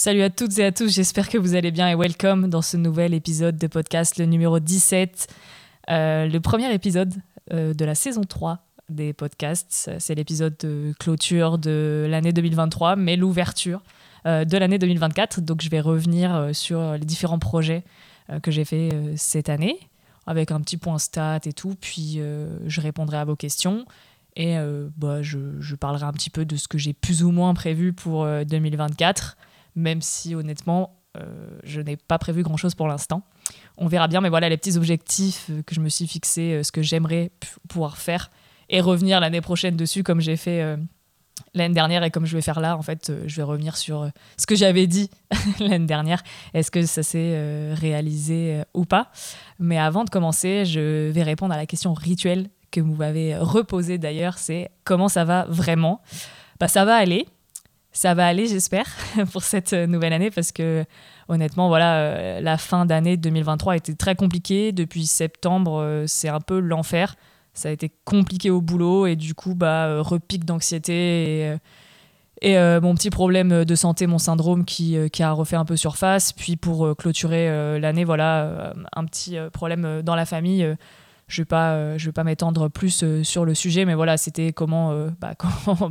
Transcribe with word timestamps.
Salut 0.00 0.22
à 0.22 0.30
toutes 0.30 0.56
et 0.60 0.64
à 0.64 0.70
tous, 0.70 0.94
j'espère 0.94 1.28
que 1.28 1.38
vous 1.38 1.56
allez 1.56 1.72
bien 1.72 1.88
et 1.88 1.96
welcome 1.96 2.48
dans 2.48 2.62
ce 2.62 2.76
nouvel 2.76 3.14
épisode 3.14 3.58
de 3.58 3.66
podcast, 3.66 4.16
le 4.16 4.26
numéro 4.26 4.60
17, 4.60 5.26
euh, 5.90 6.28
le 6.28 6.38
premier 6.38 6.72
épisode 6.72 7.12
euh, 7.52 7.74
de 7.74 7.84
la 7.84 7.96
saison 7.96 8.22
3 8.22 8.60
des 8.88 9.12
podcasts. 9.12 9.90
C'est 9.98 10.14
l'épisode 10.14 10.56
de 10.60 10.94
clôture 11.00 11.58
de 11.58 12.06
l'année 12.08 12.32
2023, 12.32 12.94
mais 12.94 13.16
l'ouverture 13.16 13.82
euh, 14.24 14.44
de 14.44 14.56
l'année 14.56 14.78
2024. 14.78 15.40
Donc 15.40 15.62
je 15.62 15.68
vais 15.68 15.80
revenir 15.80 16.50
sur 16.52 16.92
les 16.92 17.04
différents 17.04 17.40
projets 17.40 17.82
que 18.40 18.52
j'ai 18.52 18.64
fait 18.64 18.90
cette 19.16 19.48
année, 19.48 19.80
avec 20.28 20.52
un 20.52 20.60
petit 20.60 20.76
point 20.76 21.00
stat 21.00 21.40
et 21.44 21.52
tout, 21.52 21.74
puis 21.80 22.20
je 22.66 22.80
répondrai 22.80 23.16
à 23.16 23.24
vos 23.24 23.34
questions. 23.34 23.84
Et 24.36 24.54
bah, 24.96 25.22
je, 25.22 25.74
parlerai 25.74 26.04
un 26.04 26.12
petit 26.12 26.30
peu 26.30 26.44
de 26.44 26.54
ce 26.54 26.68
que 26.68 26.78
j'ai 26.78 26.92
plus 26.92 27.24
ou 27.24 27.32
moins 27.32 27.52
prévu 27.52 27.92
pour 27.92 28.28
2024 28.46 29.36
même 29.74 30.02
si 30.02 30.34
honnêtement, 30.34 30.98
euh, 31.16 31.24
je 31.64 31.80
n'ai 31.80 31.96
pas 31.96 32.18
prévu 32.18 32.42
grand-chose 32.42 32.74
pour 32.74 32.88
l'instant. 32.88 33.22
On 33.76 33.86
verra 33.86 34.08
bien, 34.08 34.20
mais 34.20 34.28
voilà 34.28 34.48
les 34.48 34.56
petits 34.56 34.76
objectifs 34.76 35.46
euh, 35.50 35.62
que 35.62 35.74
je 35.74 35.80
me 35.80 35.88
suis 35.88 36.06
fixés, 36.06 36.54
euh, 36.54 36.62
ce 36.62 36.72
que 36.72 36.82
j'aimerais 36.82 37.30
pouvoir 37.68 37.96
faire 37.96 38.30
et 38.68 38.80
revenir 38.80 39.20
l'année 39.20 39.40
prochaine 39.40 39.76
dessus 39.76 40.02
comme 40.02 40.20
j'ai 40.20 40.36
fait 40.36 40.76
l'année 41.54 41.72
dernière 41.72 42.04
et 42.04 42.10
comme 42.10 42.26
je 42.26 42.36
vais 42.36 42.42
faire 42.42 42.60
là. 42.60 42.76
En 42.76 42.82
fait, 42.82 43.10
je 43.26 43.36
vais 43.36 43.42
revenir 43.42 43.78
sur 43.78 44.10
ce 44.36 44.44
que 44.44 44.54
j'avais 44.54 44.86
dit 44.86 45.08
l'année 45.58 45.86
dernière. 45.86 46.22
Est-ce 46.52 46.70
que 46.70 46.84
ça 46.84 47.02
s'est 47.02 47.72
réalisé 47.72 48.60
ou 48.74 48.84
pas? 48.84 49.10
Mais 49.58 49.78
avant 49.78 50.04
de 50.04 50.10
commencer, 50.10 50.66
je 50.66 51.08
vais 51.08 51.22
répondre 51.22 51.54
à 51.54 51.56
la 51.56 51.64
question 51.64 51.94
rituelle 51.94 52.50
que 52.70 52.82
vous 52.82 52.94
m'avez 52.94 53.38
reposée 53.38 53.96
d'ailleurs, 53.96 54.36
c'est 54.36 54.70
comment 54.84 55.08
ça 55.08 55.24
va 55.24 55.46
vraiment? 55.48 56.02
Bah, 56.60 56.68
Ça 56.68 56.84
va 56.84 56.94
aller 56.94 57.26
ça 57.92 58.14
va 58.14 58.26
aller, 58.26 58.46
j'espère, 58.46 58.86
pour 59.32 59.42
cette 59.42 59.72
euh, 59.72 59.86
nouvelle 59.86 60.12
année 60.12 60.30
parce 60.30 60.52
que 60.52 60.84
honnêtement, 61.28 61.68
voilà, 61.68 61.98
euh, 61.98 62.40
la 62.40 62.58
fin 62.58 62.86
d'année 62.86 63.16
2023 63.16 63.72
a 63.72 63.76
été 63.76 63.94
très 63.94 64.14
compliquée. 64.14 64.72
Depuis 64.72 65.06
septembre, 65.06 65.80
euh, 65.80 66.04
c'est 66.06 66.28
un 66.28 66.40
peu 66.40 66.60
l'enfer. 66.60 67.16
Ça 67.54 67.70
a 67.70 67.72
été 67.72 67.90
compliqué 68.04 68.50
au 68.50 68.60
boulot 68.60 69.06
et 69.06 69.16
du 69.16 69.34
coup, 69.34 69.54
bah, 69.54 70.00
repique 70.00 70.44
d'anxiété 70.44 71.56
et, 72.40 72.56
mon 72.80 72.94
petit 72.94 73.10
problème 73.10 73.64
de 73.64 73.74
santé, 73.74 74.06
mon 74.06 74.18
syndrome 74.18 74.64
qui, 74.64 74.96
a 74.96 75.32
refait 75.32 75.56
un 75.56 75.64
peu 75.64 75.74
surface. 75.74 76.32
Puis 76.32 76.54
pour 76.54 76.96
clôturer 76.96 77.80
l'année, 77.80 78.04
voilà, 78.04 78.74
un 78.94 79.04
petit 79.06 79.36
problème 79.52 80.02
dans 80.02 80.14
la 80.14 80.24
famille. 80.24 80.60
je 81.26 81.40
ne 81.40 81.42
vais 81.42 81.46
pas, 81.46 81.96
pas 82.14 82.22
m'étendre 82.22 82.68
plus 82.68 83.04
sur 83.24 83.44
le 83.44 83.54
sujet, 83.56 83.84
mais 83.84 83.94
voilà, 83.94 84.16
c'était 84.18 84.52
comment, 84.52 85.08
bah, 85.20 85.34
comment 85.64 85.90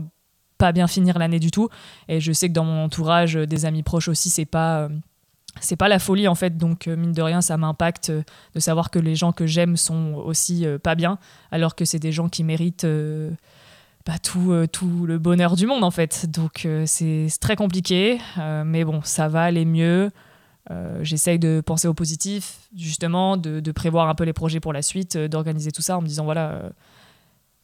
pas 0.57 0.71
bien 0.71 0.87
finir 0.87 1.17
l'année 1.17 1.39
du 1.39 1.51
tout. 1.51 1.69
Et 2.07 2.19
je 2.19 2.31
sais 2.31 2.49
que 2.49 2.53
dans 2.53 2.65
mon 2.65 2.83
entourage, 2.83 3.37
euh, 3.37 3.47
des 3.47 3.65
amis 3.65 3.83
proches 3.83 4.07
aussi, 4.07 4.29
c'est 4.29 4.45
pas 4.45 4.81
euh, 4.81 4.89
c'est 5.59 5.75
pas 5.75 5.87
la 5.87 5.99
folie 5.99 6.27
en 6.27 6.35
fait. 6.35 6.57
Donc 6.57 6.87
euh, 6.87 6.95
mine 6.95 7.13
de 7.13 7.21
rien, 7.21 7.41
ça 7.41 7.57
m'impacte 7.57 8.11
de 8.11 8.59
savoir 8.59 8.91
que 8.91 8.99
les 8.99 9.15
gens 9.15 9.31
que 9.31 9.47
j'aime 9.47 9.77
sont 9.77 10.13
aussi 10.15 10.65
pas 10.83 10.95
bien, 10.95 11.17
alors 11.51 11.75
que 11.75 11.85
c'est 11.85 11.99
des 11.99 12.11
gens 12.11 12.29
qui 12.29 12.43
méritent 12.43 12.87
bah, 14.05 14.19
tout, 14.21 14.53
tout 14.71 15.05
le 15.05 15.17
bonheur 15.17 15.55
du 15.55 15.65
monde 15.65 15.83
en 15.83 15.91
fait. 15.91 16.29
Donc 16.29 16.67
c'est 16.85 17.27
très 17.41 17.55
compliqué, 17.55 18.19
mais 18.65 18.83
bon, 18.83 19.01
ça 19.03 19.27
va 19.27 19.43
aller 19.43 19.65
mieux. 19.65 20.11
J'essaye 21.01 21.39
de 21.39 21.61
penser 21.65 21.87
au 21.87 21.95
positif, 21.95 22.59
justement, 22.75 23.35
de, 23.35 23.59
de, 23.59 23.71
prévoir 23.71 24.09
un 24.09 24.15
peu 24.15 24.25
les 24.25 24.33
projets 24.33 24.59
pour 24.59 24.73
la 24.73 24.83
suite, 24.83 25.17
d'organiser 25.17 25.71
tout 25.71 25.81
ça 25.81 25.97
en 25.97 26.01
me 26.01 26.07
disant 26.07 26.25
voilà 26.25 26.69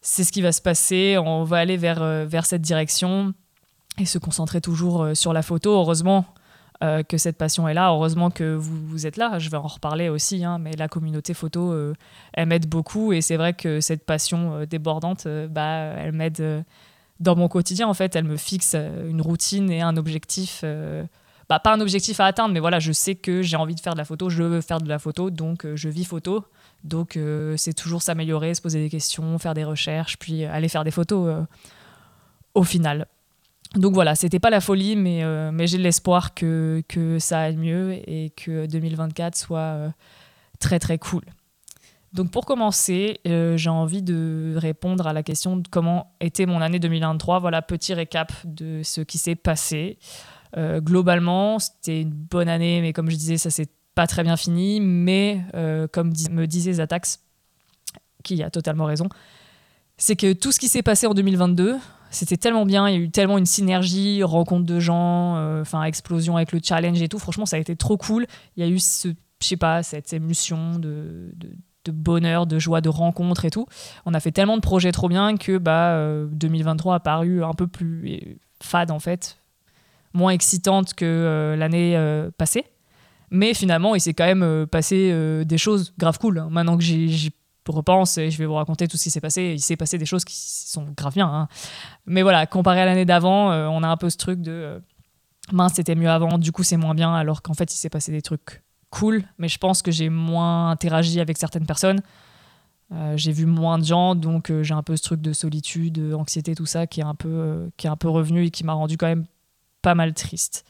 c'est 0.04 0.22
ce 0.22 0.32
qui 0.32 0.42
va 0.42 0.52
se 0.52 0.60
passer, 0.60 1.16
on 1.18 1.44
va 1.44 1.56
aller 1.56 1.78
vers, 1.78 2.02
euh, 2.02 2.26
vers 2.26 2.44
cette 2.44 2.60
direction 2.60 3.32
et 3.98 4.04
se 4.04 4.18
concentrer 4.18 4.60
toujours 4.60 5.02
euh, 5.02 5.14
sur 5.14 5.32
la 5.32 5.40
photo. 5.40 5.72
Heureusement 5.72 6.26
euh, 6.82 7.02
que 7.02 7.16
cette 7.16 7.38
passion 7.38 7.66
est 7.68 7.74
là, 7.74 7.88
heureusement 7.88 8.30
que 8.30 8.54
vous, 8.54 8.86
vous, 8.86 9.06
êtes 9.06 9.16
là, 9.16 9.38
je 9.38 9.48
vais 9.48 9.56
en 9.56 9.66
reparler 9.66 10.10
aussi, 10.10 10.44
hein, 10.44 10.58
mais 10.58 10.72
la 10.76 10.88
communauté 10.88 11.32
photo, 11.32 11.74
elle 12.34 12.46
m'aide 12.46 12.68
beaucoup 12.68 13.14
et 13.14 13.22
c'est 13.22 13.38
vrai 13.38 13.54
que 13.54 13.80
cette 13.80 14.04
passion 14.04 14.66
débordante, 14.66 15.26
bah, 15.48 15.94
elle 15.96 16.12
m'aide 16.12 16.64
dans 17.20 17.34
mon 17.34 17.48
quotidien 17.48 17.88
en 17.88 17.94
fait, 17.94 18.14
elle 18.14 18.24
me 18.24 18.36
fixe 18.36 18.74
une 19.08 19.22
routine 19.22 19.70
et 19.70 19.80
un 19.80 19.96
objectif. 19.96 20.64
Bah, 21.48 21.60
pas 21.60 21.72
un 21.72 21.80
objectif 21.80 22.20
à 22.20 22.26
atteindre, 22.26 22.52
mais 22.52 22.60
voilà, 22.60 22.78
je 22.78 22.92
sais 22.92 23.14
que 23.14 23.40
j'ai 23.40 23.56
envie 23.56 23.74
de 23.74 23.80
faire 23.80 23.94
de 23.94 23.98
la 23.98 24.04
photo, 24.04 24.28
je 24.28 24.42
veux 24.42 24.60
faire 24.60 24.80
de 24.80 24.88
la 24.88 24.98
photo, 24.98 25.30
donc 25.30 25.66
je 25.74 25.88
vis 25.88 26.04
photo. 26.04 26.44
Donc 26.84 27.16
euh, 27.16 27.56
c'est 27.56 27.72
toujours 27.72 28.02
s'améliorer, 28.02 28.54
se 28.54 28.60
poser 28.60 28.80
des 28.80 28.90
questions, 28.90 29.38
faire 29.38 29.54
des 29.54 29.64
recherches, 29.64 30.18
puis 30.18 30.44
aller 30.44 30.68
faire 30.68 30.84
des 30.84 30.90
photos 30.90 31.28
euh, 31.28 31.42
au 32.54 32.62
final. 32.62 33.06
Donc 33.74 33.94
voilà, 33.94 34.14
c'était 34.14 34.38
pas 34.38 34.50
la 34.50 34.60
folie, 34.60 34.94
mais, 34.94 35.24
euh, 35.24 35.50
mais 35.50 35.66
j'ai 35.66 35.78
l'espoir 35.78 36.34
que, 36.34 36.82
que 36.86 37.18
ça 37.18 37.40
aille 37.40 37.56
mieux 37.56 37.92
et 38.06 38.30
que 38.36 38.66
2024 38.66 39.34
soit 39.34 39.92
très 40.60 40.78
très 40.78 40.98
cool. 40.98 41.22
Donc 42.12 42.30
pour 42.30 42.44
commencer, 42.44 43.18
j'ai 43.24 43.70
envie 43.70 44.02
de 44.02 44.54
répondre 44.56 45.08
à 45.08 45.12
la 45.12 45.24
question 45.24 45.56
de 45.56 45.66
comment 45.66 46.14
était 46.20 46.46
mon 46.46 46.60
année 46.60 46.78
2023. 46.78 47.40
Voilà, 47.40 47.62
petit 47.62 47.94
récap 47.94 48.30
de 48.44 48.82
ce 48.84 49.00
qui 49.00 49.18
s'est 49.18 49.34
passé. 49.34 49.98
globalement, 50.56 51.58
c'était 51.58 52.02
une 52.02 52.12
bonne 52.12 52.48
année, 52.48 52.80
mais 52.82 52.92
comme 52.92 53.10
je 53.10 53.16
disais, 53.16 53.36
ça 53.36 53.50
s'est 53.50 53.66
pas 53.94 54.06
très 54.06 54.22
bien 54.22 54.36
fini, 54.36 54.80
mais 54.80 55.42
euh, 55.54 55.86
comme 55.90 56.12
me 56.30 56.46
disait 56.46 56.74
Zatax, 56.74 57.20
qui 58.22 58.42
a 58.42 58.50
totalement 58.50 58.84
raison, 58.84 59.08
c'est 59.96 60.16
que 60.16 60.32
tout 60.32 60.52
ce 60.52 60.58
qui 60.58 60.68
s'est 60.68 60.82
passé 60.82 61.06
en 61.06 61.14
2022, 61.14 61.76
c'était 62.10 62.36
tellement 62.36 62.66
bien, 62.66 62.88
il 62.88 62.94
y 62.94 62.96
a 62.96 63.00
eu 63.00 63.10
tellement 63.10 63.38
une 63.38 63.46
synergie, 63.46 64.22
rencontre 64.22 64.66
de 64.66 64.80
gens, 64.80 65.36
euh, 65.36 65.62
enfin 65.62 65.82
explosion 65.84 66.36
avec 66.36 66.52
le 66.52 66.60
challenge 66.62 67.00
et 67.02 67.08
tout. 67.08 67.18
Franchement, 67.18 67.46
ça 67.46 67.56
a 67.56 67.58
été 67.58 67.76
trop 67.76 67.96
cool. 67.96 68.26
Il 68.56 68.64
y 68.64 68.66
a 68.66 68.70
eu 68.70 68.78
ce, 68.78 69.08
je 69.08 69.46
sais 69.46 69.56
pas, 69.56 69.82
cette 69.82 70.12
émulsion 70.12 70.78
de, 70.78 71.32
bonheur, 71.86 72.46
de 72.46 72.58
joie, 72.58 72.80
de 72.80 72.88
rencontre 72.88 73.44
et 73.44 73.50
tout. 73.50 73.66
On 74.06 74.14
a 74.14 74.20
fait 74.20 74.32
tellement 74.32 74.56
de 74.56 74.62
projets 74.62 74.92
trop 74.92 75.08
bien 75.08 75.36
que 75.36 75.58
bah 75.58 75.96
2023 76.32 76.92
euh, 76.92 76.96
a 76.96 77.00
paru 77.00 77.44
un 77.44 77.52
peu 77.52 77.66
plus 77.66 78.38
fade 78.62 78.90
en 78.90 78.98
fait, 78.98 79.38
moins 80.14 80.30
excitante 80.32 80.94
que 80.94 81.54
l'année 81.56 81.96
passée. 82.38 82.64
Mais 83.30 83.54
finalement, 83.54 83.94
il 83.94 84.00
s'est 84.00 84.14
quand 84.14 84.24
même 84.24 84.42
euh, 84.42 84.66
passé 84.66 85.10
euh, 85.12 85.44
des 85.44 85.58
choses 85.58 85.92
grave 85.98 86.18
cool. 86.18 86.38
Hein. 86.38 86.48
Maintenant 86.50 86.76
que 86.76 86.82
j'y 86.82 87.32
repense 87.66 88.18
et 88.18 88.30
je 88.30 88.38
vais 88.38 88.46
vous 88.46 88.54
raconter 88.54 88.86
tout 88.88 88.96
ce 88.96 89.04
qui 89.04 89.10
s'est 89.10 89.20
passé, 89.20 89.54
il 89.54 89.60
s'est 89.60 89.76
passé 89.76 89.96
des 89.98 90.06
choses 90.06 90.24
qui 90.24 90.36
sont 90.36 90.86
grave 90.96 91.14
bien. 91.14 91.26
Hein. 91.26 91.48
Mais 92.06 92.22
voilà, 92.22 92.46
comparé 92.46 92.80
à 92.80 92.84
l'année 92.84 93.06
d'avant, 93.06 93.50
euh, 93.50 93.66
on 93.66 93.82
a 93.82 93.88
un 93.88 93.96
peu 93.96 94.10
ce 94.10 94.18
truc 94.18 94.40
de 94.42 94.82
mince, 95.52 95.74
c'était 95.74 95.94
mieux 95.94 96.10
avant, 96.10 96.38
du 96.38 96.52
coup 96.52 96.62
c'est 96.62 96.76
moins 96.76 96.94
bien, 96.94 97.14
alors 97.14 97.42
qu'en 97.42 97.54
fait 97.54 97.72
il 97.72 97.76
s'est 97.76 97.88
passé 97.88 98.12
des 98.12 98.22
trucs 98.22 98.62
cool. 98.90 99.24
Mais 99.38 99.48
je 99.48 99.58
pense 99.58 99.80
que 99.80 99.90
j'ai 99.90 100.10
moins 100.10 100.70
interagi 100.70 101.20
avec 101.20 101.38
certaines 101.38 101.66
personnes. 101.66 102.02
j'ai 103.16 103.32
vu 103.32 103.46
moins 103.46 103.78
de 103.78 103.84
gens, 103.84 104.14
donc 104.14 104.52
j'ai 104.60 104.74
un 104.74 104.82
peu 104.82 104.96
ce 104.96 105.02
truc 105.02 105.22
de 105.22 105.32
solitude, 105.32 106.12
anxiété, 106.14 106.54
tout 106.54 106.66
ça 106.66 106.86
qui 106.86 107.00
est 107.00 107.04
un 107.04 107.14
peu, 107.14 107.70
qui 107.78 107.86
est 107.86 107.90
un 107.90 107.96
peu 107.96 108.10
revenu 108.10 108.44
et 108.44 108.50
qui 108.50 108.62
m'a 108.64 108.74
rendu 108.74 108.98
quand 108.98 109.06
même 109.06 109.24
pas 109.80 109.94
mal 109.94 110.12
triste. 110.12 110.66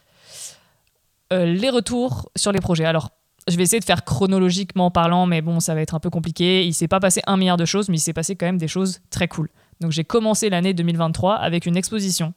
Euh, 1.35 1.47
les 1.47 1.71
retours 1.71 2.31
sur 2.37 2.53
les 2.53 2.61
projets. 2.61 2.85
Alors, 2.85 3.11
je 3.49 3.57
vais 3.57 3.65
essayer 3.65 3.81
de 3.81 3.85
faire 3.85 4.05
chronologiquement 4.05 4.91
parlant, 4.91 5.27
mais 5.27 5.43
bon, 5.43 5.61
ça 5.61 5.75
va 5.75 5.81
être 5.81 5.95
un 5.95 6.01
peu 6.01 6.11
compliqué. 6.11 6.65
Il 6.65 6.73
s'est 6.73 6.89
pas 6.89 7.01
passé 7.01 7.23
un 7.27 7.37
milliard 7.37 7.57
de 7.57 7.65
choses, 7.65 7.89
mais 7.89 7.97
il 7.97 8.01
s'est 8.01 8.13
passé 8.13 8.37
quand 8.37 8.47
même 8.47 8.59
des 8.59 8.69
choses 8.69 9.01
très 9.11 9.29
cool. 9.29 9.51
Donc 9.81 9.91
j'ai 9.91 10.05
commencé 10.05 10.49
l'année 10.49 10.73
2023 10.73 11.35
avec 11.35 11.67
une 11.67 11.77
exposition. 11.77 12.33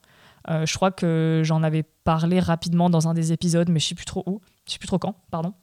Euh, 0.49 0.65
je 0.65 0.73
crois 0.73 0.91
que 0.91 1.41
j'en 1.45 1.61
avais 1.61 1.83
parlé 2.03 2.39
rapidement 2.39 2.89
dans 2.89 3.07
un 3.07 3.13
des 3.13 3.31
épisodes, 3.31 3.69
mais 3.69 3.79
je 3.79 3.87
sais 3.87 3.95
plus 3.95 4.05
trop 4.05 4.23
où, 4.25 4.41
je 4.65 4.73
sais 4.73 4.79
plus 4.79 4.87
trop 4.87 4.97
quand, 4.97 5.15
pardon. 5.29 5.53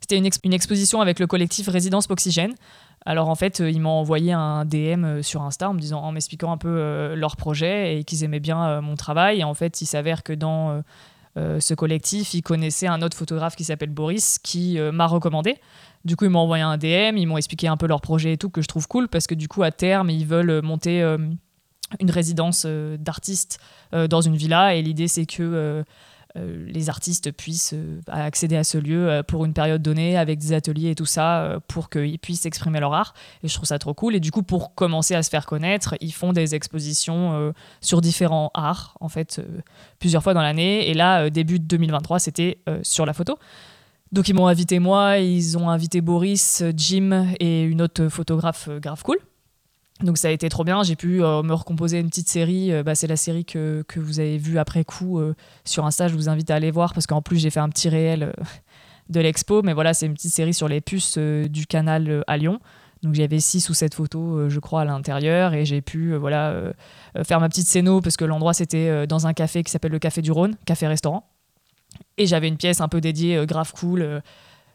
C'était 0.00 0.18
une, 0.18 0.52
exposition 0.52 1.00
avec 1.00 1.20
le 1.20 1.28
collectif 1.28 1.68
Résidence 1.68 2.10
Oxygène. 2.10 2.54
Alors 3.06 3.28
en 3.28 3.36
fait, 3.36 3.60
ils 3.60 3.80
m'ont 3.80 3.90
envoyé 3.90 4.32
un 4.32 4.64
DM 4.64 5.22
sur 5.22 5.42
Insta 5.42 5.70
en 5.70 5.74
disant, 5.74 6.00
en 6.02 6.10
m'expliquant 6.10 6.50
un 6.50 6.56
peu 6.56 6.68
euh, 6.68 7.14
leur 7.14 7.36
projet 7.36 7.98
et 7.98 8.04
qu'ils 8.04 8.24
aimaient 8.24 8.40
bien 8.40 8.80
mon 8.80 8.96
travail. 8.96 9.40
Et 9.40 9.44
en 9.44 9.54
fait, 9.54 9.80
il 9.80 9.86
s'avère 9.86 10.24
que 10.24 10.32
dans 10.32 10.82
euh, 11.36 11.60
ce 11.60 11.74
collectif, 11.74 12.34
ils 12.34 12.42
connaissaient 12.42 12.86
un 12.86 13.00
autre 13.00 13.16
photographe 13.16 13.56
qui 13.56 13.64
s'appelle 13.64 13.90
Boris, 13.90 14.38
qui 14.38 14.78
euh, 14.78 14.92
m'a 14.92 15.06
recommandé. 15.06 15.56
Du 16.04 16.16
coup, 16.16 16.24
ils 16.24 16.30
m'ont 16.30 16.40
envoyé 16.40 16.62
un 16.62 16.76
DM, 16.76 17.16
ils 17.16 17.26
m'ont 17.26 17.38
expliqué 17.38 17.68
un 17.68 17.76
peu 17.76 17.86
leur 17.86 18.00
projet 18.00 18.34
et 18.34 18.36
tout, 18.36 18.50
que 18.50 18.60
je 18.60 18.68
trouve 18.68 18.86
cool, 18.88 19.08
parce 19.08 19.26
que 19.26 19.34
du 19.34 19.48
coup, 19.48 19.62
à 19.62 19.70
terme, 19.70 20.10
ils 20.10 20.26
veulent 20.26 20.60
monter 20.62 21.02
euh, 21.02 21.16
une 22.00 22.10
résidence 22.10 22.66
d'artistes 22.66 23.58
dans 23.92 24.22
une 24.22 24.34
villa, 24.34 24.74
et 24.74 24.80
l'idée, 24.80 25.08
c'est 25.08 25.26
que 25.26 25.84
les 26.36 26.88
artistes 26.88 27.32
puissent 27.32 27.74
euh, 27.74 28.00
accéder 28.08 28.56
à 28.56 28.64
ce 28.64 28.78
lieu 28.78 29.08
euh, 29.08 29.22
pour 29.22 29.44
une 29.44 29.52
période 29.52 29.82
donnée 29.82 30.16
avec 30.16 30.38
des 30.38 30.52
ateliers 30.52 30.90
et 30.90 30.94
tout 30.94 31.06
ça 31.06 31.58
pour 31.68 31.90
qu'ils 31.90 32.18
puissent 32.18 32.46
exprimer 32.46 32.80
leur 32.80 32.94
art. 32.94 33.14
Et 33.42 33.48
je 33.48 33.54
trouve 33.54 33.66
ça 33.66 33.78
trop 33.78 33.94
cool. 33.94 34.14
Et 34.14 34.20
du 34.20 34.30
coup, 34.30 34.42
pour 34.42 34.74
commencer 34.74 35.14
à 35.14 35.22
se 35.22 35.30
faire 35.30 35.46
connaître, 35.46 35.94
ils 36.00 36.12
font 36.12 36.32
des 36.32 36.54
expositions 36.54 37.52
sur 37.80 38.00
différents 38.00 38.50
arts, 38.54 38.96
en 39.00 39.08
fait, 39.08 39.40
plusieurs 39.98 40.22
fois 40.22 40.34
dans 40.34 40.42
l'année. 40.42 40.88
Et 40.88 40.94
là, 40.94 41.30
début 41.30 41.58
2023, 41.58 42.18
c'était 42.18 42.58
sur 42.82 43.06
la 43.06 43.12
photo. 43.12 43.38
Donc 44.12 44.28
ils 44.28 44.34
m'ont 44.34 44.46
invité 44.46 44.78
moi, 44.78 45.18
ils 45.18 45.56
ont 45.56 45.70
invité 45.70 46.00
Boris, 46.00 46.62
Jim 46.76 47.28
et 47.40 47.62
une 47.62 47.80
autre 47.80 48.08
photographe 48.08 48.68
grave 48.80 49.02
cool. 49.02 49.18
Donc 50.02 50.18
ça 50.18 50.28
a 50.28 50.30
été 50.32 50.48
trop 50.48 50.64
bien, 50.64 50.82
j'ai 50.82 50.96
pu 50.96 51.20
me 51.20 51.52
recomposer 51.52 52.00
une 52.00 52.08
petite 52.08 52.28
série, 52.28 52.72
bah, 52.82 52.94
c'est 52.94 53.06
la 53.06 53.16
série 53.16 53.44
que, 53.44 53.84
que, 53.86 54.00
vous 54.00 54.18
avez 54.18 54.36
vue 54.36 54.58
après 54.58 54.84
coup 54.84 55.20
sur 55.64 55.86
Insta, 55.86 56.08
je 56.08 56.14
vous 56.14 56.28
invite 56.28 56.50
à 56.50 56.56
aller 56.56 56.72
voir 56.72 56.92
parce 56.92 57.06
qu'en 57.06 57.22
plus 57.22 57.38
j'ai 57.38 57.50
fait 57.50 57.60
un 57.60 57.68
petit 57.68 57.88
réel 57.88 58.32
de 59.10 59.20
l'expo, 59.20 59.62
mais 59.62 59.74
voilà 59.74 59.94
c'est 59.94 60.06
une 60.06 60.14
petite 60.14 60.32
série 60.32 60.54
sur 60.54 60.66
les 60.66 60.80
puces 60.80 61.18
du 61.18 61.66
canal 61.66 62.24
à 62.26 62.36
Lyon. 62.36 62.58
Donc 63.02 63.14
j'avais 63.14 63.40
six 63.40 63.68
ou 63.68 63.74
sept 63.74 63.94
photos, 63.94 64.38
euh, 64.38 64.48
je 64.48 64.60
crois, 64.60 64.82
à 64.82 64.84
l'intérieur 64.84 65.54
et 65.54 65.64
j'ai 65.64 65.80
pu 65.80 66.12
euh, 66.12 66.18
voilà, 66.18 66.50
euh, 66.50 66.72
faire 67.24 67.40
ma 67.40 67.48
petite 67.48 67.66
scéno 67.66 68.00
parce 68.00 68.16
que 68.16 68.24
l'endroit 68.24 68.54
c'était 68.54 69.06
dans 69.06 69.26
un 69.26 69.32
café 69.32 69.62
qui 69.64 69.72
s'appelle 69.72 69.90
le 69.90 69.98
Café 69.98 70.22
du 70.22 70.30
Rhône, 70.30 70.56
café-restaurant. 70.64 71.28
Et 72.16 72.26
j'avais 72.26 72.48
une 72.48 72.56
pièce 72.56 72.80
un 72.80 72.88
peu 72.88 73.00
dédiée, 73.00 73.44
grave 73.46 73.72
cool. 73.72 74.22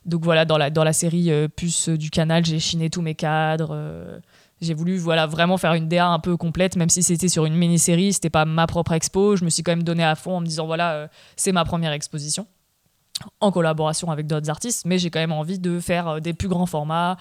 donc 0.05 0.23
voilà, 0.23 0.45
dans 0.45 0.57
la, 0.57 0.69
dans 0.69 0.83
la 0.83 0.93
série 0.93 1.31
Puce 1.55 1.89
du 1.89 2.09
Canal, 2.09 2.45
j'ai 2.45 2.59
chiné 2.59 2.89
tous 2.89 3.01
mes 3.01 3.15
cadres. 3.15 4.21
J'ai 4.61 4.73
voulu 4.73 4.97
voilà, 4.97 5.27
vraiment 5.27 5.57
faire 5.57 5.73
une 5.73 5.87
DA 5.87 6.07
un 6.07 6.19
peu 6.19 6.35
complète, 6.37 6.75
même 6.75 6.89
si 6.89 7.03
c'était 7.03 7.29
sur 7.29 7.45
une 7.45 7.55
mini-série, 7.55 8.13
c'était 8.13 8.29
pas 8.29 8.45
ma 8.45 8.67
propre 8.67 8.93
expo. 8.93 9.35
Je 9.35 9.45
me 9.45 9.49
suis 9.49 9.63
quand 9.63 9.71
même 9.71 9.83
donné 9.83 10.03
à 10.03 10.15
fond 10.15 10.37
en 10.37 10.39
me 10.41 10.45
disant 10.45 10.65
voilà, 10.65 11.09
c'est 11.35 11.51
ma 11.51 11.63
première 11.63 11.91
exposition 11.91 12.47
en 13.39 13.51
collaboration 13.51 14.11
avec 14.11 14.27
d'autres 14.27 14.49
artistes, 14.49 14.85
mais 14.85 14.97
j'ai 14.97 15.09
quand 15.09 15.19
même 15.19 15.31
envie 15.31 15.59
de 15.59 15.79
faire 15.79 16.21
des 16.21 16.33
plus 16.33 16.47
grands 16.47 16.65
formats, 16.65 17.17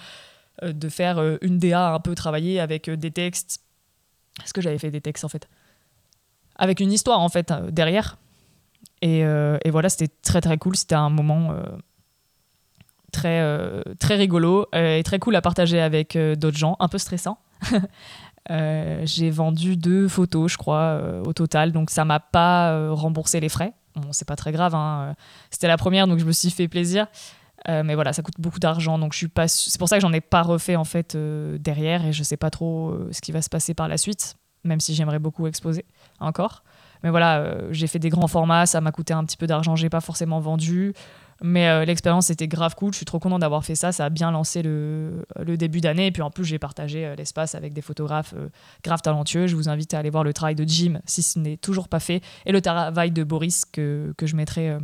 euh, 0.63 0.73
de 0.73 0.89
faire 0.89 1.19
euh, 1.19 1.37
une 1.41 1.59
DA 1.59 1.93
un 1.93 1.99
peu 1.99 2.15
travaillée 2.15 2.59
avec 2.59 2.87
euh, 2.87 2.97
des 2.97 3.11
textes. 3.11 3.61
Est-ce 4.43 4.53
que 4.53 4.61
j'avais 4.61 4.77
fait 4.77 4.91
des 4.91 5.01
textes 5.01 5.23
en 5.23 5.29
fait 5.29 5.47
Avec 6.55 6.79
une 6.79 6.91
histoire 6.91 7.19
en 7.19 7.29
fait 7.29 7.53
derrière. 7.69 8.17
Et 9.01 9.23
voilà, 9.69 9.89
c'était 9.89 10.13
très 10.23 10.41
très 10.41 10.57
cool. 10.57 10.75
C'était 10.75 10.95
un 10.95 11.09
moment 11.09 11.55
très, 13.11 13.41
très 13.99 14.15
rigolo 14.15 14.67
et 14.73 15.01
très 15.03 15.19
cool 15.19 15.35
à 15.35 15.41
partager 15.41 15.81
avec 15.81 16.17
d'autres 16.37 16.57
gens, 16.57 16.75
un 16.79 16.87
peu 16.87 16.97
stressant. 16.97 17.39
j'ai 18.49 19.29
vendu 19.29 19.77
deux 19.77 20.07
photos, 20.07 20.51
je 20.51 20.57
crois, 20.57 21.01
au 21.25 21.33
total, 21.33 21.71
donc 21.71 21.89
ça 21.89 22.05
m'a 22.05 22.19
pas 22.19 22.91
remboursé 22.91 23.39
les 23.39 23.49
frais. 23.49 23.73
Bon, 23.95 24.09
c'est 24.11 24.27
pas 24.27 24.35
très 24.35 24.51
grave, 24.51 24.75
hein. 24.75 25.15
c'était 25.49 25.67
la 25.67 25.77
première, 25.77 26.07
donc 26.07 26.19
je 26.19 26.25
me 26.25 26.31
suis 26.31 26.51
fait 26.51 26.67
plaisir. 26.67 27.07
Euh, 27.69 27.83
mais 27.83 27.95
voilà, 27.95 28.13
ça 28.13 28.21
coûte 28.21 28.35
beaucoup 28.39 28.59
d'argent, 28.59 28.97
donc 28.99 29.13
je 29.13 29.17
suis 29.17 29.27
pas. 29.27 29.47
C'est 29.47 29.77
pour 29.77 29.89
ça 29.89 29.97
que 29.97 30.01
j'en 30.01 30.13
ai 30.13 30.21
pas 30.21 30.41
refait 30.41 30.75
en 30.75 30.83
fait 30.83 31.15
euh, 31.15 31.57
derrière 31.57 32.05
et 32.05 32.13
je 32.13 32.23
sais 32.23 32.37
pas 32.37 32.49
trop 32.49 32.89
euh, 32.89 33.09
ce 33.11 33.19
qui 33.19 33.31
va 33.31 33.41
se 33.41 33.49
passer 33.49 33.73
par 33.73 33.87
la 33.87 33.97
suite, 33.97 34.37
même 34.63 34.79
si 34.79 34.93
j'aimerais 34.93 35.19
beaucoup 35.19 35.47
exposer 35.47 35.85
encore. 36.19 36.63
Mais 37.03 37.09
voilà, 37.09 37.71
j'ai 37.71 37.85
fait 37.85 37.99
des 37.99 38.09
grands 38.09 38.27
formats, 38.27 38.65
ça 38.65 38.81
m'a 38.81 38.91
coûté 38.91 39.13
un 39.13 39.23
petit 39.23 39.37
peu 39.37 39.45
d'argent, 39.45 39.75
j'ai 39.75 39.89
pas 39.89 40.01
forcément 40.01 40.39
vendu, 40.39 40.93
mais 41.41 41.85
l'expérience 41.85 42.29
était 42.29 42.47
grave 42.47 42.75
cool. 42.75 42.93
Je 42.93 42.97
suis 42.97 43.05
trop 43.05 43.19
content 43.19 43.39
d'avoir 43.39 43.63
fait 43.63 43.75
ça, 43.75 43.91
ça 43.91 44.05
a 44.05 44.09
bien 44.09 44.31
lancé 44.31 44.61
le, 44.61 45.25
début 45.57 45.81
d'année 45.81 46.07
et 46.07 46.11
puis 46.11 46.21
en 46.21 46.31
plus 46.31 46.45
j'ai 46.45 46.59
partagé 46.59 47.13
l'espace 47.17 47.55
avec 47.55 47.73
des 47.73 47.81
photographes 47.81 48.33
grave 48.83 49.01
talentueux. 49.01 49.47
Je 49.47 49.55
vous 49.55 49.69
invite 49.69 49.93
à 49.93 49.99
aller 49.99 50.09
voir 50.09 50.23
le 50.23 50.33
travail 50.33 50.55
de 50.55 50.63
Jim 50.67 50.99
si 51.05 51.21
ce 51.21 51.39
n'est 51.39 51.57
toujours 51.57 51.89
pas 51.89 51.99
fait 51.99 52.21
et 52.45 52.51
le 52.51 52.61
travail 52.61 53.11
de 53.11 53.23
Boris 53.23 53.65
que, 53.65 54.13
que 54.17 54.25
je 54.25 54.35
mettrai 54.35 54.77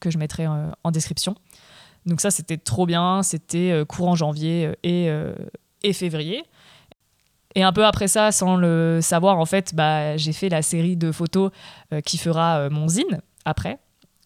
que 0.00 0.10
je 0.10 0.18
mettrai 0.18 0.46
en 0.46 0.90
description. 0.90 1.36
Donc 2.06 2.20
ça, 2.20 2.30
c'était 2.30 2.56
trop 2.56 2.86
bien. 2.86 3.22
C'était 3.22 3.70
euh, 3.70 3.84
courant 3.84 4.14
janvier 4.14 4.66
euh, 4.66 4.72
et, 4.82 5.08
euh, 5.08 5.34
et 5.82 5.92
février. 5.92 6.44
Et 7.54 7.62
un 7.62 7.72
peu 7.72 7.84
après 7.84 8.08
ça, 8.08 8.32
sans 8.32 8.56
le 8.56 8.98
savoir, 9.00 9.38
en 9.38 9.46
fait, 9.46 9.74
bah, 9.74 10.16
j'ai 10.16 10.32
fait 10.32 10.48
la 10.48 10.60
série 10.60 10.96
de 10.96 11.12
photos 11.12 11.52
qui 12.04 12.18
fera 12.18 12.68
mon 12.68 12.88
zine 12.88 13.20
après. 13.44 13.78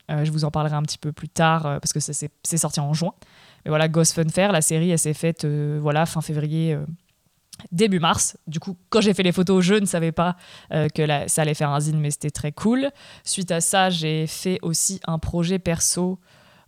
Je 0.08 0.30
vous 0.30 0.44
en 0.44 0.50
parlerai 0.50 0.74
un 0.74 0.82
petit 0.82 0.98
peu 0.98 1.12
plus 1.12 1.28
tard 1.28 1.62
parce 1.80 1.92
que 1.92 2.00
c'est 2.00 2.56
sorti 2.56 2.80
en 2.80 2.94
juin. 2.94 3.12
Mais 3.64 3.70
voilà, 3.70 3.88
Ghost 3.88 4.14
Fun 4.14 4.28
Fair, 4.28 4.52
la 4.52 4.62
série, 4.62 4.90
elle 4.90 4.98
s'est 4.98 5.14
faite 5.14 5.44
voilà, 5.44 6.06
fin 6.06 6.20
février, 6.20 6.78
début 7.72 8.00
mars. 8.00 8.36
Du 8.46 8.60
coup, 8.60 8.76
quand 8.88 9.00
j'ai 9.00 9.14
fait 9.14 9.22
les 9.22 9.32
photos, 9.32 9.64
je 9.64 9.74
ne 9.74 9.86
savais 9.86 10.12
pas 10.12 10.36
que 10.70 11.28
ça 11.28 11.42
allait 11.42 11.54
faire 11.54 11.70
un 11.70 11.80
zine, 11.80 12.00
mais 12.00 12.10
c'était 12.10 12.30
très 12.30 12.52
cool. 12.52 12.90
Suite 13.24 13.50
à 13.50 13.60
ça, 13.60 13.90
j'ai 13.90 14.26
fait 14.26 14.58
aussi 14.62 15.00
un 15.06 15.18
projet 15.18 15.58
perso 15.58 16.18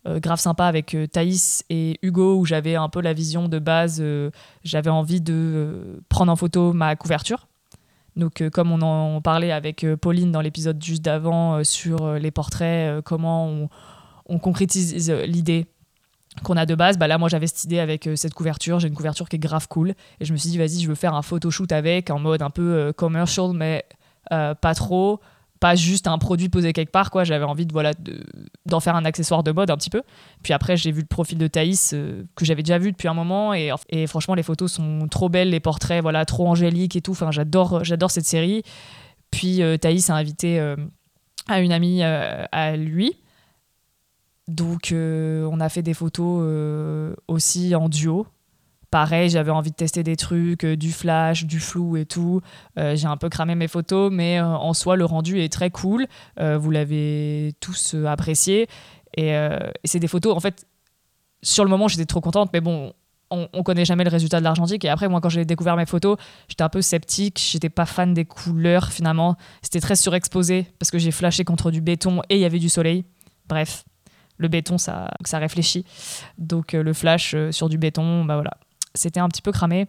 euh, 0.06 0.18
grave 0.18 0.40
sympa 0.40 0.64
avec 0.64 0.94
euh, 0.94 1.06
Thaïs 1.06 1.62
et 1.68 1.98
Hugo 2.02 2.38
où 2.38 2.46
j'avais 2.46 2.74
un 2.74 2.88
peu 2.88 3.00
la 3.00 3.12
vision 3.12 3.48
de 3.48 3.58
base. 3.58 3.98
Euh, 4.00 4.30
j'avais 4.64 4.90
envie 4.90 5.20
de 5.20 6.02
prendre 6.08 6.32
en 6.32 6.36
photo 6.36 6.72
ma 6.72 6.96
couverture. 6.96 7.48
Donc, 8.16 8.42
comme 8.50 8.72
on 8.72 8.82
en 8.82 9.20
parlait 9.20 9.52
avec 9.52 9.86
Pauline 10.00 10.32
dans 10.32 10.40
l'épisode 10.40 10.82
juste 10.82 11.02
d'avant 11.02 11.62
sur 11.64 12.14
les 12.14 12.30
portraits, 12.30 13.02
comment 13.04 13.68
on, 14.26 14.38
concrétise 14.38 15.10
l'idée 15.26 15.66
qu'on 16.44 16.56
a 16.56 16.66
de 16.66 16.74
base, 16.74 16.96
bah 16.96 17.08
là 17.08 17.18
moi 17.18 17.28
j'avais 17.28 17.48
cette 17.48 17.64
idée 17.64 17.80
avec 17.80 18.08
cette 18.14 18.34
couverture, 18.34 18.78
j'ai 18.78 18.86
une 18.86 18.94
couverture 18.94 19.28
qui 19.28 19.36
est 19.36 19.40
grave 19.40 19.66
cool. 19.68 19.94
Et 20.20 20.24
je 20.24 20.32
me 20.32 20.38
suis 20.38 20.50
dit 20.50 20.58
vas-y 20.58 20.80
je 20.80 20.88
veux 20.88 20.94
faire 20.94 21.14
un 21.14 21.22
photoshoot 21.22 21.72
avec 21.72 22.10
en 22.10 22.18
mode 22.18 22.42
un 22.42 22.50
peu 22.50 22.92
commercial 22.96 23.52
mais 23.52 23.84
pas 24.28 24.74
trop, 24.74 25.20
pas 25.60 25.74
juste 25.74 26.06
un 26.06 26.18
produit 26.18 26.48
posé 26.48 26.72
quelque 26.72 26.90
part 26.90 27.10
quoi. 27.10 27.22
J'avais 27.22 27.44
envie 27.44 27.66
de 27.66 27.72
voilà 27.72 27.92
d'en 28.66 28.80
faire 28.80 28.96
un 28.96 29.04
accessoire 29.04 29.42
de 29.42 29.52
mode 29.52 29.70
un 29.70 29.76
petit 29.76 29.90
peu. 29.90 30.02
Puis 30.42 30.54
après 30.54 30.76
j'ai 30.76 30.90
vu 30.90 31.02
le 31.02 31.06
profil 31.06 31.38
de 31.38 31.46
Thaïs 31.46 31.92
euh, 31.92 32.24
que 32.34 32.46
j'avais 32.46 32.62
déjà 32.62 32.78
vu 32.78 32.90
depuis 32.90 33.08
un 33.08 33.14
moment. 33.14 33.52
Et, 33.52 33.70
et, 33.90 34.06
franchement 34.06 34.34
les 34.34 34.42
photos 34.42 34.72
sont 34.72 35.06
trop 35.08 35.28
belles 35.28 35.50
les 35.50 35.60
portraits 35.60 36.02
voilà 36.02 36.24
trop 36.24 36.48
angéliques 36.48 36.96
et 36.96 37.02
tout. 37.02 37.12
Enfin 37.12 37.30
j'adore 37.30 37.84
j'adore 37.84 38.10
cette 38.10 38.24
série. 38.24 38.62
Puis 39.30 39.62
euh, 39.62 39.76
Thaïs 39.76 40.08
a 40.08 40.14
invité 40.14 40.58
euh, 40.58 40.76
à 41.46 41.60
une 41.60 41.72
amie 41.72 42.02
à 42.02 42.76
lui. 42.76 43.16
Donc 44.48 44.92
on 44.92 45.60
a 45.60 45.68
fait 45.68 45.82
des 45.82 45.94
photos 45.94 47.14
aussi 47.28 47.74
en 47.74 47.88
duo 47.88 48.26
Pareil, 48.90 49.30
j'avais 49.30 49.52
envie 49.52 49.70
de 49.70 49.76
tester 49.76 50.02
des 50.02 50.16
trucs, 50.16 50.64
euh, 50.64 50.76
du 50.76 50.90
flash, 50.90 51.44
du 51.44 51.60
flou 51.60 51.96
et 51.96 52.06
tout. 52.06 52.40
Euh, 52.76 52.96
j'ai 52.96 53.06
un 53.06 53.16
peu 53.16 53.28
cramé 53.28 53.54
mes 53.54 53.68
photos, 53.68 54.10
mais 54.12 54.40
euh, 54.40 54.44
en 54.44 54.74
soi, 54.74 54.96
le 54.96 55.04
rendu 55.04 55.40
est 55.40 55.52
très 55.52 55.70
cool. 55.70 56.06
vous 56.36 56.70
l'avez 56.70 57.54
tous 57.60 57.94
apprécié. 58.06 58.68
Et, 59.16 59.32
c'est 59.84 60.00
des 60.00 60.08
photos, 60.08 60.36
en 60.36 60.40
fait, 60.40 60.66
sur 61.42 61.64
le 61.64 61.70
moment, 61.70 61.88
j'étais 61.88 62.04
trop 62.04 62.20
contente, 62.20 62.50
mais 62.52 62.60
bon, 62.60 62.92
on, 63.30 63.48
on, 63.52 63.62
connaît 63.62 63.84
jamais 63.84 64.02
le 64.02 64.10
résultat 64.10 64.40
de 64.40 64.44
l'argentique. 64.44 64.84
Et 64.84 64.88
après, 64.88 65.08
moi, 65.08 65.20
quand 65.20 65.28
j'ai 65.28 65.44
découvert 65.44 65.76
mes 65.76 65.86
photos, 65.86 66.16
j'étais 66.48 66.64
un 66.64 66.68
peu 66.68 66.82
sceptique. 66.82 67.38
J'étais 67.38 67.68
pas 67.68 67.86
fan 67.86 68.12
des 68.12 68.24
couleurs, 68.24 68.90
finalement. 68.90 69.36
C'était 69.62 69.80
très 69.80 69.96
surexposé 69.96 70.66
parce 70.80 70.90
que 70.90 70.98
j'ai 70.98 71.12
flashé 71.12 71.44
contre 71.44 71.70
du 71.70 71.80
béton 71.80 72.22
et 72.28 72.36
il 72.36 72.40
y 72.40 72.44
avait 72.44 72.58
du 72.58 72.68
soleil. 72.68 73.04
Bref, 73.48 73.84
le 74.36 74.48
béton, 74.48 74.78
ça, 74.78 75.10
réfléchit. 75.32 75.84
Donc, 76.38 76.72
le 76.72 76.92
flash 76.92 77.36
sur 77.52 77.68
du 77.68 77.78
béton, 77.78 78.24
bah 78.24 78.34
voilà 78.34 78.52
c'était 78.94 79.20
un 79.20 79.28
petit 79.28 79.42
peu 79.42 79.52
cramé. 79.52 79.86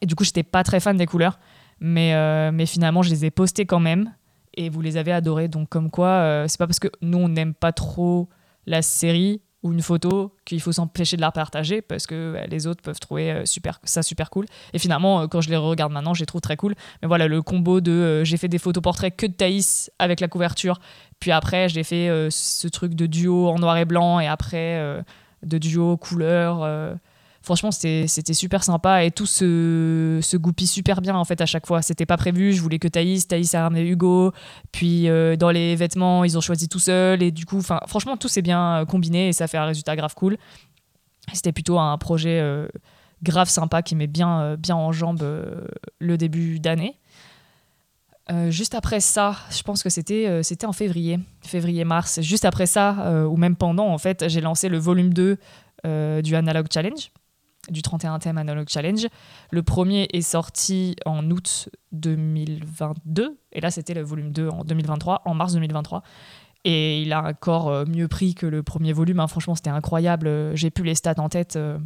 Et 0.00 0.06
du 0.06 0.14
coup, 0.14 0.24
j'étais 0.24 0.42
pas 0.42 0.64
très 0.64 0.80
fan 0.80 0.96
des 0.96 1.06
couleurs. 1.06 1.38
Mais, 1.80 2.14
euh, 2.14 2.50
mais 2.52 2.66
finalement, 2.66 3.02
je 3.02 3.10
les 3.10 3.24
ai 3.24 3.30
postées 3.30 3.66
quand 3.66 3.80
même. 3.80 4.12
Et 4.54 4.70
vous 4.70 4.80
les 4.80 4.96
avez 4.96 5.12
adorées. 5.12 5.48
Donc, 5.48 5.68
comme 5.68 5.90
quoi, 5.90 6.08
euh, 6.08 6.46
c'est 6.48 6.58
pas 6.58 6.66
parce 6.66 6.80
que 6.80 6.88
nous, 7.00 7.18
on 7.18 7.28
n'aime 7.28 7.54
pas 7.54 7.72
trop 7.72 8.28
la 8.66 8.82
série 8.82 9.40
ou 9.64 9.72
une 9.72 9.82
photo 9.82 10.36
qu'il 10.44 10.60
faut 10.60 10.70
s'empêcher 10.70 11.16
de 11.16 11.20
la 11.20 11.32
partager 11.32 11.82
parce 11.82 12.06
que 12.06 12.34
bah, 12.34 12.46
les 12.46 12.68
autres 12.68 12.80
peuvent 12.80 13.00
trouver 13.00 13.32
euh, 13.32 13.44
super, 13.44 13.80
ça 13.82 14.02
super 14.02 14.30
cool. 14.30 14.46
Et 14.72 14.78
finalement, 14.78 15.26
quand 15.26 15.40
je 15.40 15.50
les 15.50 15.56
regarde 15.56 15.92
maintenant, 15.92 16.14
je 16.14 16.20
les 16.20 16.26
trouve 16.26 16.40
très 16.40 16.56
cool. 16.56 16.74
Mais 17.02 17.08
voilà, 17.08 17.26
le 17.26 17.42
combo 17.42 17.80
de 17.80 18.22
j'ai 18.24 18.36
fait 18.36 18.48
des 18.48 18.58
photos 18.58 18.82
portraits 18.82 19.14
que 19.16 19.26
de 19.26 19.32
Thaïs 19.32 19.90
avec 19.98 20.20
la 20.20 20.28
couverture. 20.28 20.80
Puis 21.18 21.32
après, 21.32 21.68
j'ai 21.68 21.82
fait 21.82 22.28
ce 22.30 22.68
truc 22.68 22.94
de 22.94 23.06
duo 23.06 23.48
en 23.48 23.58
noir 23.58 23.76
et 23.78 23.84
blanc. 23.84 24.20
Et 24.20 24.28
après, 24.28 25.02
de 25.42 25.58
duo 25.58 25.96
couleur 25.96 26.98
franchement, 27.42 27.70
c'était 27.70 28.34
super 28.34 28.64
sympa 28.64 29.04
et 29.04 29.10
tout 29.10 29.26
se, 29.26 30.18
se, 30.22 30.36
goupille 30.36 30.66
super 30.66 31.00
bien 31.00 31.14
en 31.14 31.24
fait 31.24 31.40
à 31.40 31.46
chaque 31.46 31.66
fois. 31.66 31.82
C'était 31.82 32.06
pas 32.06 32.16
prévu, 32.16 32.52
je 32.52 32.60
voulais 32.60 32.78
que 32.78 32.88
Thaïs, 32.88 33.26
Thaïs 33.26 33.54
a 33.54 33.62
ramené 33.62 33.88
Hugo, 33.88 34.32
puis 34.72 35.08
euh, 35.08 35.36
dans 35.36 35.50
les 35.50 35.76
vêtements, 35.76 36.24
ils 36.24 36.36
ont 36.36 36.40
choisi 36.40 36.68
tout 36.68 36.78
seul 36.78 37.22
et 37.22 37.30
du 37.30 37.46
coup, 37.46 37.60
franchement, 37.62 38.16
tout 38.16 38.28
s'est 38.28 38.42
bien 38.42 38.80
euh, 38.80 38.84
combiné 38.84 39.28
et 39.28 39.32
ça 39.32 39.46
fait 39.46 39.58
un 39.58 39.66
résultat 39.66 39.96
grave 39.96 40.14
cool. 40.14 40.36
C'était 41.32 41.52
plutôt 41.52 41.78
un 41.78 41.96
projet 41.98 42.40
euh, 42.40 42.68
grave 43.22 43.48
sympa 43.48 43.82
qui 43.82 43.94
met 43.94 44.06
bien, 44.06 44.56
bien 44.56 44.76
en 44.76 44.92
jambe 44.92 45.22
le 45.98 46.16
début 46.16 46.58
d'année. 46.58 46.98
juste 48.48 48.74
après 48.74 49.00
ça, 49.00 49.36
je 49.50 49.62
pense 49.62 49.82
que 49.82 49.90
c'était 49.90 50.42
en 50.64 50.72
février, 50.72 51.18
février-mars. 51.42 52.20
Juste 52.22 52.44
après 52.44 52.66
ça, 52.66 53.26
ou 53.28 53.36
même 53.36 53.56
pendant, 53.56 53.88
en 53.88 53.98
fait, 53.98 54.28
j'ai 54.28 54.40
lancé 54.40 54.68
le 54.68 54.78
volume 54.78 55.12
2 55.12 55.36
du 56.22 56.36
Analog 56.36 56.68
Challenge 56.72 57.10
du 57.70 57.82
31 57.82 58.18
thème 58.18 58.38
Analog 58.38 58.68
Challenge. 58.68 59.06
Le 59.50 59.62
premier 59.62 60.08
est 60.12 60.22
sorti 60.22 60.96
en 61.06 61.30
août 61.30 61.68
2022, 61.92 63.38
et 63.52 63.60
là 63.60 63.70
c'était 63.70 63.94
le 63.94 64.02
volume 64.02 64.32
2 64.32 64.48
en 64.48 64.64
2023, 64.64 65.22
en 65.24 65.34
mars 65.34 65.54
2023. 65.54 66.02
Et 66.64 67.02
il 67.02 67.12
a 67.12 67.22
encore 67.22 67.68
euh, 67.68 67.84
mieux 67.86 68.08
pris 68.08 68.34
que 68.34 68.46
le 68.46 68.62
premier 68.62 68.92
volume, 68.92 69.20
hein. 69.20 69.28
franchement 69.28 69.54
c'était 69.54 69.70
incroyable, 69.70 70.54
j'ai 70.54 70.70
plus 70.70 70.84
les 70.84 70.94
stats 70.94 71.14
en 71.18 71.28
tête, 71.28 71.56
euh, 71.56 71.78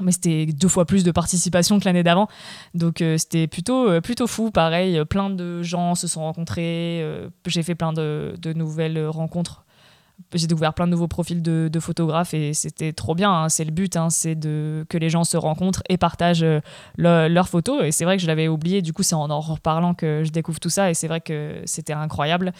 mais 0.00 0.12
c'était 0.12 0.46
deux 0.46 0.68
fois 0.68 0.84
plus 0.84 1.04
de 1.04 1.10
participation 1.10 1.78
que 1.80 1.84
l'année 1.84 2.02
d'avant. 2.04 2.28
Donc 2.74 3.02
euh, 3.02 3.18
c'était 3.18 3.46
plutôt, 3.46 4.00
plutôt 4.00 4.26
fou, 4.26 4.50
pareil, 4.50 5.04
plein 5.04 5.28
de 5.28 5.62
gens 5.62 5.94
se 5.94 6.06
sont 6.06 6.22
rencontrés, 6.22 7.04
j'ai 7.46 7.62
fait 7.62 7.74
plein 7.74 7.92
de, 7.92 8.36
de 8.38 8.52
nouvelles 8.52 9.06
rencontres 9.06 9.65
j'ai 10.34 10.46
découvert 10.46 10.74
plein 10.74 10.86
de 10.86 10.92
nouveaux 10.92 11.08
profils 11.08 11.42
de, 11.42 11.80
photographes 11.80 12.34
et 12.34 12.54
c'était 12.54 12.92
trop 12.92 13.14
bien. 13.14 13.30
Hein. 13.30 13.48
C'est 13.48 13.64
le 13.64 13.70
but, 13.70 13.96
hein, 13.96 14.10
c'est 14.10 14.34
de 14.34 14.84
que 14.88 14.98
les 14.98 15.10
gens 15.10 15.24
se 15.24 15.36
rencontrent 15.36 15.82
et 15.88 15.98
partagent 15.98 16.42
euh, 16.42 16.60
leurs 16.96 17.48
photos. 17.48 17.84
Et 17.84 17.92
c'est 17.92 18.04
vrai 18.04 18.16
que 18.16 18.22
je 18.22 18.26
l'avais 18.26 18.48
oublié. 18.48 18.82
Du 18.82 18.92
coup, 18.92 19.02
c'est 19.02 19.14
en 19.14 19.30
en 19.30 19.40
reparlant 19.40 19.94
que 19.94 20.22
je 20.24 20.30
découvre 20.30 20.58
tout 20.58 20.70
ça. 20.70 20.90
Et 20.90 20.94
c'est 20.94 21.08
vrai 21.08 21.20
que 21.20 21.60
c'était 21.64 21.92
incroyable. 21.92 22.52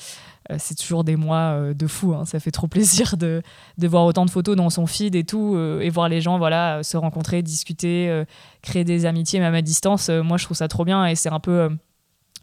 Euh, 0.50 0.56
c'est 0.58 0.76
toujours 0.76 1.02
des 1.02 1.16
mois 1.16 1.36
euh, 1.54 1.74
de 1.74 1.86
fou. 1.86 2.14
Hein. 2.14 2.24
Ça 2.24 2.38
fait 2.40 2.50
trop 2.50 2.68
plaisir 2.68 3.16
de, 3.16 3.42
de, 3.78 3.88
voir 3.88 4.04
autant 4.04 4.26
de 4.26 4.30
photos 4.30 4.54
dans 4.54 4.70
son 4.70 4.86
feed 4.86 5.14
et 5.14 5.24
tout, 5.24 5.58
et 5.80 5.90
voir 5.90 6.08
les 6.08 6.20
gens 6.20 6.38
voilà 6.38 6.82
se 6.82 6.96
rencontrer, 6.96 7.42
discuter, 7.42 8.24
créer 8.62 8.84
des 8.84 9.06
amitiés 9.06 9.40
même 9.40 9.54
à 9.54 9.62
distance. 9.62 10.08
moi, 10.08 10.36
je 10.36 10.44
trouve 10.44 10.56
ça 10.56 10.68
trop 10.68 10.84
bien 10.84 11.06
et 11.06 11.14
c'est 11.14 11.30
un 11.30 11.40
peu 11.40 11.70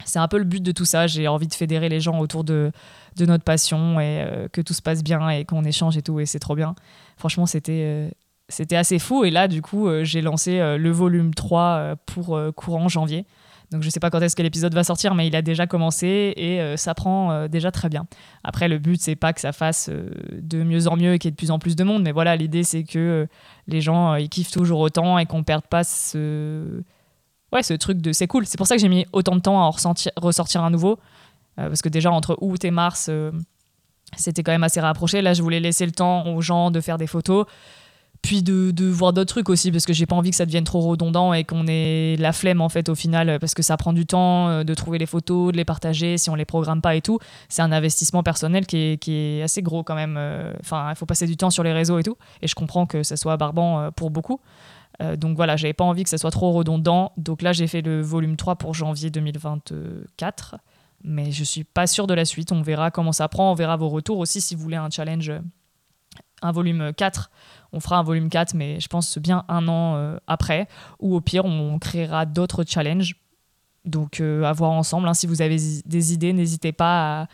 c'est 0.06 0.20
un 0.20 0.28
peu 0.28 0.38
le 0.38 0.44
but 0.44 0.62
de 0.62 0.72
tout 0.72 0.86
ça. 0.86 1.08
J'ai 1.08 1.28
envie 1.28 1.48
de 1.48 1.54
fédérer 1.54 1.90
les 1.90 2.00
gens 2.00 2.20
autour 2.20 2.44
de, 2.44 2.72
de 3.16 3.26
notre 3.26 3.44
passion 3.44 4.00
et 4.00 4.22
euh, 4.22 4.48
que 4.52 4.62
tout 4.62 4.74
se 4.74 4.82
passe 4.82 5.04
bien 5.04 5.30
et 5.30 5.46
qu'on 5.46 5.64
échange 5.64 5.98
et 5.98 6.02
tout. 6.02 6.20
Et 6.20 6.26
c'est 6.26 6.40
trop 6.40 6.56
bien. 6.56 6.76
Franchement, 7.18 7.46
c'était 7.46 7.84
euh, 7.86 8.10
c'était 8.50 8.76
assez 8.76 9.00
fou. 9.00 9.24
Et 9.24 9.32
là, 9.32 9.48
du 9.48 9.62
coup, 9.62 9.88
euh, 9.88 10.04
j'ai 10.04 10.22
lancé 10.22 10.60
le 10.78 10.92
volume 10.92 11.34
3 11.34 11.96
pour 12.06 12.40
courant 12.56 12.88
janvier. 12.88 13.26
Donc 13.72 13.82
je 13.82 13.90
sais 13.90 14.00
pas 14.00 14.12
quand 14.12 14.22
est-ce 14.22 14.36
que 14.36 14.44
l'épisode 14.44 14.76
va 14.76 14.84
sortir, 14.84 15.16
mais 15.16 15.26
il 15.26 15.36
a 15.36 15.42
déjà 15.42 15.66
commencé 15.66 16.34
et 16.38 16.78
ça 16.78 16.94
prend 16.94 17.48
déjà 17.48 17.72
très 17.72 17.90
bien. 17.90 18.06
Après, 18.44 18.68
le 18.68 18.78
but, 18.78 19.02
c'est 19.02 19.16
pas 19.16 19.34
que 19.34 19.42
ça 19.42 19.52
fasse 19.52 19.90
de 19.90 20.62
mieux 20.62 20.88
en 20.88 20.96
mieux 20.96 21.14
et 21.14 21.18
qu'il 21.18 21.30
y 21.30 21.30
ait 21.30 21.32
de 21.32 21.38
plus 21.38 21.50
en 21.50 21.58
plus 21.58 21.76
de 21.76 21.84
monde, 21.84 22.04
mais 22.04 22.12
voilà, 22.12 22.36
l'idée, 22.36 22.64
c'est 22.64 22.84
que 22.84 23.28
les 23.68 23.82
gens, 23.82 24.14
ils 24.14 24.30
kiffent 24.30 24.52
toujours 24.52 24.80
autant 24.80 25.18
et 25.18 25.26
qu'on 25.26 25.44
perde 25.44 25.66
pas 25.66 25.84
ce 25.84 26.84
ouais, 27.54 27.64
ce 27.64 27.74
truc 27.74 28.02
de 28.02 28.12
c'est 28.12 28.28
cool. 28.28 28.46
C'est 28.46 28.58
pour 28.58 28.68
ça 28.68 28.76
que 28.76 28.82
j'ai 28.82 28.90
mis 28.90 29.06
autant 29.14 29.36
de 29.36 29.42
temps 29.42 29.62
à 29.62 29.66
en 29.66 29.72
ressortir 30.18 30.64
un 30.64 30.70
nouveau. 30.70 31.00
Euh, 31.60 31.68
parce 31.68 31.82
que 31.82 31.90
déjà, 31.90 32.12
entre 32.12 32.38
août 32.42 32.64
et 32.66 32.72
mars, 32.72 33.08
euh, 33.10 33.32
c'était 34.18 34.44
quand 34.44 34.52
même 34.52 34.64
assez 34.64 34.80
rapproché. 34.80 35.22
Là, 35.22 35.34
je 35.34 35.42
voulais 35.42 35.60
laisser 35.60 35.86
le 35.86 35.92
temps 35.92 36.28
aux 36.28 36.42
gens 36.42 36.72
de 36.72 36.82
faire 36.82 36.98
des 36.98 37.08
photos. 37.08 37.46
Puis 38.22 38.42
de, 38.42 38.72
de 38.72 38.86
voir 38.86 39.12
d'autres 39.12 39.34
trucs 39.34 39.50
aussi, 39.50 39.70
parce 39.70 39.86
que 39.86 39.92
j'ai 39.92 40.06
pas 40.06 40.16
envie 40.16 40.30
que 40.30 40.38
ça 40.38 40.46
devienne 40.46 40.64
trop 40.64 40.80
redondant 40.80 41.34
et 41.34 41.44
qu'on 41.44 41.68
ait 41.68 42.16
la 42.18 42.32
flemme 42.32 42.62
en 42.62 42.70
fait 42.70 42.88
au 42.88 42.96
final, 42.96 43.38
parce 43.38 43.54
que 43.54 43.62
ça 43.62 43.76
prend 43.76 43.92
du 43.92 44.06
temps 44.06 44.48
euh, 44.48 44.64
de 44.64 44.74
trouver 44.74 44.98
les 44.98 45.06
photos, 45.06 45.52
de 45.52 45.58
les 45.58 45.66
partager, 45.66 46.18
si 46.18 46.30
on 46.30 46.36
les 46.36 46.46
programme 46.46 46.80
pas 46.80 46.96
et 46.96 47.02
tout. 47.02 47.20
C'est 47.50 47.64
un 47.64 47.74
investissement 47.74 48.24
personnel 48.24 48.66
qui 48.66 48.78
est, 48.78 48.98
qui 48.98 49.14
est, 49.14 49.42
assez 49.42 49.62
gros 49.62 49.84
quand 49.84 49.96
même. 49.96 50.18
Enfin, 50.62 50.90
il 50.90 50.96
faut 50.96 51.06
passer 51.06 51.28
du 51.28 51.36
temps 51.36 51.50
sur 51.50 51.64
les 51.64 51.74
réseaux 51.74 52.00
et 52.00 52.04
tout. 52.04 52.16
Et 52.42 52.48
je 52.48 52.56
comprends 52.56 52.86
que 52.86 53.04
ça 53.04 53.18
soit 53.18 53.36
barbant 53.36 53.92
pour 53.92 54.10
beaucoup. 54.10 54.40
Euh, 55.02 55.16
donc 55.16 55.36
voilà, 55.36 55.56
j'avais 55.56 55.74
pas 55.74 55.84
envie 55.84 56.04
que 56.04 56.10
ça 56.10 56.18
soit 56.18 56.32
trop 56.32 56.52
redondant. 56.52 57.12
Donc 57.18 57.42
là, 57.42 57.54
j'ai 57.54 57.68
fait 57.68 57.82
le 57.82 58.02
volume 58.02 58.36
3 58.36 58.56
pour 58.56 58.74
janvier 58.74 59.10
2024. 59.10 60.56
Mais 61.04 61.32
je 61.32 61.44
suis 61.44 61.64
pas 61.64 61.88
sûre 61.88 62.08
de 62.08 62.14
la 62.14 62.26
suite. 62.26 62.52
On 62.52 62.62
verra 62.62 62.92
comment 62.92 63.12
ça 63.12 63.28
prend. 63.28 63.52
On 63.52 63.56
verra 63.56 63.76
vos 63.76 63.90
retours 63.90 64.20
aussi 64.20 64.42
si 64.42 64.56
vous 64.56 64.62
voulez 64.62 64.78
un 64.78 64.90
challenge, 64.90 65.32
un 66.42 66.52
volume 66.52 66.94
4. 66.94 67.30
On 67.74 67.80
fera 67.80 67.98
un 67.98 68.04
volume 68.04 68.30
4, 68.30 68.54
mais 68.54 68.80
je 68.80 68.88
pense 68.88 69.18
bien 69.18 69.44
un 69.48 69.68
an 69.68 69.96
euh, 69.96 70.18
après. 70.28 70.68
Ou 71.00 71.16
au 71.16 71.22
pire, 71.22 71.46
on 71.46 71.80
créera 71.80 72.26
d'autres 72.26 72.64
challenges. 72.66 73.16
Donc 73.86 74.22
euh, 74.22 74.44
à 74.44 74.54
voir 74.54 74.72
ensemble. 74.72 75.08
Hein. 75.08 75.14
Si 75.14 75.28
vous 75.28 75.42
avez 75.42 75.58
des 75.86 76.14
idées, 76.14 76.34
n'hésitez 76.34 76.72
pas 76.72 77.28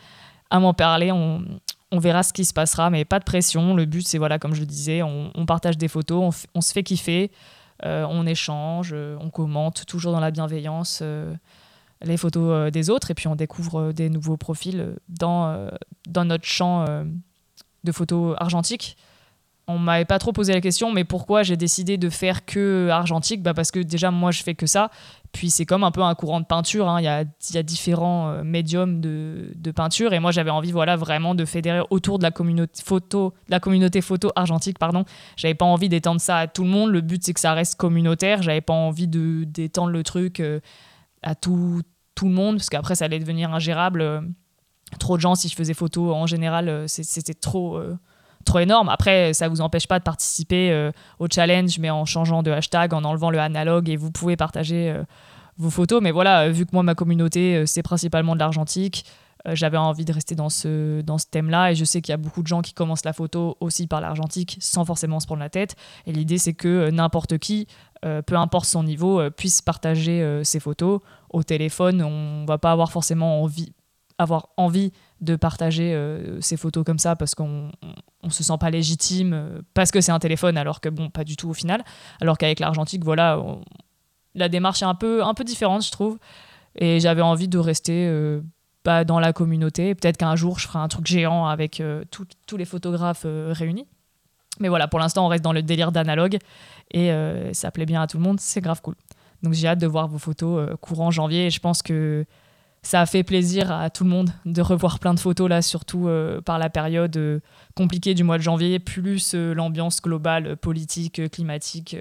à, 0.50 0.60
m'en 0.60 0.74
parler. 0.74 1.12
On, 1.12 1.44
verra 1.92 2.22
ce 2.22 2.32
qui 2.32 2.44
se 2.44 2.52
passera, 2.52 2.90
mais 2.90 3.04
pas 3.04 3.18
de 3.18 3.24
pression. 3.24 3.74
Le 3.74 3.84
but, 3.84 4.06
c'est, 4.06 4.18
voilà, 4.18 4.38
comme 4.38 4.54
je 4.54 4.60
le 4.60 4.66
disais, 4.66 5.02
on, 5.02 5.46
partage 5.46 5.76
des 5.76 5.88
photos, 5.88 6.46
on, 6.54 6.60
se 6.60 6.72
fait 6.72 6.82
kiffer. 6.82 7.30
Euh, 7.84 8.06
on 8.08 8.26
échange, 8.26 8.90
euh, 8.92 9.16
on 9.20 9.30
commente, 9.30 9.86
toujours 9.86 10.12
dans 10.12 10.20
la 10.20 10.30
bienveillance, 10.30 11.00
euh, 11.02 11.34
les 12.02 12.16
photos 12.16 12.72
des 12.72 12.90
autres, 12.90 13.10
et 13.10 13.14
puis 13.14 13.28
on 13.28 13.36
découvre 13.36 13.92
des 13.92 14.08
nouveaux 14.08 14.36
profils 14.36 14.94
dans, 15.08 15.68
dans 16.08 16.24
notre 16.24 16.46
champ 16.46 16.86
de 17.84 17.92
photos 17.92 18.36
argentiques 18.38 18.96
on 19.70 19.78
m'avait 19.78 20.04
pas 20.04 20.18
trop 20.18 20.32
posé 20.32 20.52
la 20.52 20.60
question, 20.60 20.92
mais 20.92 21.04
pourquoi 21.04 21.42
j'ai 21.42 21.56
décidé 21.56 21.96
de 21.96 22.10
faire 22.10 22.44
que 22.44 22.88
argentique? 22.90 23.42
Bah 23.42 23.54
Parce 23.54 23.70
que 23.70 23.80
déjà, 23.80 24.10
moi, 24.10 24.30
je 24.30 24.42
fais 24.42 24.54
que 24.54 24.66
ça. 24.66 24.90
Puis 25.32 25.50
c'est 25.50 25.64
comme 25.64 25.84
un 25.84 25.92
peu 25.92 26.02
un 26.02 26.14
courant 26.14 26.40
de 26.40 26.44
peinture. 26.44 26.88
Hein. 26.88 27.00
Il, 27.00 27.04
y 27.04 27.08
a, 27.08 27.22
y, 27.22 27.58
a, 27.58 27.62
différents 27.62 28.30
euh, 28.30 28.42
médiums 28.42 29.00
de, 29.00 29.52
de, 29.54 29.70
peinture. 29.70 30.12
Et 30.12 30.18
moi, 30.18 30.32
j'avais 30.32 30.50
envie 30.50 30.72
voilà, 30.72 30.96
vraiment 30.96 31.36
de 31.36 31.44
fédérer 31.44 31.82
autour 31.90 32.18
de 32.18 32.24
la 32.24 32.32
communauté 32.32 32.82
photo, 32.82 33.32
la 33.48 33.60
communauté 33.60 34.00
photo 34.00 34.32
argentique. 34.34 34.78
Pardon. 34.78 35.04
J'avais 35.36 35.54
pas 35.54 35.66
envie 35.66 35.88
d'étendre 35.88 36.20
ça 36.20 36.38
à 36.38 36.46
tout 36.48 36.64
le 36.64 36.70
monde. 36.70 36.90
Le 36.90 37.00
but, 37.00 37.22
c'est 37.22 37.32
que 37.32 37.40
ça 37.40 37.52
reste 37.52 37.76
communautaire. 37.76 38.42
J'avais 38.42 38.60
pas 38.60 38.72
envie 38.72 39.06
d'étendre 39.06 39.90
le 39.90 40.02
truc 40.02 40.40
euh, 40.40 40.58
à 41.22 41.34
tout, 41.34 41.82
tout 42.14 42.26
le 42.26 42.32
monde, 42.32 42.56
parce 42.56 42.70
qu'après, 42.70 42.94
ça 42.94 43.06
allait 43.06 43.18
devenir 43.18 43.52
ingérable. 43.52 44.00
Euh, 44.00 44.20
trop 44.98 45.16
de 45.16 45.20
gens, 45.20 45.34
si 45.34 45.48
je 45.48 45.54
faisais 45.54 45.74
photo, 45.74 46.12
en 46.12 46.26
général, 46.26 46.84
c'était 46.88 47.34
trop 47.34 47.80
trop 48.44 48.58
énorme. 48.58 48.88
Après, 48.88 49.32
ça 49.34 49.48
vous 49.48 49.60
empêche 49.60 49.86
pas 49.86 49.98
de 49.98 50.04
participer 50.04 50.70
euh, 50.72 50.90
au 51.18 51.26
challenge, 51.30 51.78
mais 51.78 51.90
en 51.90 52.04
changeant 52.04 52.42
de 52.42 52.50
hashtag, 52.50 52.94
en 52.94 53.04
enlevant 53.04 53.30
le 53.30 53.38
analogue, 53.38 53.88
et 53.88 53.96
vous 53.96 54.10
pouvez 54.10 54.36
partager 54.36 54.90
euh, 54.90 55.02
vos 55.58 55.70
photos. 55.70 56.02
Mais 56.02 56.10
voilà, 56.10 56.48
vu 56.48 56.66
que 56.66 56.70
moi, 56.72 56.82
ma 56.82 56.94
communauté, 56.94 57.56
euh, 57.56 57.66
c'est 57.66 57.82
principalement 57.82 58.34
de 58.34 58.40
l'argentique, 58.40 59.04
j'avais 59.46 59.76
envie 59.76 60.04
de 60.04 60.12
rester 60.12 60.34
dans 60.34 60.48
ce, 60.48 61.00
dans 61.00 61.18
ce 61.18 61.26
thème-là. 61.26 61.72
Et 61.72 61.74
je 61.74 61.84
sais 61.84 62.00
qu'il 62.00 62.12
y 62.12 62.14
a 62.14 62.18
beaucoup 62.18 62.42
de 62.42 62.46
gens 62.46 62.62
qui 62.62 62.74
commencent 62.74 63.04
la 63.04 63.12
photo 63.12 63.56
aussi 63.60 63.86
par 63.86 64.00
l'argentique, 64.00 64.58
sans 64.60 64.84
forcément 64.84 65.20
se 65.20 65.26
prendre 65.26 65.40
la 65.40 65.50
tête. 65.50 65.76
Et 66.06 66.12
l'idée, 66.12 66.38
c'est 66.38 66.54
que 66.54 66.90
n'importe 66.90 67.38
qui, 67.38 67.66
peu 68.02 68.36
importe 68.36 68.66
son 68.66 68.82
niveau, 68.82 69.30
puisse 69.30 69.62
partager 69.62 70.40
ses 70.44 70.60
photos. 70.60 71.00
Au 71.30 71.42
téléphone, 71.42 72.02
on 72.02 72.44
va 72.44 72.58
pas 72.58 72.72
avoir 72.72 72.92
forcément 72.92 73.42
envie, 73.42 73.72
avoir 74.20 74.48
envie 74.56 74.92
de 75.20 75.36
partager 75.36 75.94
euh, 75.94 76.40
ces 76.40 76.56
photos 76.56 76.84
comme 76.84 76.98
ça 76.98 77.16
parce 77.16 77.34
qu'on 77.34 77.70
on, 78.22 78.30
se 78.30 78.42
sent 78.42 78.56
pas 78.60 78.70
légitime 78.70 79.32
euh, 79.32 79.60
parce 79.74 79.90
que 79.90 80.00
c'est 80.00 80.12
un 80.12 80.18
téléphone 80.18 80.56
alors 80.56 80.80
que 80.80 80.88
bon 80.88 81.10
pas 81.10 81.24
du 81.24 81.36
tout 81.36 81.48
au 81.48 81.54
final 81.54 81.82
alors 82.20 82.38
qu'avec 82.38 82.60
l'argentique 82.60 83.04
voilà 83.04 83.42
la 84.34 84.48
démarche 84.48 84.82
est 84.82 84.86
un 84.86 84.94
peu 84.94 85.22
un 85.24 85.34
peu 85.34 85.44
différente 85.44 85.84
je 85.84 85.90
trouve 85.90 86.18
et 86.74 87.00
j'avais 87.00 87.22
envie 87.22 87.48
de 87.48 87.58
rester 87.58 88.08
euh, 88.80 88.84
pas 88.84 89.04
dans 89.04 89.20
la 89.20 89.32
communauté. 89.32 89.94
Peut-être 89.94 90.16
qu'un 90.16 90.36
jour 90.36 90.58
je 90.58 90.66
ferai 90.66 90.78
un 90.78 90.88
truc 90.88 91.06
géant 91.06 91.46
avec 91.46 91.82
tous 92.10 92.56
les 92.56 92.64
photographes 92.64 93.26
réunis. 93.26 93.86
Mais 94.58 94.68
voilà 94.68 94.88
pour 94.88 94.98
l'instant 94.98 95.24
on 95.24 95.28
reste 95.28 95.44
dans 95.44 95.52
le 95.52 95.62
délire 95.62 95.92
d'analogue. 95.92 96.38
Et 96.92 97.10
ça 97.52 97.70
plaît 97.70 97.86
bien 97.86 98.02
à 98.02 98.06
tout 98.06 98.16
le 98.16 98.22
monde 98.22 98.40
c'est 98.40 98.60
grave 98.60 98.80
cool. 98.82 98.94
Donc 99.42 99.54
j'ai 99.54 99.68
hâte 99.68 99.78
de 99.78 99.86
voir 99.86 100.08
vos 100.08 100.18
photos 100.18 100.68
courant 100.80 101.10
janvier. 101.10 101.46
Et 101.46 101.50
je 101.50 101.60
pense 101.60 101.82
que 101.82 102.24
ça 102.82 103.02
a 103.02 103.06
fait 103.06 103.22
plaisir 103.22 103.70
à 103.70 103.90
tout 103.90 104.04
le 104.04 104.10
monde 104.10 104.30
de 104.46 104.62
revoir 104.62 104.98
plein 104.98 105.12
de 105.14 105.20
photos 105.20 105.48
là, 105.48 105.60
surtout 105.60 106.08
euh, 106.08 106.40
par 106.40 106.58
la 106.58 106.70
période 106.70 107.16
euh, 107.16 107.40
compliquée 107.74 108.14
du 108.14 108.24
mois 108.24 108.38
de 108.38 108.42
janvier, 108.42 108.78
plus 108.78 109.34
euh, 109.34 109.52
l'ambiance 109.54 110.00
globale 110.00 110.56
politique, 110.56 111.30
climatique. 111.30 111.96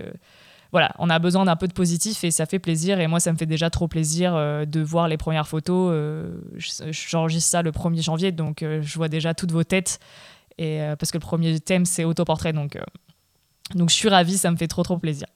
Voilà, 0.72 0.92
on 1.00 1.10
a 1.10 1.18
besoin 1.20 1.46
d'un 1.46 1.56
peu 1.56 1.68
de 1.68 1.74
positif 1.74 2.24
et 2.24 2.32
ça 2.32 2.46
fait 2.46 2.60
plaisir. 2.60 3.00
Et 3.00 3.08
moi, 3.08 3.20
ça 3.20 3.32
me 3.32 3.38
fait 3.38 3.46
déjà 3.46 3.70
trop 3.70 3.88
plaisir 3.88 4.34
de 4.36 4.80
voir 4.82 5.08
les 5.08 5.18
premières 5.18 5.48
photos. 5.48 5.96
J'enregistre 6.56 7.50
ça 7.50 7.62
le 7.62 7.72
1er 7.72 8.04
janvier, 8.04 8.32
donc 8.32 8.60
je 8.62 8.96
vois 8.96 9.08
déjà 9.08 9.34
toutes 9.34 9.52
vos 9.52 9.64
têtes. 9.64 10.00
Et, 10.60 10.80
parce 11.00 11.12
que 11.12 11.18
le 11.18 11.24
premier 11.24 11.60
thème, 11.60 11.86
c'est 11.86 12.04
autoportrait. 12.04 12.54
Donc, 12.54 12.78
donc 13.74 13.90
je 13.90 13.96
suis 13.96 14.10
ravie, 14.10 14.38
ça 14.38 14.52
me 14.52 14.58
fait 14.58 14.68
trop 14.68 14.84
trop 14.84 14.98
plaisir. 14.98 15.28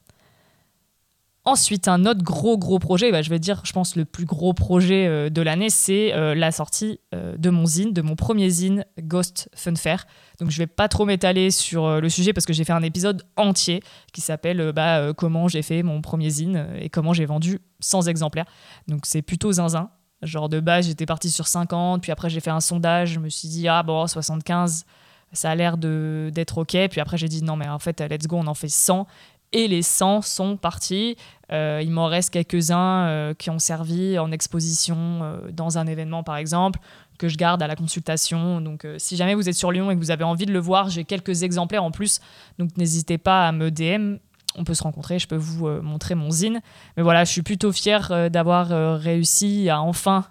Ensuite, 1.46 1.90
un 1.90 2.06
autre 2.06 2.24
gros 2.24 2.58
gros 2.58 2.80
projet, 2.80 3.12
bah, 3.12 3.22
je 3.22 3.30
vais 3.30 3.40
dire, 3.40 3.62
je 3.66 3.74
pense 3.74 3.98
le 3.98 4.06
plus 4.06 4.24
gros 4.24 4.54
projet 4.54 5.08
euh, 5.08 5.30
de 5.30 5.42
l'année, 5.42 5.70
c'est 5.70 6.14
euh, 6.14 6.34
la 6.34 6.54
sortie 6.54 7.02
euh, 7.14 7.36
de 7.38 7.50
mon 7.50 7.66
zine, 7.66 7.92
de 7.92 8.02
mon 8.02 8.16
premier 8.16 8.50
zine 8.50 8.86
Ghost 8.98 9.50
Fun 9.54 9.76
Fair. 9.76 10.06
Donc 10.40 10.52
je 10.52 10.58
vais 10.58 10.68
pas 10.68 10.88
trop 10.88 11.04
m'étaler 11.04 11.52
sur 11.52 12.00
le 12.00 12.10
sujet 12.10 12.32
parce 12.32 12.46
que 12.46 12.54
j'ai 12.54 12.64
fait 12.64 12.72
un 12.72 12.82
épisode 12.82 13.24
entier 13.36 13.84
qui 14.14 14.22
s'appelle 14.22 14.72
bah, 14.72 15.14
comment 15.18 15.50
j'ai 15.50 15.62
fait 15.62 15.84
mon 15.84 16.02
premier 16.02 16.30
zine 16.30 16.66
et 16.80 16.90
comment 16.90 17.12
j'ai 17.14 17.26
vendu 17.26 17.60
100 17.82 18.08
exemplaires. 18.08 18.46
Donc 18.88 19.06
c'est 19.06 19.22
plutôt 19.22 19.52
zinzin. 19.52 19.90
Genre 20.22 20.48
de 20.48 20.62
base, 20.62 20.88
j'étais 20.88 21.06
parti 21.06 21.30
sur 21.30 21.48
50, 21.48 22.02
puis 22.02 22.12
après 22.12 22.30
j'ai 22.30 22.40
fait 22.40 22.50
un 22.50 22.62
sondage, 22.62 23.12
je 23.12 23.20
me 23.20 23.30
suis 23.30 23.50
dit 23.50 23.68
ah 23.68 23.84
bon 23.84 24.08
75 24.08 24.86
ça 25.34 25.50
a 25.50 25.56
l'air 25.56 25.78
d'être 25.78 26.60
ok. 26.60 26.78
Puis 26.90 27.02
après, 27.02 27.18
j'ai 27.18 27.28
dit 27.28 27.44
non, 27.44 27.56
mais 27.56 27.68
en 27.68 27.80
fait, 27.80 28.00
let's 28.02 28.28
go, 28.28 28.38
on 28.38 28.48
en 28.48 28.54
fait 28.54 28.70
100 28.70 29.08
et 29.54 29.68
les 29.68 29.82
100 29.82 30.22
sont 30.24 30.58
partis. 30.58 31.16
Euh, 31.52 31.82
il 31.84 31.92
m'en 31.92 32.08
reste 32.08 32.32
quelques-uns 32.32 33.06
euh, 33.06 33.34
qui 33.34 33.50
ont 33.50 33.60
servi 33.60 34.18
en 34.18 34.32
exposition 34.32 34.98
euh, 34.98 35.52
dans 35.52 35.78
un 35.78 35.86
événement, 35.86 36.24
par 36.24 36.38
exemple, 36.38 36.80
que 37.20 37.28
je 37.28 37.38
garde 37.38 37.62
à 37.62 37.68
la 37.68 37.76
consultation. 37.76 38.60
Donc, 38.60 38.88
si 38.98 39.16
jamais 39.16 39.36
vous 39.36 39.48
êtes 39.48 39.56
sur 39.56 39.72
Lyon 39.72 39.92
et 39.92 39.96
que 39.96 40.00
vous 40.00 40.12
avez 40.12 40.24
envie 40.24 40.48
de 40.48 40.52
le 40.52 40.60
voir, 40.60 40.90
j'ai 40.90 41.04
quelques 41.04 41.44
exemplaires 41.44 41.84
en 41.84 41.92
plus. 41.92 42.20
Donc, 42.58 42.76
n'hésitez 42.76 43.20
pas 43.20 43.48
à 43.48 43.52
me 43.52 43.70
DM. 43.70 44.18
On 44.56 44.64
peut 44.64 44.74
se 44.74 44.84
rencontrer, 44.84 45.20
je 45.20 45.28
peux 45.28 45.36
vous 45.36 45.68
montrer 45.82 46.16
mon 46.16 46.32
zine. 46.32 46.62
Mais 46.98 47.04
voilà, 47.04 47.24
je 47.24 47.32
suis 47.32 47.42
plutôt 47.42 47.72
fière 47.72 48.30
d'avoir 48.30 48.68
réussi 49.00 49.70
à 49.70 49.82
enfin 49.82 50.26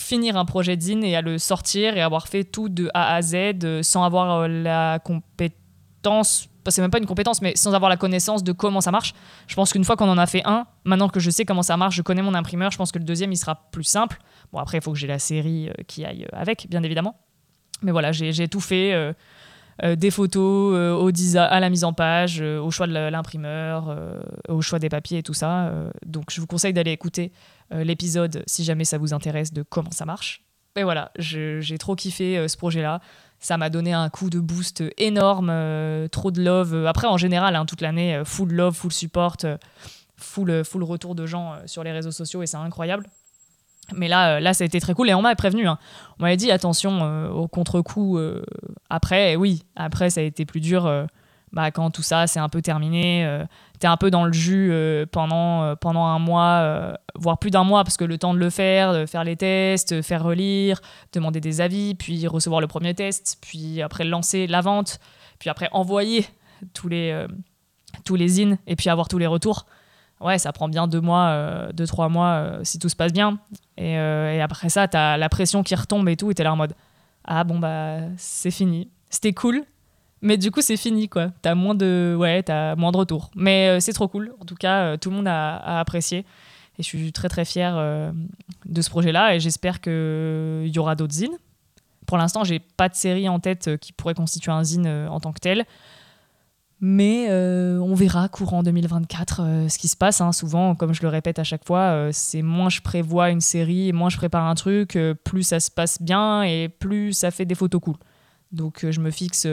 finir 0.00 0.36
un 0.36 0.44
projet 0.44 0.76
de 0.76 0.82
zine 0.82 1.04
et 1.04 1.16
à 1.16 1.20
le 1.20 1.38
sortir 1.38 1.96
et 1.96 2.00
avoir 2.00 2.28
fait 2.28 2.44
tout 2.44 2.68
de 2.68 2.90
A 2.94 3.14
à 3.14 3.22
Z 3.22 3.82
sans 3.82 4.04
avoir 4.04 4.48
la 4.48 4.98
compétence 4.98 6.48
c'est 6.70 6.80
même 6.80 6.90
pas 6.90 6.98
une 6.98 7.06
compétence, 7.06 7.42
mais 7.42 7.54
sans 7.56 7.74
avoir 7.74 7.88
la 7.88 7.96
connaissance 7.96 8.44
de 8.44 8.52
comment 8.52 8.80
ça 8.80 8.90
marche. 8.90 9.14
Je 9.46 9.54
pense 9.54 9.72
qu'une 9.72 9.84
fois 9.84 9.96
qu'on 9.96 10.08
en 10.08 10.18
a 10.18 10.26
fait 10.26 10.42
un, 10.44 10.66
maintenant 10.84 11.08
que 11.08 11.20
je 11.20 11.30
sais 11.30 11.44
comment 11.44 11.62
ça 11.62 11.76
marche, 11.76 11.96
je 11.96 12.02
connais 12.02 12.22
mon 12.22 12.34
imprimeur, 12.34 12.70
je 12.70 12.76
pense 12.76 12.92
que 12.92 12.98
le 12.98 13.04
deuxième, 13.04 13.32
il 13.32 13.36
sera 13.36 13.68
plus 13.70 13.84
simple. 13.84 14.18
Bon, 14.52 14.58
après, 14.58 14.78
il 14.78 14.84
faut 14.84 14.92
que 14.92 14.98
j'ai 14.98 15.06
la 15.06 15.18
série 15.18 15.68
euh, 15.68 15.72
qui 15.86 16.04
aille 16.04 16.24
euh, 16.24 16.38
avec, 16.38 16.66
bien 16.68 16.82
évidemment. 16.82 17.18
Mais 17.82 17.90
voilà, 17.90 18.12
j'ai 18.12 18.46
tout 18.46 18.60
fait. 18.60 18.94
des 19.82 20.10
photos 20.12 21.02
au 21.02 21.10
à 21.36 21.58
la 21.58 21.68
mise 21.68 21.82
en 21.82 21.92
page, 21.92 22.40
au 22.40 22.70
choix 22.70 22.86
de 22.86 22.92
l'imprimeur, 22.92 23.96
au 24.48 24.60
choix 24.60 24.78
des 24.78 24.88
papiers 24.88 25.18
et 25.18 25.22
tout 25.24 25.34
ça. 25.34 25.72
donc 26.06 26.26
je 26.30 26.40
vous 26.40 26.46
conseille 26.46 26.72
d'aller 26.72 26.92
écouter 26.92 27.32
l'épisode 27.72 28.44
si 28.46 28.62
jamais 28.62 28.84
ça 28.84 28.98
vous 28.98 29.12
intéresse 29.12 29.52
de 29.52 29.64
comment 29.64 29.90
ça 29.90 30.04
marche. 30.04 30.44
Et 30.76 30.84
voilà, 30.84 31.10
j'ai 31.16 31.76
trop 31.76 31.96
kiffé 31.96 32.46
ce 32.46 32.56
projet-là 32.56 33.00
ça 33.42 33.58
m'a 33.58 33.70
donné 33.70 33.92
un 33.92 34.08
coup 34.08 34.30
de 34.30 34.38
boost 34.38 34.84
énorme, 34.98 35.50
euh, 35.50 36.06
trop 36.06 36.30
de 36.30 36.40
love. 36.40 36.86
Après, 36.86 37.08
en 37.08 37.16
général, 37.16 37.56
hein, 37.56 37.66
toute 37.66 37.80
l'année, 37.80 38.14
euh, 38.14 38.24
full 38.24 38.52
love, 38.52 38.72
full 38.72 38.92
support, 38.92 39.36
euh, 39.44 39.58
full, 40.16 40.64
full 40.64 40.84
retour 40.84 41.16
de 41.16 41.26
gens 41.26 41.56
sur 41.66 41.82
les 41.82 41.90
réseaux 41.90 42.12
sociaux 42.12 42.42
et 42.42 42.46
c'est 42.46 42.56
incroyable. 42.56 43.04
Mais 43.96 44.06
là, 44.06 44.38
là, 44.38 44.54
ça 44.54 44.62
a 44.62 44.66
été 44.66 44.80
très 44.80 44.94
cool 44.94 45.10
et 45.10 45.14
on 45.14 45.22
m'a 45.22 45.34
prévenu. 45.34 45.66
Hein. 45.66 45.76
On 46.20 46.22
m'avait 46.22 46.36
dit 46.36 46.52
attention 46.52 47.30
au 47.34 47.48
contre-coup 47.48 48.18
après. 48.88 49.34
Oui, 49.34 49.64
après, 49.74 50.08
ça 50.08 50.20
a 50.20 50.22
été 50.22 50.46
plus 50.46 50.60
dur 50.60 50.88
bah, 51.52 51.70
quand 51.70 51.90
tout 51.90 52.02
ça 52.02 52.26
c'est 52.26 52.40
un 52.40 52.48
peu 52.48 52.62
terminé, 52.62 53.24
euh, 53.26 53.44
tu 53.78 53.86
es 53.86 53.88
un 53.88 53.96
peu 53.96 54.10
dans 54.10 54.24
le 54.24 54.32
jus 54.32 54.70
euh, 54.72 55.04
pendant, 55.10 55.62
euh, 55.62 55.74
pendant 55.74 56.04
un 56.06 56.18
mois, 56.18 56.96
voire 57.14 57.38
plus 57.38 57.50
d'un 57.50 57.64
mois, 57.64 57.84
parce 57.84 57.96
que 57.96 58.04
le 58.04 58.18
temps 58.18 58.34
de 58.34 58.38
le 58.38 58.50
faire, 58.50 58.92
de 58.94 59.06
faire 59.06 59.24
les 59.24 59.36
tests, 59.36 60.02
faire 60.02 60.22
relire, 60.22 60.80
demander 61.12 61.40
des 61.40 61.60
avis, 61.60 61.94
puis 61.94 62.26
recevoir 62.26 62.60
le 62.60 62.66
premier 62.66 62.94
test, 62.94 63.38
puis 63.40 63.82
après 63.82 64.04
lancer 64.04 64.46
la 64.46 64.60
vente, 64.60 64.98
puis 65.38 65.50
après 65.50 65.68
envoyer 65.72 66.26
tous 66.72 66.88
les, 66.88 67.26
tous 68.04 68.14
les 68.14 68.42
in, 68.42 68.56
et 68.66 68.76
puis 68.76 68.88
avoir 68.88 69.08
tous 69.08 69.18
les 69.18 69.26
retours. 69.26 69.66
Ouais, 70.20 70.38
ça 70.38 70.52
prend 70.52 70.68
bien 70.68 70.86
deux 70.86 71.00
mois, 71.00 71.68
deux, 71.74 71.86
trois 71.86 72.08
mois 72.08 72.60
si 72.62 72.78
tout 72.78 72.88
se 72.88 72.96
passe 72.96 73.12
bien. 73.12 73.38
Et, 73.76 73.94
et 73.94 74.40
après 74.40 74.68
ça, 74.68 74.86
tu 74.86 74.96
as 74.96 75.16
la 75.16 75.28
pression 75.28 75.62
qui 75.62 75.74
retombe 75.74 76.08
et 76.08 76.16
tout, 76.16 76.30
et 76.30 76.34
tu 76.34 76.40
es 76.42 76.44
là 76.44 76.52
en 76.52 76.56
mode 76.56 76.74
Ah 77.24 77.44
bon, 77.44 77.58
bah 77.58 77.98
c'est 78.16 78.52
fini. 78.52 78.88
C'était 79.10 79.32
cool, 79.32 79.64
mais 80.22 80.36
du 80.36 80.52
coup, 80.52 80.62
c'est 80.62 80.76
fini, 80.76 81.08
quoi. 81.08 81.32
T'as 81.42 81.56
moins 81.56 81.74
de, 81.74 82.16
ouais, 82.16 82.48
as 82.48 82.76
moins 82.76 82.92
de 82.92 82.96
retours. 82.96 83.30
Mais 83.34 83.68
euh, 83.68 83.80
c'est 83.80 83.92
trop 83.92 84.06
cool. 84.06 84.32
En 84.40 84.44
tout 84.44 84.54
cas, 84.54 84.82
euh, 84.82 84.96
tout 84.96 85.10
le 85.10 85.16
monde 85.16 85.26
a, 85.26 85.80
apprécié. 85.80 86.18
Et 86.78 86.82
je 86.82 86.84
suis 86.84 87.12
très, 87.12 87.28
très 87.28 87.44
fière 87.44 87.74
euh, 87.76 88.12
de 88.64 88.80
ce 88.80 88.88
projet-là. 88.88 89.34
Et 89.34 89.40
j'espère 89.40 89.80
qu'il 89.80 90.70
y 90.72 90.78
aura 90.78 90.94
d'autres 90.94 91.14
zines. 91.14 91.36
Pour 92.06 92.18
l'instant, 92.18 92.44
j'ai 92.44 92.60
pas 92.60 92.88
de 92.88 92.94
série 92.94 93.28
en 93.28 93.40
tête 93.40 93.76
qui 93.78 93.92
pourrait 93.92 94.14
constituer 94.14 94.52
un 94.52 94.62
zine 94.62 94.86
en 94.86 95.18
tant 95.18 95.32
que 95.32 95.40
tel. 95.40 95.64
Mais 96.80 97.30
on 97.30 97.94
verra 97.94 98.28
courant 98.28 98.64
2024 98.64 99.68
ce 99.68 99.78
qui 99.78 99.86
se 99.86 99.96
passe. 99.96 100.20
Hein. 100.20 100.32
Souvent, 100.32 100.74
comme 100.74 100.92
je 100.92 101.02
le 101.02 101.08
répète 101.08 101.38
à 101.38 101.44
chaque 101.44 101.64
fois, 101.64 102.08
c'est 102.10 102.42
moins 102.42 102.68
je 102.68 102.80
prévois 102.80 103.30
une 103.30 103.40
série, 103.40 103.92
moins 103.92 104.10
je 104.10 104.16
prépare 104.16 104.46
un 104.46 104.56
truc, 104.56 104.98
plus 105.24 105.44
ça 105.44 105.60
se 105.60 105.70
passe 105.70 106.02
bien 106.02 106.42
et 106.42 106.68
plus 106.68 107.12
ça 107.12 107.30
fait 107.30 107.44
des 107.44 107.54
photos 107.54 107.80
cool. 107.80 107.96
Donc 108.50 108.84
je 108.90 109.00
me 109.00 109.12
fixe 109.12 109.46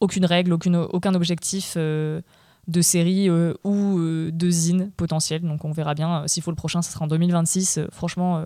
aucune 0.00 0.24
règle, 0.24 0.52
aucun 0.52 1.14
objectif 1.14 1.74
euh, 1.76 2.20
de 2.68 2.80
série 2.80 3.28
euh, 3.28 3.54
ou 3.64 3.98
euh, 3.98 4.30
de 4.32 4.50
zine 4.50 4.90
potentiel. 4.96 5.42
Donc 5.42 5.64
on 5.64 5.72
verra 5.72 5.94
bien. 5.94 6.26
S'il 6.26 6.42
faut 6.42 6.50
le 6.50 6.56
prochain, 6.56 6.82
ce 6.82 6.92
sera 6.92 7.04
en 7.04 7.08
2026. 7.08 7.80
franchement, 7.90 8.44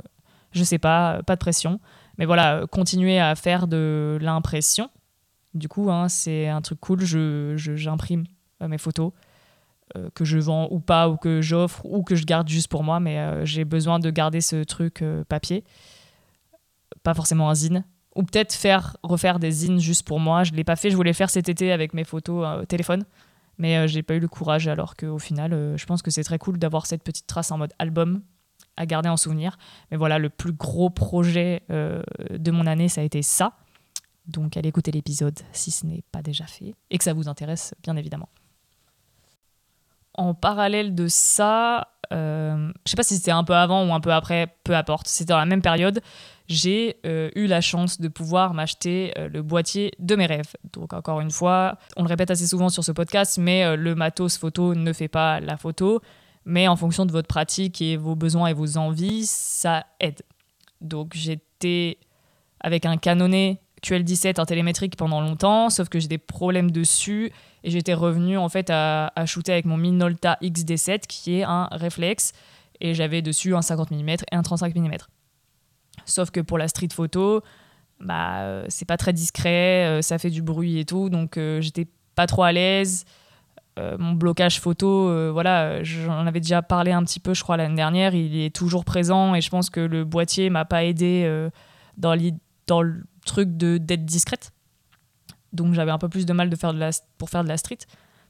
je 0.53 0.65
sais 0.65 0.79
pas, 0.79 1.23
pas 1.23 1.35
de 1.35 1.41
pression. 1.41 1.81
Mais 2.19 2.25
voilà, 2.25 2.65
continuer 2.71 3.19
à 3.19 3.35
faire 3.35 3.67
de 3.67 4.19
l'impression. 4.21 4.91
Du 5.55 5.69
coup, 5.69 5.91
hein, 5.91 6.09
c'est 6.09 6.49
un 6.49 6.61
truc 6.61 6.81
cool. 6.81 7.01
J'imprime 7.05 8.25
je, 8.61 8.67
mes 8.67 8.79
photos. 8.79 9.13
que 10.15 10.25
je 10.25 10.39
vends 10.39 10.69
ou 10.71 10.81
pas, 10.81 11.09
ou 11.09 11.17
que 11.17 11.41
j'offre, 11.43 11.85
ou 11.85 12.03
que 12.03 12.15
je 12.15 12.25
garde 12.25 12.49
juste 12.49 12.69
pour 12.69 12.85
moi, 12.85 13.01
mais 13.01 13.45
j'ai 13.45 13.65
besoin 13.65 13.99
de 13.99 14.11
garder 14.11 14.41
ce 14.41 14.65
truc 14.65 15.05
papier. 15.29 15.65
Pas 17.03 17.15
forcément 17.15 17.51
un 17.51 17.55
zine, 17.55 17.85
ou 18.17 18.23
peut-être 18.23 18.55
faire 18.55 18.97
refaire 19.03 19.39
des 19.39 19.51
zines 19.51 19.79
juste 19.79 20.07
pour 20.07 20.19
moi. 20.19 20.43
Je 20.43 20.53
l'ai 20.53 20.65
pas 20.65 20.75
fait, 20.75 20.91
je 20.91 20.97
voulais 20.97 21.13
faire 21.13 21.31
cet 21.31 21.49
été 21.49 21.71
avec 21.71 21.95
mes 21.95 22.03
photos 22.03 22.45
euh, 22.45 22.63
au 22.63 22.65
téléphone, 22.65 23.05
mais 23.59 23.77
euh, 23.77 23.87
j'ai 23.87 24.03
pas 24.03 24.15
eu 24.15 24.21
le 24.21 24.27
courage. 24.27 24.67
Alors 24.67 24.97
qu'au 24.97 25.19
final, 25.19 25.53
euh, 25.53 25.77
je 25.77 25.87
pense 25.87 26.03
que 26.03 26.11
c'est 26.11 26.25
très 26.25 26.39
cool 26.39 26.59
d'avoir 26.59 26.87
cette 26.87 27.05
petite 27.05 27.27
trace 27.27 27.53
en 27.53 27.59
mode 27.59 27.73
album 27.79 28.23
à 28.79 28.87
garder 28.87 29.11
en 29.11 29.19
souvenir. 29.19 29.59
Mais 29.91 29.97
voilà, 29.97 30.19
le 30.19 30.31
plus 30.31 30.53
gros 30.53 30.91
projet 30.91 31.63
de 31.71 32.51
mon 32.51 32.67
année, 32.67 32.91
ça 32.91 33.01
a 33.01 33.05
été 33.05 33.23
ça. 33.23 33.55
Donc 34.27 34.59
allez 34.59 34.69
écouter 34.69 34.91
l'épisode 34.91 35.39
si 35.53 35.71
ce 35.71 35.87
n'est 35.87 36.03
pas 36.13 36.21
déjà 36.21 36.47
fait 36.47 36.75
et 36.91 36.99
que 36.99 37.05
ça 37.05 37.15
vous 37.15 37.27
intéresse, 37.27 37.75
bien 37.83 37.97
évidemment. 37.97 38.29
En 40.13 40.35
parallèle 40.35 40.95
de 40.95 41.09
ça, 41.09 41.89
je 42.11 42.71
sais 42.85 42.97
pas 42.97 43.03
si 43.03 43.17
c'était 43.17 43.31
un 43.31 43.45
peu 43.45 43.55
avant 43.55 43.89
ou 43.89 43.95
un 43.95 44.01
peu 44.01 44.13
après, 44.13 44.55
peu 44.63 44.77
importe, 44.77 45.07
c'était 45.09 45.33
dans 45.33 45.39
la 45.39 45.47
même 45.47 45.63
période 45.63 46.03
j'ai 46.49 46.97
euh, 47.05 47.31
eu 47.35 47.47
la 47.47 47.61
chance 47.61 48.01
de 48.01 48.09
pouvoir 48.09 48.55
m'acheter 48.55 49.13
euh, 49.19 49.29
le 49.29 49.43
boîtier 49.43 49.93
de 49.99 50.15
mes 50.17 50.27
rêves. 50.27 50.53
Donc 50.73 50.93
encore 50.93 51.21
une 51.21 51.31
fois, 51.31 51.79
on 51.97 52.03
le 52.03 52.09
répète 52.09 52.31
assez 52.31 52.47
souvent 52.47 52.69
sur 52.69 52.85
ce 52.85 52.93
podcast, 52.93 53.39
mais 53.39 53.65
euh, 53.65 53.77
le 53.77 53.95
matos 53.95 54.39
photo 54.39 54.75
ne 54.75 54.93
fait 54.93 55.09
pas 55.09 55.41
la 55.41 55.57
photo, 55.57 56.01
mais 56.45 56.69
en 56.69 56.77
fonction 56.77 57.07
de 57.07 57.13
votre 57.13 57.29
pratique 57.29 57.83
et 57.83 57.97
vos 57.97 58.15
besoins 58.15 58.49
et 58.49 58.55
vos 58.55 58.77
envies, 58.77 59.27
ça 59.27 59.87
aide. 60.01 60.23
Donc 60.81 61.13
j'étais 61.15 61.99
avec 62.61 62.87
un 62.87 62.97
Canonnet 62.97 63.61
QL17 63.83 64.41
en 64.41 64.47
télémétrique 64.47 64.97
pendant 64.97 65.21
longtemps, 65.21 65.71
sauf 65.71 65.89
que 65.89 65.99
j'ai 65.99 66.09
des 66.09 66.19
problèmes 66.19 66.71
dessus 66.71 67.33
et 67.65 67.71
j'étais 67.71 67.95
revenu 67.95 68.39
en 68.39 68.49
fait 68.49 68.71
à, 68.71 69.13
à, 69.17 69.27
shooter 69.27 69.53
avec 69.53 69.65
mon 69.65 69.77
Minolta 69.77 70.39
XD7 70.43 71.01
qui 71.07 71.39
est 71.39 71.43
un 71.43 71.69
réflexe 71.73 72.33
et 72.81 72.95
j'avais 72.95 73.23
dessus 73.23 73.55
un 73.55 73.63
50 73.63 73.91
mm 73.91 74.09
et 74.09 74.17
un 74.33 74.43
35 74.43 74.75
mm. 74.75 74.97
Sauf 76.05 76.31
que 76.31 76.41
pour 76.41 76.59
la 76.59 76.69
street 76.69 76.89
photo, 76.93 77.43
bah, 78.01 78.41
euh, 78.41 78.65
c'est 78.69 78.85
pas 78.85 78.97
très 78.97 79.13
discret, 79.13 79.87
euh, 79.87 80.03
ça 80.03 80.19
fait 80.19 80.31
du 80.31 80.43
bruit 80.43 80.79
et 80.79 80.85
tout, 80.85 81.09
donc 81.09 81.39
euh, 81.39 81.61
j'étais 81.61 81.87
pas 82.15 82.27
trop 82.27 82.43
à 82.43 82.53
l'aise. 82.53 83.05
mon 83.99 84.13
blocage 84.13 84.59
photo, 84.59 85.33
voilà, 85.33 85.83
j'en 85.83 86.27
avais 86.27 86.41
déjà 86.41 86.63
parlé 86.63 86.93
un 86.93 87.05
petit 87.05 87.21
peu, 87.21 87.35
je 87.35 87.43
crois, 87.43 87.59
l'année 87.59 87.77
dernière, 87.77 88.15
il 88.15 88.35
est 88.41 88.55
toujours 88.55 88.87
présent 88.87 89.35
et 89.35 89.43
je 89.43 89.51
pense 89.51 89.69
que 89.69 89.81
le 89.81 90.05
boîtier 90.05 90.49
m'a 90.49 90.65
pas 90.65 90.85
aidé 90.85 91.29
dans, 91.99 92.17
dans 92.67 92.81
le 92.81 93.05
truc 93.27 93.51
d'être 93.59 94.07
discrète. 94.07 94.53
Donc 95.53 95.75
j'avais 95.75 95.91
un 95.91 95.99
peu 95.99 96.09
plus 96.09 96.25
de 96.25 96.33
mal 96.33 96.49
de 96.49 96.57
faire 96.57 96.73
de 96.73 96.79
la, 96.79 96.89
pour 97.19 97.29
faire 97.29 97.45
de 97.45 97.49
la 97.49 97.59
street. 97.59 97.81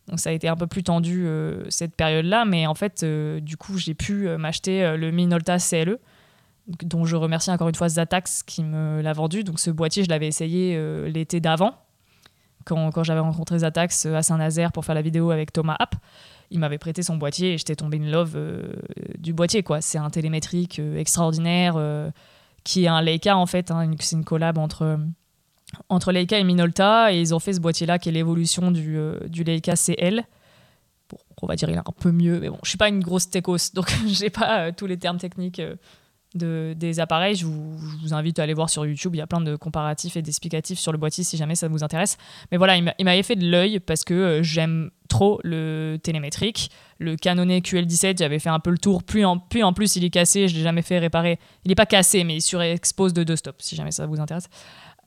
Donc 0.08 0.18
ça 0.18 0.30
a 0.30 0.32
été 0.32 0.48
un 0.48 0.56
peu 0.56 0.66
plus 0.66 0.82
tendu 0.82 1.28
cette 1.68 1.94
période-là, 1.94 2.44
mais 2.44 2.66
en 2.66 2.74
fait, 2.74 3.04
du 3.04 3.56
coup, 3.56 3.78
j'ai 3.78 3.94
pu 3.94 4.28
m'acheter 4.36 4.96
le 4.96 5.12
Minolta 5.12 5.58
CLE 5.58 6.00
dont 6.66 7.04
je 7.04 7.16
remercie 7.16 7.50
encore 7.50 7.68
une 7.68 7.74
fois 7.74 7.88
Zatax 7.88 8.42
qui 8.42 8.62
me 8.62 9.00
l'a 9.00 9.12
vendu. 9.12 9.44
Donc 9.44 9.60
ce 9.60 9.70
boîtier, 9.70 10.04
je 10.04 10.08
l'avais 10.08 10.26
essayé 10.26 10.74
euh, 10.76 11.08
l'été 11.08 11.40
d'avant, 11.40 11.74
quand, 12.64 12.90
quand 12.90 13.04
j'avais 13.04 13.20
rencontré 13.20 13.60
Zatax 13.60 14.06
euh, 14.06 14.14
à 14.16 14.22
Saint-Nazaire 14.22 14.72
pour 14.72 14.84
faire 14.84 14.94
la 14.94 15.02
vidéo 15.02 15.30
avec 15.30 15.52
Thomas 15.52 15.76
App. 15.78 15.94
Il 16.50 16.60
m'avait 16.60 16.78
prêté 16.78 17.02
son 17.02 17.16
boîtier 17.16 17.54
et 17.54 17.58
j'étais 17.58 17.76
tombé 17.76 17.98
in 17.98 18.10
love 18.10 18.34
euh, 18.36 18.72
du 19.18 19.32
boîtier. 19.32 19.62
quoi. 19.62 19.80
C'est 19.80 19.98
un 19.98 20.10
télémétrique 20.10 20.78
extraordinaire 20.78 21.76
qui 22.64 22.84
est 22.84 22.88
un 22.88 23.02
Leica 23.02 23.36
en 23.36 23.46
fait. 23.46 23.70
Hein, 23.70 23.90
c'est 24.00 24.16
une 24.16 24.24
collab 24.24 24.58
entre, 24.58 24.98
entre 25.88 26.12
Leica 26.12 26.38
et 26.38 26.44
Minolta 26.44 27.12
et 27.12 27.20
ils 27.20 27.34
ont 27.34 27.40
fait 27.40 27.52
ce 27.52 27.60
boîtier-là 27.60 27.98
qui 27.98 28.10
est 28.10 28.12
l'évolution 28.12 28.70
du, 28.70 28.98
du 29.28 29.42
Leica 29.42 29.74
CL. 29.74 30.24
Bon, 31.10 31.18
on 31.42 31.46
va 31.46 31.56
dire 31.56 31.68
il 31.68 31.74
est 31.74 31.78
un 31.78 31.84
peu 32.00 32.12
mieux, 32.12 32.38
mais 32.38 32.48
bon, 32.48 32.58
je 32.62 32.68
suis 32.68 32.78
pas 32.78 32.88
une 32.88 33.00
grosse 33.00 33.28
techos, 33.30 33.72
donc 33.74 33.92
j'ai 34.06 34.30
pas 34.30 34.70
tous 34.72 34.86
les 34.86 34.96
termes 34.96 35.18
techniques 35.18 35.60
des 36.36 37.00
appareils, 37.00 37.34
je 37.34 37.46
vous, 37.46 38.14
invite 38.14 38.38
à 38.38 38.42
aller 38.42 38.54
voir 38.54 38.70
sur 38.70 38.86
YouTube. 38.86 39.14
Il 39.14 39.18
y 39.18 39.22
a 39.22 39.26
plein 39.26 39.40
de 39.40 39.56
comparatifs 39.56 40.16
et 40.16 40.22
d'explicatifs 40.22 40.78
sur 40.78 40.92
le 40.92 40.98
boîtier 40.98 41.24
si 41.24 41.36
jamais 41.36 41.54
ça 41.54 41.68
vous 41.68 41.82
intéresse. 41.82 42.16
Mais 42.50 42.58
voilà, 42.58 42.76
il 42.76 43.04
m'avait 43.04 43.22
fait 43.22 43.36
de 43.36 43.48
l'œil 43.48 43.80
parce 43.80 44.04
que 44.04 44.14
euh, 44.14 44.42
j'aime 44.42 44.90
trop 45.08 45.40
le 45.44 45.98
télémétrique. 46.02 46.70
Le 46.98 47.16
Canonnet 47.16 47.60
QL17, 47.60 48.18
j'avais 48.18 48.38
fait 48.38 48.48
un 48.48 48.60
peu 48.60 48.70
le 48.70 48.78
tour. 48.78 49.02
Puis 49.02 49.24
en, 49.24 49.38
puis 49.38 49.62
en 49.62 49.72
plus, 49.72 49.96
il 49.96 50.04
est 50.04 50.10
cassé. 50.10 50.48
Je 50.48 50.54
l'ai 50.54 50.62
jamais 50.62 50.82
fait 50.82 50.98
réparer. 50.98 51.38
Il 51.64 51.68
n'est 51.68 51.74
pas 51.74 51.86
cassé, 51.86 52.24
mais 52.24 52.36
il 52.36 52.42
surexpose 52.42 53.12
de 53.12 53.24
deux 53.24 53.36
stops 53.36 53.64
si 53.64 53.76
jamais 53.76 53.90
ça 53.90 54.06
vous 54.06 54.20
intéresse. 54.20 54.48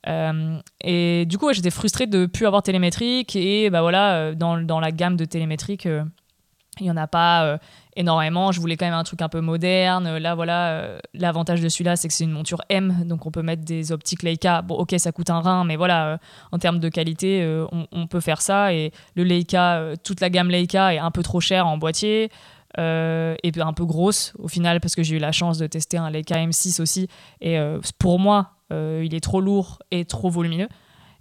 Euh, 0.07 0.59
et 0.81 1.25
du 1.25 1.37
coup, 1.37 1.51
j'étais 1.53 1.71
frustrée 1.71 2.07
de 2.07 2.19
ne 2.19 2.25
plus 2.25 2.45
avoir 2.45 2.63
télémétrique. 2.63 3.35
Et 3.35 3.69
bah 3.69 3.81
voilà, 3.81 4.15
euh, 4.15 4.35
dans, 4.35 4.61
dans 4.61 4.79
la 4.79 4.91
gamme 4.91 5.17
de 5.17 5.25
télémétrique, 5.25 5.85
il 5.85 6.83
n'y 6.83 6.91
en 6.91 6.97
a 6.97 7.07
pas 7.07 7.59
énormément. 7.95 8.51
Je 8.51 8.59
voulais 8.59 8.77
quand 8.77 8.85
même 8.85 8.93
un 8.93 9.03
truc 9.03 9.21
un 9.21 9.29
peu 9.29 9.41
moderne. 9.41 10.17
Là, 10.17 10.35
voilà, 10.35 10.69
euh, 10.69 10.99
l'avantage 11.13 11.61
de 11.61 11.69
celui-là, 11.69 11.95
c'est 11.95 12.07
que 12.07 12.13
c'est 12.13 12.23
une 12.23 12.31
monture 12.31 12.61
M, 12.69 13.03
donc 13.05 13.25
on 13.25 13.31
peut 13.31 13.41
mettre 13.41 13.63
des 13.63 13.91
optiques 13.91 14.23
Leica. 14.23 14.61
Bon, 14.61 14.75
ok, 14.75 14.95
ça 14.97 15.11
coûte 15.11 15.29
un 15.29 15.39
rein, 15.39 15.63
mais 15.65 15.75
voilà, 15.75 16.07
euh, 16.07 16.17
en 16.51 16.59
termes 16.59 16.79
de 16.79 16.89
qualité, 16.89 17.45
on, 17.71 18.07
peut 18.07 18.19
faire 18.19 18.41
ça. 18.41 18.73
Et 18.73 18.91
le 19.15 19.23
Leica, 19.23 19.93
toute 20.03 20.21
la 20.21 20.29
gamme 20.29 20.49
Leica 20.49 20.93
est 20.93 20.99
un 20.99 21.11
peu 21.11 21.23
trop 21.23 21.39
chère 21.39 21.67
en 21.67 21.77
boîtier. 21.77 22.29
et 22.77 23.51
un 23.59 23.73
peu 23.73 23.85
grosse 23.85 24.33
au 24.39 24.47
final 24.47 24.79
parce 24.79 24.95
que 24.95 25.03
j'ai 25.03 25.17
eu 25.17 25.19
la 25.19 25.31
chance 25.31 25.57
de 25.57 25.67
tester 25.67 25.97
un 25.97 26.09
Leica 26.09 26.35
M6 26.35 26.81
aussi 26.81 27.07
et 27.41 27.59
pour 27.97 28.19
moi 28.19 28.51
il 28.71 29.13
est 29.13 29.23
trop 29.23 29.41
lourd 29.41 29.79
et 29.91 30.05
trop 30.05 30.29
volumineux 30.29 30.69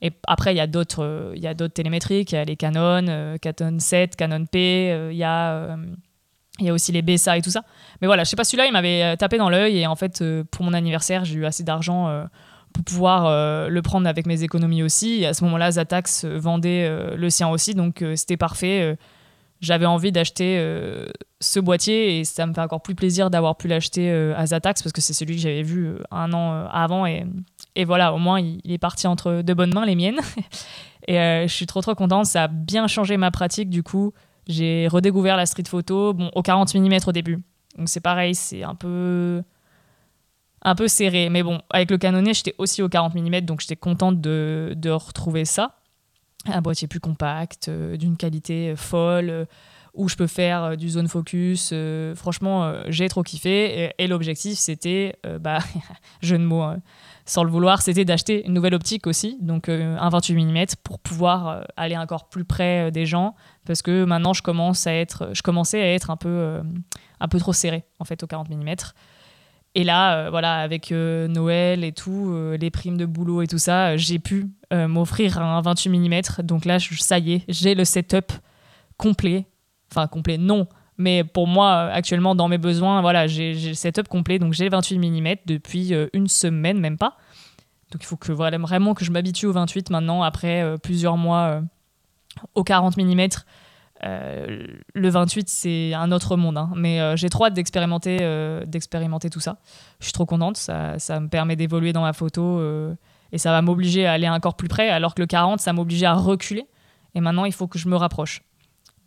et 0.01 0.13
après, 0.27 0.55
il 0.55 0.57
y 0.57 0.61
a 0.61 0.67
d'autres, 0.67 1.33
il 1.35 1.43
y 1.43 1.47
a 1.47 1.55
d'autres 1.55 1.75
télémétriques. 1.75 2.33
Il 2.33 2.37
y 2.37 2.39
a 2.39 2.45
les 2.45 2.57
Canon, 2.57 3.07
euh, 3.09 3.37
Canon 3.39 3.79
7, 3.79 4.17
Canon 4.17 4.47
P. 4.47 4.91
Euh, 4.93 5.13
il 5.13 5.19
y 5.19 5.25
a, 5.25 5.53
euh, 5.53 5.77
il 6.59 6.66
y 6.66 6.71
a 6.71 6.73
aussi 6.73 6.92
les 6.92 7.03
BSA 7.03 7.38
et 7.38 7.42
tout 7.42 7.51
ça. 7.51 7.62
Mais 8.01 8.07
voilà, 8.07 8.25
je 8.25 8.31
sais 8.31 8.37
pas, 8.37 8.44
celui-là, 8.44 8.66
il 8.66 8.73
m'avait 8.73 9.16
tapé 9.16 9.38
dans 9.38 9.51
l'œil. 9.51 9.79
Et 9.79 9.87
en 9.87 9.97
fait, 9.97 10.25
pour 10.51 10.64
mon 10.64 10.73
anniversaire, 10.73 11.25
j'ai 11.25 11.35
eu 11.35 11.47
assez 11.47 11.62
d'argent 11.62 12.27
pour 12.73 12.85
pouvoir 12.85 13.68
le 13.68 13.83
prendre 13.83 14.09
avec 14.09 14.27
mes 14.27 14.42
économies 14.42 14.83
aussi. 14.83 15.23
Et 15.23 15.27
à 15.27 15.35
ce 15.35 15.44
moment-là, 15.44 15.71
Zatax 15.73 16.25
vendait 16.25 16.90
le 17.16 17.31
sien 17.31 17.49
aussi, 17.49 17.75
donc 17.75 18.05
c'était 18.16 18.37
parfait 18.37 18.97
j'avais 19.61 19.87
envie 19.87 20.12
d'acheter 20.12 20.57
euh, 20.59 21.07
ce 21.40 21.59
boîtier 21.59 22.18
et 22.18 22.25
ça 22.25 22.47
me 22.47 22.55
fait 22.55 22.61
encore 22.61 22.83
plus 22.83 22.94
plaisir 22.94 23.31
d'avoir 23.31 23.57
pu 23.57 23.68
l'acheter 23.68 24.11
euh, 24.11 24.35
à 24.37 24.47
Zatax 24.47 24.83
parce 24.83 24.92
que 24.92 25.01
c'est 25.01 25.12
celui 25.12 25.37
que 25.37 25.42
j'avais 25.42 25.62
vu 25.62 25.87
euh, 25.87 25.99
un 26.11 26.33
an 26.33 26.66
avant 26.71 27.07
et, 27.07 27.27
et, 27.75 27.85
voilà, 27.85 28.14
au 28.14 28.18
moins 28.18 28.40
il, 28.40 28.61
est 28.71 28.79
parti 28.79 29.07
entre 29.07 29.42
de 29.42 29.55
bonnes 29.55 29.75
mains, 29.75 29.87
les 29.87 29.97
miennes. 29.97 30.21
et 31.09 31.16
je 31.47 31.53
suis 31.53 31.66
trop 31.66 31.81
trop 31.81 31.94
contente, 31.94 32.27
ça 32.27 32.44
a 32.44 32.49
bien 32.49 32.87
changé 32.87 33.16
ma 33.16 33.31
pratique 33.31 33.71
du 33.71 33.83
coup. 33.83 34.12
J'ai 34.49 34.89
redécouvert 34.89 35.37
la 35.37 35.47
street 35.47 35.65
photo, 35.69 36.15
bon, 36.15 36.31
au 36.35 36.43
40 36.43 36.75
mm 36.75 36.99
au 37.07 37.13
début. 37.13 37.43
Donc 37.77 37.89
c'est 37.89 38.01
pareil, 38.01 38.35
c'est 38.35 38.63
un 38.63 38.75
peu 38.75 39.43
un 40.63 40.75
peu 40.75 40.89
serré. 40.89 41.29
Mais 41.29 41.43
bon, 41.43 41.61
avec 41.71 41.91
le 41.91 41.99
canonnier, 41.99 42.35
j'étais 42.35 42.55
aussi 42.59 42.83
au 42.83 42.89
40 42.89 43.15
mm, 43.15 43.41
donc 43.43 43.61
j'étais 43.61 43.77
contente 43.77 44.21
de, 44.21 44.75
de 44.77 44.91
retrouver 44.91 45.45
ça 45.45 45.79
un 46.47 46.61
boîtier 46.61 46.89
plus 46.89 47.01
compact, 47.01 47.69
euh, 47.69 47.97
d'une 47.97 48.17
qualité 48.17 48.71
euh, 48.71 48.77
folle, 48.77 49.31
euh, 49.31 49.45
où 49.95 50.09
je 50.09 50.17
peux 50.17 50.27
faire 50.27 50.77
du 50.77 50.91
zone 50.91 51.09
focus. 51.09 51.75
franchement, 52.15 52.73
j'ai 52.87 53.09
trop 53.09 53.25
kiffé. 53.25 53.91
Et, 53.99 54.07
l'objectif, 54.07 54.57
c'était, 54.57 55.17
bah, 55.41 55.59
jeu 56.23 56.39
de 56.39 56.45
mots, 56.45 56.63
hein, 56.63 56.77
sans 57.29 57.45
le 57.45 57.51
vouloir, 57.51 57.83
c'était 57.83 58.05
d'acheter 58.05 58.47
une 58.47 58.55
nouvelle 58.55 58.75
optique 58.75 59.07
aussi, 59.07 59.37
donc 59.41 59.69
un 59.69 60.09
28 60.09 60.35
mm, 60.35 60.64
pour 60.83 60.99
pouvoir 60.99 61.67
aller 61.77 61.97
encore 61.97 62.29
plus 62.29 62.45
près 62.45 62.91
des 62.91 63.07
gens, 63.07 63.35
parce 63.67 63.83
que 63.83 64.05
maintenant, 64.05 64.33
je, 64.33 64.43
commence 64.43 64.87
à 64.87 64.95
être, 64.95 65.31
je 65.35 65.43
commençais 65.43 65.81
à 65.81 65.93
être 65.93 66.11
un 66.11 66.17
peu, 66.17 66.61
un 67.21 67.29
peu 67.29 67.38
trop 67.38 67.53
serré, 67.53 67.85
en 67.99 68.05
fait, 68.05 68.23
au 68.23 68.27
40 68.27 68.49
mm. 68.49 68.75
Et 69.75 69.85
là, 69.85 70.17
euh, 70.17 70.31
voilà, 70.31 70.57
avec 70.57 70.93
euh, 70.93 71.29
Noël 71.29 71.85
et 71.85 71.93
tout, 71.93 72.31
euh, 72.31 72.57
les 72.57 72.71
primes 72.71 72.97
de 72.97 73.07
boulot 73.07 73.43
et 73.43 73.47
tout 73.47 73.59
ça, 73.59 73.97
j'ai 73.97 74.19
pu 74.19 74.51
m'offrir 74.71 75.38
un 75.38 75.62
28 75.62 75.88
mm. 75.88 76.43
Donc 76.43 76.64
là, 76.64 76.79
ça 76.81 77.19
y 77.19 77.35
est, 77.35 77.45
j'ai 77.49 77.75
le 77.75 77.85
setup 77.85 78.33
complet. 78.97 79.47
Enfin, 79.91 80.07
complet, 80.07 80.37
non. 80.37 80.67
Mais 80.99 81.25
pour 81.25 81.47
moi, 81.47 81.91
actuellement, 81.93 82.35
dans 82.35 82.49
mes 82.49 82.59
besoins, 82.59 83.01
voilà, 83.01 83.27
j'ai 83.27 83.55
le 83.55 83.75
setup 83.75 84.09
complet. 84.09 84.39
Donc 84.39 84.53
j'ai 84.53 84.65
le 84.65 84.71
28 84.71 84.99
mm 84.99 85.37
depuis 85.47 85.93
une 86.13 86.29
semaine, 86.29 86.81
même 86.81 86.99
pas. 86.99 87.17
Donc 87.93 88.03
il 88.03 88.07
faut 88.07 88.17
que 88.17 88.33
voilà, 88.33 88.59
vraiment 88.59 88.95
que 88.95 89.05
je 89.05 89.11
m'habitue 89.11 89.47
au 89.47 89.53
28 89.53 89.91
maintenant, 89.91 90.23
après 90.23 90.75
plusieurs 90.83 91.17
mois 91.17 91.63
au 92.55 92.65
40 92.65 92.97
mm. 92.97 93.29
Euh, 94.05 94.67
le 94.95 95.09
28, 95.09 95.49
c'est 95.49 95.93
un 95.95 96.13
autre 96.13 96.37
monde, 96.37 96.57
hein. 96.57 96.71
mais 96.77 97.01
euh, 97.01 97.17
j'ai 97.17 97.29
trop 97.29 97.47
hâte 97.47 97.55
d'expérimenter, 97.55 98.19
euh, 98.21 98.65
d'expérimenter 98.65 99.29
tout 99.29 99.41
ça. 99.41 99.59
Je 99.99 100.07
suis 100.07 100.13
trop 100.13 100.27
contente, 100.27 100.57
ça, 100.57 100.99
ça 100.99 101.19
me 101.19 101.29
permet 101.29 101.57
d'évoluer 101.57 101.93
dans 101.93 102.03
ma 102.03 102.13
photo 102.13 102.63
et 103.33 103.39
ça 103.39 103.51
va 103.51 103.61
m'obliger 103.61 104.07
à 104.07 104.13
aller 104.13 104.29
encore 104.29 104.57
plus 104.57 104.69
près, 104.69 104.89
alors 104.89 105.15
que 105.15 105.23
le 105.23 105.27
40, 105.27 105.61
ça 105.61 105.73
m'obligeait 105.73 106.07
à 106.07 106.15
reculer. 106.15 106.67
Et 107.15 107.21
maintenant, 107.21 107.45
il 107.45 107.53
faut 107.53 107.67
que 107.67 107.79
je 107.79 107.89
me 107.89 107.97
rapproche. 107.97 108.43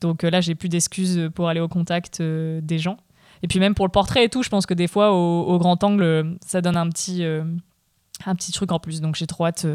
Donc 0.01 0.23
là, 0.23 0.41
j'ai 0.41 0.55
plus 0.55 0.69
d'excuses 0.69 1.29
pour 1.33 1.47
aller 1.47 1.59
au 1.59 1.67
contact 1.67 2.21
des 2.21 2.79
gens. 2.79 2.97
Et 3.43 3.47
puis 3.47 3.59
même 3.59 3.73
pour 3.73 3.85
le 3.85 3.91
portrait 3.91 4.25
et 4.25 4.29
tout, 4.29 4.43
je 4.43 4.49
pense 4.49 4.65
que 4.65 4.73
des 4.73 4.87
fois, 4.87 5.13
au, 5.13 5.57
grand 5.57 5.83
angle, 5.83 6.37
ça 6.45 6.61
donne 6.61 6.77
un 6.77 6.89
petit, 6.89 7.23
un 7.23 8.35
petit 8.35 8.51
truc 8.51 8.71
en 8.71 8.79
plus. 8.79 9.01
Donc 9.01 9.15
j'ai 9.15 9.27
trop 9.27 9.45
hâte 9.45 9.65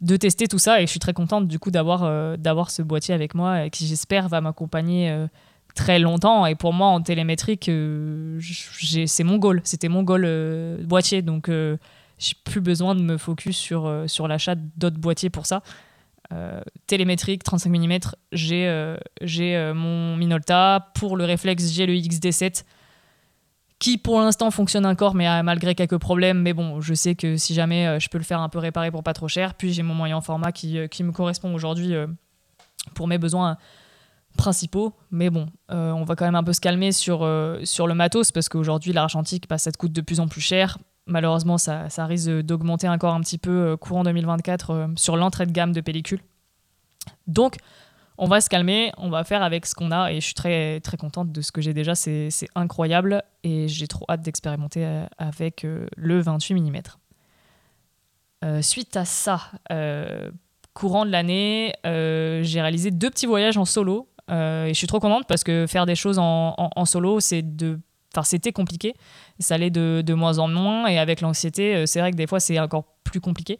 de 0.00 0.16
tester 0.16 0.46
tout 0.46 0.58
ça. 0.58 0.80
Et 0.80 0.86
je 0.86 0.90
suis 0.90 1.00
très 1.00 1.12
contente 1.12 1.48
du 1.48 1.58
coup 1.58 1.70
d'avoir 1.70 2.04
euh, 2.04 2.36
ce 2.68 2.82
boîtier 2.82 3.14
avec 3.14 3.34
moi 3.34 3.64
et 3.64 3.70
qui 3.70 3.86
j'espère 3.86 4.28
va 4.28 4.40
m'accompagner 4.40 5.10
euh, 5.10 5.26
très 5.74 5.98
longtemps. 5.98 6.46
Et 6.46 6.54
pour 6.54 6.72
moi 6.72 6.88
en 6.88 7.00
télémétrique 7.00 7.68
euh, 7.68 8.40
c'est 9.06 9.24
mon 9.24 9.36
goal. 9.36 9.60
C'était 9.64 9.88
mon 9.88 10.02
goal 10.02 10.78
boîtier. 10.84 11.22
Donc 11.22 11.50
j'ai 12.18 12.34
plus 12.44 12.60
besoin 12.60 12.94
de 12.94 13.02
me 13.02 13.16
focus 13.16 13.56
sur 13.56 14.04
sur 14.06 14.28
l'achat 14.28 14.54
d'autres 14.76 14.98
boîtiers 14.98 15.30
pour 15.30 15.46
ça 15.46 15.62
télémétrique 16.86 17.42
35 17.42 17.70
mm 17.70 17.98
j'ai 18.32 18.96
j'ai 19.22 19.72
mon 19.74 20.16
Minolta 20.16 20.90
pour 20.94 21.16
le 21.16 21.24
réflexe 21.24 21.70
j'ai 21.70 21.86
le 21.86 21.94
XD7 21.94 22.64
qui 23.78 23.96
pour 23.96 24.18
l'instant 24.20 24.50
fonctionne 24.50 24.86
encore, 24.86 25.14
mais 25.14 25.42
malgré 25.42 25.74
quelques 25.74 25.98
problèmes. 25.98 26.40
Mais 26.40 26.52
bon, 26.52 26.80
je 26.80 26.94
sais 26.94 27.14
que 27.14 27.36
si 27.36 27.54
jamais 27.54 27.86
euh, 27.86 27.98
je 27.98 28.08
peux 28.08 28.18
le 28.18 28.24
faire 28.24 28.40
un 28.40 28.48
peu 28.48 28.58
réparer 28.58 28.90
pour 28.90 29.02
pas 29.02 29.12
trop 29.12 29.28
cher, 29.28 29.54
puis 29.54 29.72
j'ai 29.72 29.82
mon 29.82 29.94
moyen 29.94 30.20
format 30.20 30.52
qui, 30.52 30.78
euh, 30.78 30.88
qui 30.88 31.04
me 31.04 31.12
correspond 31.12 31.54
aujourd'hui 31.54 31.94
euh, 31.94 32.06
pour 32.94 33.06
mes 33.06 33.18
besoins 33.18 33.56
principaux. 34.36 34.94
Mais 35.10 35.30
bon, 35.30 35.46
on 35.68 36.04
va 36.04 36.14
quand 36.14 36.24
même 36.24 36.36
un 36.36 36.44
peu 36.44 36.52
se 36.52 36.60
calmer 36.60 36.92
sur, 36.92 37.28
sur 37.64 37.86
le 37.88 37.94
matos 37.94 38.30
parce 38.30 38.48
qu'aujourd'hui, 38.48 38.92
l'argentique, 38.92 39.48
bah, 39.48 39.58
ça 39.58 39.72
te 39.72 39.76
coûte 39.76 39.92
de 39.92 40.00
plus 40.00 40.20
en 40.20 40.28
plus 40.28 40.40
cher. 40.40 40.78
Malheureusement, 41.08 41.58
ça, 41.58 41.88
risque 42.06 42.30
d'augmenter 42.30 42.88
encore 42.88 43.14
un 43.14 43.20
petit 43.20 43.38
peu 43.38 43.76
courant 43.76 44.04
2024 44.04 44.90
sur 44.96 45.16
l'entrée 45.16 45.46
de 45.46 45.52
gamme 45.52 45.72
de 45.72 45.80
pellicules. 45.80 46.22
Donc, 47.26 47.56
on 48.18 48.26
va 48.26 48.40
se 48.40 48.50
calmer, 48.50 48.92
on 48.98 49.08
va 49.10 49.22
faire 49.22 49.42
avec 49.42 49.64
ce 49.64 49.74
qu'on 49.74 49.92
a 49.92 50.10
et 50.10 50.16
je 50.16 50.26
suis 50.26 50.34
très 50.34 50.80
très 50.80 50.96
contente 50.96 51.30
de 51.30 51.40
ce 51.40 51.52
que 51.52 51.60
j'ai 51.60 51.72
déjà, 51.72 51.94
c'est 51.94 52.30
incroyable 52.56 53.22
et 53.44 53.68
j'ai 53.68 53.86
trop 53.86 54.04
hâte 54.08 54.22
d'expérimenter 54.22 54.84
euh, 54.84 55.06
avec 55.18 55.64
euh, 55.64 55.86
le 55.96 56.20
28 56.20 56.54
mm. 56.60 56.82
Euh, 58.44 58.62
suite 58.62 58.96
à 58.96 59.04
ça, 59.04 59.50
courant 60.72 61.04
de 61.04 61.10
l'année, 61.10 61.74
j'ai 61.84 62.60
réalisé 62.60 62.90
deux 62.90 63.10
petits 63.10 63.26
voyages 63.26 63.56
en 63.56 63.64
solo 63.64 64.08
et 64.28 64.68
je 64.68 64.74
suis 64.74 64.86
trop 64.86 65.00
contente 65.00 65.24
parce 65.26 65.42
que 65.42 65.66
faire 65.66 65.86
des 65.86 65.96
choses 65.96 66.18
en, 66.20 66.84
solo, 66.84 67.18
c'est 67.18 67.42
de 67.42 67.80
C'était 68.26 68.52
compliqué, 68.52 68.94
ça 69.38 69.54
allait 69.54 69.70
de, 69.70 70.14
moins 70.14 70.38
en 70.38 70.48
moins, 70.48 70.86
et 70.86 70.98
avec 70.98 71.20
l'anxiété, 71.20 71.86
c'est 71.86 72.00
vrai 72.00 72.10
que 72.10 72.16
des 72.16 72.26
fois, 72.26 72.40
c'est 72.40 72.58
encore 72.58 72.84
plus 73.04 73.20
compliqué 73.20 73.58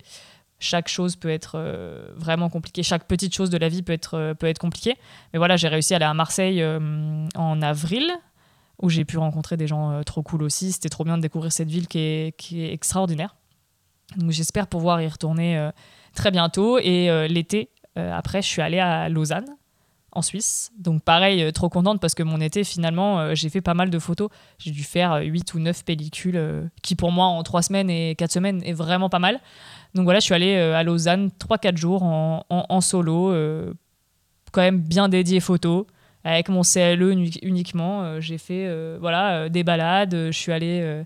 chaque 0.60 0.88
chose 0.88 1.16
peut 1.16 1.30
être 1.30 1.52
euh, 1.54 2.08
vraiment 2.16 2.48
compliquée, 2.48 2.82
chaque 2.82 3.04
petite 3.04 3.34
chose 3.34 3.50
de 3.50 3.58
la 3.58 3.68
vie 3.68 3.82
peut 3.82 3.92
être, 3.92 4.14
euh, 4.14 4.34
peut 4.34 4.46
être 4.46 4.58
compliquée. 4.58 4.96
Mais 5.32 5.38
voilà, 5.38 5.56
j'ai 5.56 5.68
réussi 5.68 5.94
à 5.94 5.96
aller 5.96 6.04
à 6.04 6.14
Marseille 6.14 6.62
euh, 6.62 7.26
en 7.36 7.62
avril, 7.62 8.10
où 8.80 8.88
j'ai 8.88 9.04
pu 9.04 9.18
rencontrer 9.18 9.56
des 9.56 9.66
gens 9.66 10.02
trop 10.04 10.22
cool 10.22 10.42
aussi. 10.42 10.72
C'était 10.72 10.88
trop 10.88 11.04
bien 11.04 11.16
de 11.16 11.22
découvrir 11.22 11.52
cette 11.52 11.68
ville 11.68 11.88
qui 11.88 11.98
est, 11.98 12.36
qui 12.36 12.62
est 12.64 12.72
extraordinaire. 12.72 13.34
Donc 14.16 14.30
j'espère 14.30 14.68
pouvoir 14.68 15.02
y 15.02 15.08
retourner 15.08 15.70
très 16.14 16.30
bientôt. 16.30 16.78
Et 16.78 17.26
l'été, 17.26 17.70
après, 17.96 18.40
je 18.40 18.46
suis 18.46 18.62
allée 18.62 18.78
à 18.78 19.08
Lausanne, 19.08 19.46
en 20.18 20.22
Suisse. 20.22 20.70
Donc 20.78 21.02
pareil, 21.02 21.52
trop 21.52 21.68
contente 21.68 22.00
parce 22.00 22.14
que 22.14 22.22
mon 22.22 22.40
été, 22.40 22.64
finalement, 22.64 23.34
j'ai 23.34 23.48
fait 23.48 23.60
pas 23.60 23.74
mal 23.74 23.90
de 23.90 23.98
photos. 23.98 24.28
J'ai 24.58 24.70
dû 24.70 24.82
faire 24.82 25.20
8 25.22 25.54
ou 25.54 25.60
9 25.60 25.84
pellicules, 25.84 26.70
qui 26.82 26.94
pour 26.94 27.12
moi, 27.12 27.26
en 27.26 27.42
3 27.42 27.62
semaines 27.62 27.88
et 27.90 28.14
4 28.16 28.32
semaines, 28.32 28.62
est 28.64 28.72
vraiment 28.72 29.08
pas 29.08 29.18
mal. 29.18 29.40
Donc 29.94 30.04
voilà, 30.04 30.20
je 30.20 30.24
suis 30.24 30.34
allée 30.34 30.56
euh, 30.56 30.76
à 30.76 30.82
Lausanne 30.82 31.30
3-4 31.40 31.76
jours 31.76 32.02
en, 32.02 32.80
solo, 32.80 33.32
euh, 33.32 33.72
quand 34.52 34.60
même 34.60 34.80
bien 34.80 35.08
dédié 35.08 35.40
photo, 35.40 35.86
avec 36.24 36.48
mon 36.48 36.62
CLE 36.62 37.30
uniquement. 37.42 38.02
Euh, 38.02 38.20
j'ai 38.20 38.38
fait 38.38 38.70
voilà, 39.00 39.48
des 39.48 39.64
balades, 39.64 40.14
je 40.14 40.38
suis 40.38 40.52
allée 40.52 41.04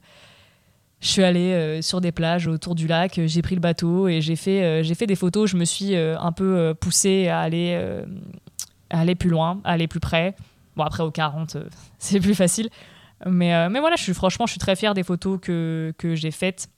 je 1.00 1.08
suis 1.08 1.24
allée 1.24 1.82
sur 1.82 2.00
des 2.00 2.12
plages 2.12 2.46
autour 2.46 2.76
du 2.76 2.86
lac, 2.86 3.20
j'ai 3.26 3.42
pris 3.42 3.56
le 3.56 3.60
bateau 3.60 4.06
et 4.06 4.20
j'ai 4.20 4.36
fait, 4.36 4.84
j'ai 4.84 4.94
fait 4.94 5.08
des 5.08 5.16
photos. 5.16 5.50
Je 5.50 5.56
me 5.56 5.64
suis 5.64 5.96
un 5.96 6.30
peu 6.30 6.74
poussée 6.80 7.26
à 7.26 7.40
aller, 7.40 7.76
aller 8.92 9.14
plus 9.14 9.30
loin, 9.30 9.60
aller 9.64 9.88
plus 9.88 10.00
près. 10.00 10.36
Bon, 10.76 10.84
après, 10.84 11.02
au 11.02 11.10
40, 11.10 11.56
c'est 11.98 12.20
plus 12.20 12.34
facile. 12.34 12.68
Mais, 13.26 13.68
mais 13.68 13.80
voilà, 13.80 13.96
je 13.96 14.02
suis, 14.02 14.14
franchement, 14.14 14.46
je 14.46 14.52
suis 14.52 14.58
très 14.58 14.76
fière 14.76 14.94
des 14.94 15.02
photos 15.02 15.38
que, 15.40 15.94
que 15.98 16.14
j'ai 16.14 16.30
faites 16.30 16.68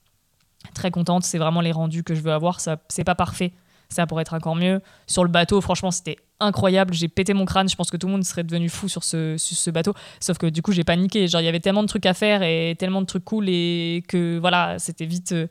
très 0.72 0.90
contente. 0.90 1.24
C'est 1.24 1.38
vraiment 1.38 1.60
les 1.60 1.72
rendus 1.72 2.04
que 2.04 2.14
je 2.14 2.20
veux 2.20 2.32
avoir. 2.32 2.60
Ça, 2.60 2.76
c'est 2.88 3.04
pas 3.04 3.14
parfait. 3.14 3.52
Ça 3.88 4.06
pourrait 4.06 4.22
être 4.22 4.34
encore 4.34 4.56
mieux. 4.56 4.80
Sur 5.06 5.24
le 5.24 5.30
bateau, 5.30 5.60
franchement, 5.60 5.90
c'était 5.90 6.16
incroyable. 6.40 6.94
J'ai 6.94 7.08
pété 7.08 7.34
mon 7.34 7.44
crâne. 7.44 7.68
Je 7.68 7.76
pense 7.76 7.90
que 7.90 7.96
tout 7.96 8.06
le 8.06 8.12
monde 8.12 8.24
serait 8.24 8.44
devenu 8.44 8.68
fou 8.68 8.88
sur 8.88 9.04
ce, 9.04 9.36
sur 9.36 9.56
ce 9.56 9.70
bateau. 9.70 9.94
Sauf 10.20 10.38
que 10.38 10.46
du 10.46 10.62
coup, 10.62 10.72
j'ai 10.72 10.84
paniqué. 10.84 11.28
Genre, 11.28 11.40
il 11.40 11.44
y 11.44 11.48
avait 11.48 11.60
tellement 11.60 11.82
de 11.82 11.88
trucs 11.88 12.06
à 12.06 12.14
faire 12.14 12.42
et 12.42 12.74
tellement 12.78 13.02
de 13.02 13.06
trucs 13.06 13.24
cool 13.24 13.48
et 13.48 14.02
que 14.08 14.38
voilà, 14.38 14.78
c'était 14.78 15.06
vite. 15.06 15.32
Euh, 15.32 15.46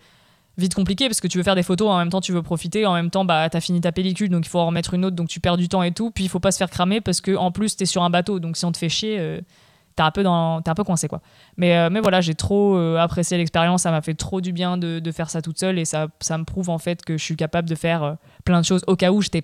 vite 0.57 0.75
compliqué 0.75 1.07
parce 1.07 1.19
que 1.19 1.27
tu 1.27 1.37
veux 1.37 1.43
faire 1.43 1.55
des 1.55 1.63
photos 1.63 1.89
en 1.89 1.97
même 1.97 2.09
temps 2.09 2.21
tu 2.21 2.31
veux 2.31 2.43
profiter 2.43 2.85
en 2.85 2.93
même 2.93 3.09
temps 3.09 3.25
bah 3.25 3.49
t'as 3.49 3.59
fini 3.59 3.81
ta 3.81 3.91
pellicule 3.91 4.29
donc 4.29 4.45
il 4.45 4.49
faut 4.49 4.59
en 4.59 4.67
remettre 4.67 4.93
une 4.93 5.05
autre 5.05 5.15
donc 5.15 5.27
tu 5.27 5.39
perds 5.39 5.57
du 5.57 5.67
temps 5.67 5.83
et 5.83 5.91
tout. 5.91 6.11
Puis 6.11 6.25
il 6.25 6.27
faut 6.27 6.39
pas 6.39 6.51
se 6.51 6.57
faire 6.57 6.69
cramer 6.69 7.01
parce 7.01 7.21
que 7.21 7.35
en 7.35 7.51
plus 7.51 7.75
t'es 7.75 7.85
sur 7.85 8.03
un 8.03 8.09
bateau 8.09 8.39
donc 8.39 8.57
si 8.57 8.65
on 8.65 8.71
te 8.71 8.77
fait 8.77 8.89
chier 8.89 9.17
euh, 9.19 9.41
t'es 9.95 10.03
un 10.03 10.11
peu 10.11 10.21
dans 10.23 10.61
un 10.65 10.75
peu 10.75 10.83
coincé 10.83 11.07
quoi. 11.07 11.21
Mais 11.57 11.75
euh, 11.77 11.89
mais 11.91 12.01
voilà 12.01 12.21
j'ai 12.21 12.35
trop 12.35 12.77
euh, 12.77 12.97
apprécié 12.97 13.37
l'expérience 13.37 13.83
ça 13.83 13.91
m'a 13.91 14.01
fait 14.01 14.13
trop 14.13 14.41
du 14.41 14.51
bien 14.51 14.77
de, 14.77 14.99
de, 14.99 15.11
faire 15.11 15.29
ça 15.29 15.41
toute 15.41 15.57
seule 15.57 15.79
et 15.79 15.85
ça 15.85 16.07
ça 16.19 16.37
me 16.37 16.43
prouve 16.43 16.69
en 16.69 16.77
fait 16.77 17.03
que 17.03 17.17
je 17.17 17.23
suis 17.23 17.35
capable 17.35 17.67
de 17.67 17.75
faire 17.75 18.17
plein 18.45 18.61
de 18.61 18.65
choses 18.65 18.83
au 18.87 18.95
cas 18.95 19.11
où 19.11 19.21
j'étais 19.21 19.43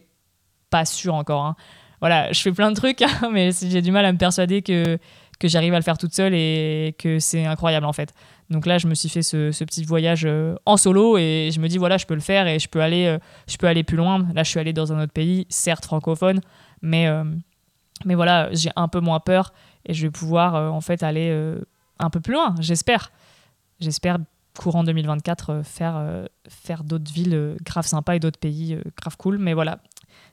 pas 0.70 0.86
sûre 0.86 1.16
encore 1.16 1.44
hein. 1.44 1.56
voilà 2.02 2.32
je 2.32 2.40
fais 2.40 2.52
plein 2.52 2.70
de 2.70 2.76
trucs 2.76 3.02
hein, 3.02 3.30
mais 3.32 3.50
j'ai 3.52 3.82
du 3.82 3.92
mal 3.92 4.06
à 4.06 4.12
me 4.12 4.18
persuader 4.18 4.62
que 4.62 5.00
que 5.40 5.48
j'arrive 5.48 5.74
à 5.74 5.78
le 5.78 5.84
faire 5.84 5.98
toute 5.98 6.14
seule 6.14 6.34
et 6.36 6.96
que 7.00 7.18
c'est 7.20 7.46
incroyable 7.46 7.86
en 7.86 7.94
fait 7.94 8.14
donc 8.50 8.66
là 8.66 8.78
je 8.78 8.88
me 8.88 8.96
suis 8.96 9.10
fait 9.10 9.22
ce, 9.22 9.64
petit 9.64 9.84
voyage 9.84 10.28
en 10.66 10.78
solo 10.78 11.18
et 11.18 11.50
je 11.54 11.60
me 11.60 11.68
dis 11.68 11.78
voilà 11.78 11.98
je 11.98 12.06
peux 12.06 12.16
le 12.16 12.20
faire 12.20 12.48
et 12.48 12.60
je 12.60 12.68
peux 12.68 12.82
aller 12.82 13.18
je 13.48 13.58
peux 13.58 13.68
aller 13.68 13.84
plus 13.84 13.98
loin 13.98 14.28
là 14.34 14.44
je 14.44 14.50
suis 14.50 14.60
allé 14.60 14.74
dans 14.74 14.92
un 14.92 15.04
autre 15.04 15.14
pays 15.14 15.46
certes 15.50 15.86
francophone 15.86 16.42
mais 16.82 17.08
mais 18.06 18.16
voilà 18.16 18.50
j'ai 18.52 18.72
un 18.76 18.88
peu 18.88 19.00
moins 19.00 19.20
peur 19.20 19.54
et 19.86 19.94
je 19.94 20.06
vais 20.06 20.12
pouvoir 20.12 20.56
euh, 20.56 20.70
en 20.70 20.82
fait 20.82 21.04
aller 21.04 21.30
euh, 21.32 21.60
un 22.00 22.10
peu 22.10 22.20
plus 22.20 22.34
loin, 22.34 22.56
j'espère. 22.60 23.12
J'espère 23.80 24.18
courant 24.58 24.84
2024, 24.84 25.62
faire, 25.64 26.26
faire 26.50 26.84
d'autres 26.84 27.12
villes 27.14 27.56
grave 27.64 27.86
sympas 27.86 28.16
et 28.16 28.20
d'autres 28.20 28.40
pays 28.40 28.78
grave 28.98 29.16
cool. 29.16 29.38
Mais 29.38 29.54
voilà, 29.54 29.80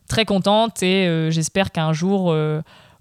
très 0.09 0.25
contente 0.25 0.83
et 0.83 1.29
j'espère 1.31 1.71
qu'un 1.71 1.93
jour 1.93 2.35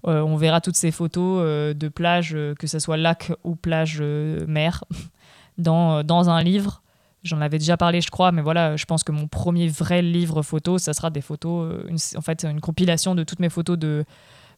on 0.06 0.36
verra 0.36 0.60
toutes 0.60 0.76
ces 0.76 0.90
photos 0.90 1.74
de 1.74 1.88
plage, 1.88 2.36
que 2.58 2.66
ce 2.66 2.78
soit 2.78 2.96
lac 2.96 3.32
ou 3.44 3.56
plage 3.56 4.00
mer, 4.00 4.84
dans, 5.58 6.04
dans 6.04 6.30
un 6.30 6.42
livre. 6.42 6.82
J'en 7.24 7.40
avais 7.40 7.58
déjà 7.58 7.76
parlé, 7.76 8.00
je 8.00 8.10
crois, 8.10 8.30
mais 8.30 8.42
voilà, 8.42 8.76
je 8.76 8.84
pense 8.84 9.02
que 9.02 9.10
mon 9.10 9.26
premier 9.26 9.66
vrai 9.68 10.02
livre 10.02 10.42
photo, 10.42 10.78
ça 10.78 10.92
sera 10.92 11.10
des 11.10 11.20
photos, 11.20 11.84
en 12.16 12.20
fait, 12.20 12.44
une 12.44 12.60
compilation 12.60 13.14
de 13.16 13.24
toutes 13.24 13.40
mes 13.40 13.48
photos 13.48 13.76
de, 13.76 14.04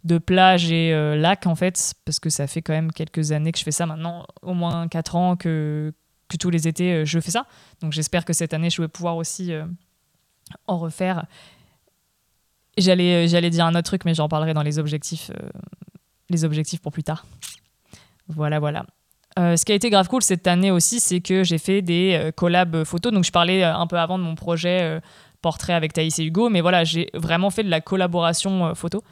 de 0.04 0.18
plage 0.18 0.70
et 0.70 0.92
euh, 0.92 1.16
lac 1.16 1.46
en 1.46 1.54
fait 1.54 1.94
parce 2.04 2.20
que 2.20 2.30
ça 2.30 2.46
fait 2.46 2.62
quand 2.62 2.72
même 2.72 2.92
quelques 2.92 3.32
années 3.32 3.52
que 3.52 3.58
je 3.58 3.64
fais 3.64 3.72
ça. 3.72 3.87
Maintenant 3.87 4.26
au 4.42 4.54
moins 4.54 4.88
4 4.88 5.16
ans 5.16 5.37
que, 5.37 5.92
que 6.28 6.37
tous 6.37 6.50
les 6.50 6.68
étés 6.68 6.92
euh, 6.92 7.04
je 7.04 7.20
fais 7.20 7.30
ça. 7.30 7.46
Donc 7.80 7.92
j'espère 7.92 8.24
que 8.24 8.32
cette 8.32 8.54
année 8.54 8.70
je 8.70 8.80
vais 8.80 8.88
pouvoir 8.88 9.16
aussi 9.16 9.52
euh, 9.52 9.64
en 10.66 10.78
refaire 10.78 11.26
j'allais 12.81 13.29
j'allais 13.29 13.51
dire 13.51 13.64
un 13.67 13.75
autre 13.75 13.83
truc 13.83 14.05
mais 14.05 14.14
j'en 14.14 14.29
parlerai 14.29 14.55
dans 14.55 14.62
les 14.62 14.79
objectifs 14.79 15.31
les 16.31 16.45
objectifs 16.45 16.81
pour 16.81 16.93
plus 16.93 17.05
tard 17.05 17.27
voilà 18.29 18.59
voilà 18.59 18.87
ce 19.37 19.64
qui 19.64 19.71
a 19.71 19.77
été 19.77 19.88
grave 19.88 20.09
cool 20.09 20.21
cette 20.21 20.49
année 20.49 20.73
aussi, 20.73 20.99
c'est 20.99 21.21
que 21.21 21.45
j'ai 21.45 21.59
fait 21.59 21.81
des 21.81 22.33
collabs 22.35 22.83
photos. 22.83 23.12
Donc, 23.12 23.23
je 23.23 23.31
parlais 23.31 23.62
un 23.62 23.87
peu 23.87 23.97
avant 23.97 24.19
de 24.19 24.25
mon 24.25 24.35
projet 24.35 25.01
portrait 25.43 25.75
avec 25.75 25.93
Thaïs 25.93 26.19
et 26.19 26.25
Hugo, 26.25 26.49
mais 26.49 26.61
voilà, 26.61 26.83
j'ai 26.83 27.09
vraiment 27.14 27.51
fait 27.51 27.62
de 27.62 27.71
la 27.71 27.81
collaboration 27.81 28.75
photo. 28.75 29.05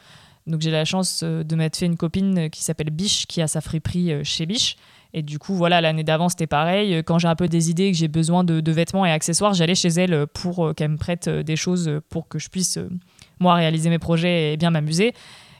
Donc 0.46 0.60
j'ai 0.60 0.70
la 0.70 0.84
chance 0.84 1.22
euh, 1.24 1.42
de 1.42 1.56
m'être 1.56 1.76
fait 1.76 1.86
une 1.86 1.96
copine 1.96 2.38
euh, 2.38 2.48
qui 2.48 2.62
s'appelle 2.62 2.90
Biche, 2.90 3.26
qui 3.26 3.42
a 3.42 3.48
sa 3.48 3.60
friperie 3.60 4.12
euh, 4.12 4.24
chez 4.24 4.46
Biche. 4.46 4.76
Et 5.12 5.22
du 5.22 5.38
coup, 5.38 5.54
voilà, 5.54 5.80
l'année 5.80 6.04
d'avant, 6.04 6.28
c'était 6.28 6.46
pareil. 6.46 7.02
Quand 7.04 7.18
j'ai 7.18 7.28
un 7.28 7.36
peu 7.36 7.48
des 7.48 7.70
idées, 7.70 7.90
que 7.90 7.96
j'ai 7.96 8.08
besoin 8.08 8.44
de, 8.44 8.70
vêtements 8.70 9.06
et 9.06 9.10
accessoires, 9.10 9.54
j'allais 9.54 9.74
chez 9.74 9.88
elle 9.88 10.26
pour 10.26 10.74
qu'elle 10.74 10.90
me 10.90 10.98
prête 10.98 11.26
des 11.28 11.56
choses 11.56 12.00
pour 12.10 12.28
que 12.28 12.38
je 12.38 12.50
puisse, 12.50 12.78
moi, 13.40 13.54
réaliser 13.54 13.90
mes 13.90 13.98
projets 13.98 14.52
et 14.52 14.56
bien 14.56 14.70
m'amuser. 14.70 15.12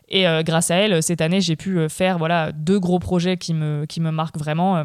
Et 0.08 0.24
grâce 0.44 0.70
à 0.70 0.76
elle, 0.76 1.02
cette 1.02 1.20
année, 1.20 1.40
j'ai 1.40 1.56
pu 1.56 1.88
faire 1.88 2.16
voilà, 2.18 2.52
deux 2.52 2.78
gros 2.78 3.00
projets 3.00 3.36
qui 3.36 3.52
me, 3.54 3.86
qui 3.86 4.00
me 4.00 4.12
marquent 4.12 4.38
vraiment. 4.38 4.84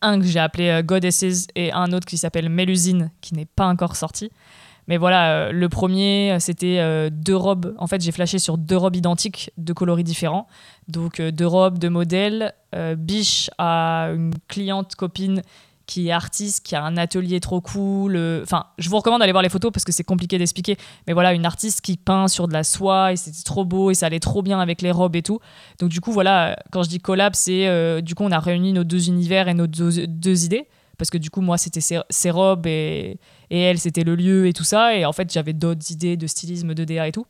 Un 0.00 0.18
que 0.18 0.24
j'ai 0.24 0.38
appelé 0.38 0.80
Goddesses 0.82 1.46
et 1.54 1.72
un 1.72 1.92
autre 1.92 2.06
qui 2.06 2.16
s'appelle 2.16 2.48
Mélusine, 2.48 3.10
qui 3.20 3.34
n'est 3.34 3.44
pas 3.44 3.66
encore 3.66 3.96
sorti. 3.96 4.30
Mais 4.90 4.96
voilà, 4.96 5.30
euh, 5.30 5.52
le 5.52 5.68
premier, 5.68 6.36
c'était 6.40 6.78
euh, 6.80 7.10
deux 7.12 7.36
robes. 7.36 7.76
En 7.78 7.86
fait, 7.86 8.00
j'ai 8.00 8.10
flashé 8.10 8.40
sur 8.40 8.58
deux 8.58 8.76
robes 8.76 8.96
identiques, 8.96 9.52
de 9.56 9.72
coloris 9.72 10.02
différents. 10.02 10.48
Donc, 10.88 11.20
euh, 11.20 11.30
deux 11.30 11.46
robes, 11.46 11.78
deux 11.78 11.90
modèles. 11.90 12.52
Biche 12.98 13.50
a 13.58 14.10
une 14.14 14.32
cliente 14.48 14.96
copine 14.96 15.42
qui 15.90 16.08
est 16.08 16.12
artiste, 16.12 16.64
qui 16.64 16.76
a 16.76 16.82
un 16.82 16.96
atelier 16.96 17.40
trop 17.40 17.60
cool. 17.60 18.16
Enfin, 18.42 18.66
je 18.78 18.88
vous 18.88 18.96
recommande 18.96 19.20
d'aller 19.20 19.32
voir 19.32 19.42
les 19.42 19.48
photos 19.48 19.72
parce 19.72 19.84
que 19.84 19.92
c'est 19.92 20.04
compliqué 20.04 20.38
d'expliquer. 20.38 20.76
Mais 21.06 21.12
voilà, 21.12 21.34
une 21.34 21.44
artiste 21.44 21.80
qui 21.80 21.96
peint 21.96 22.28
sur 22.28 22.48
de 22.48 22.52
la 22.52 22.64
soie 22.64 23.12
et 23.12 23.16
c'était 23.16 23.42
trop 23.44 23.64
beau 23.64 23.90
et 23.90 23.94
ça 23.94 24.06
allait 24.06 24.20
trop 24.20 24.42
bien 24.42 24.60
avec 24.60 24.82
les 24.82 24.90
robes 24.90 25.16
et 25.16 25.22
tout. 25.22 25.40
Donc 25.78 25.90
du 25.90 26.00
coup, 26.00 26.12
voilà, 26.12 26.56
quand 26.70 26.82
je 26.82 26.88
dis 26.88 27.00
collab, 27.00 27.34
c'est 27.34 28.02
du 28.02 28.14
coup 28.14 28.24
on 28.24 28.32
a 28.32 28.38
réuni 28.38 28.72
nos 28.72 28.84
deux 28.84 29.08
univers 29.08 29.48
et 29.48 29.54
nos 29.54 29.66
deux 29.66 30.44
idées 30.44 30.68
parce 31.00 31.08
que 31.08 31.16
du 31.16 31.30
coup, 31.30 31.40
moi, 31.40 31.56
c'était 31.56 31.80
ses, 31.80 32.30
robes 32.30 32.66
et, 32.66 33.18
et 33.48 33.58
elle, 33.58 33.78
c'était 33.78 34.04
le 34.04 34.14
lieu 34.14 34.46
et 34.46 34.52
tout 34.52 34.64
ça. 34.64 34.94
Et 34.94 35.06
en 35.06 35.14
fait, 35.14 35.32
j'avais 35.32 35.54
d'autres 35.54 35.90
idées 35.90 36.18
de 36.18 36.26
stylisme, 36.26 36.74
de 36.74 36.84
DA 36.84 37.08
et 37.08 37.12
tout. 37.12 37.24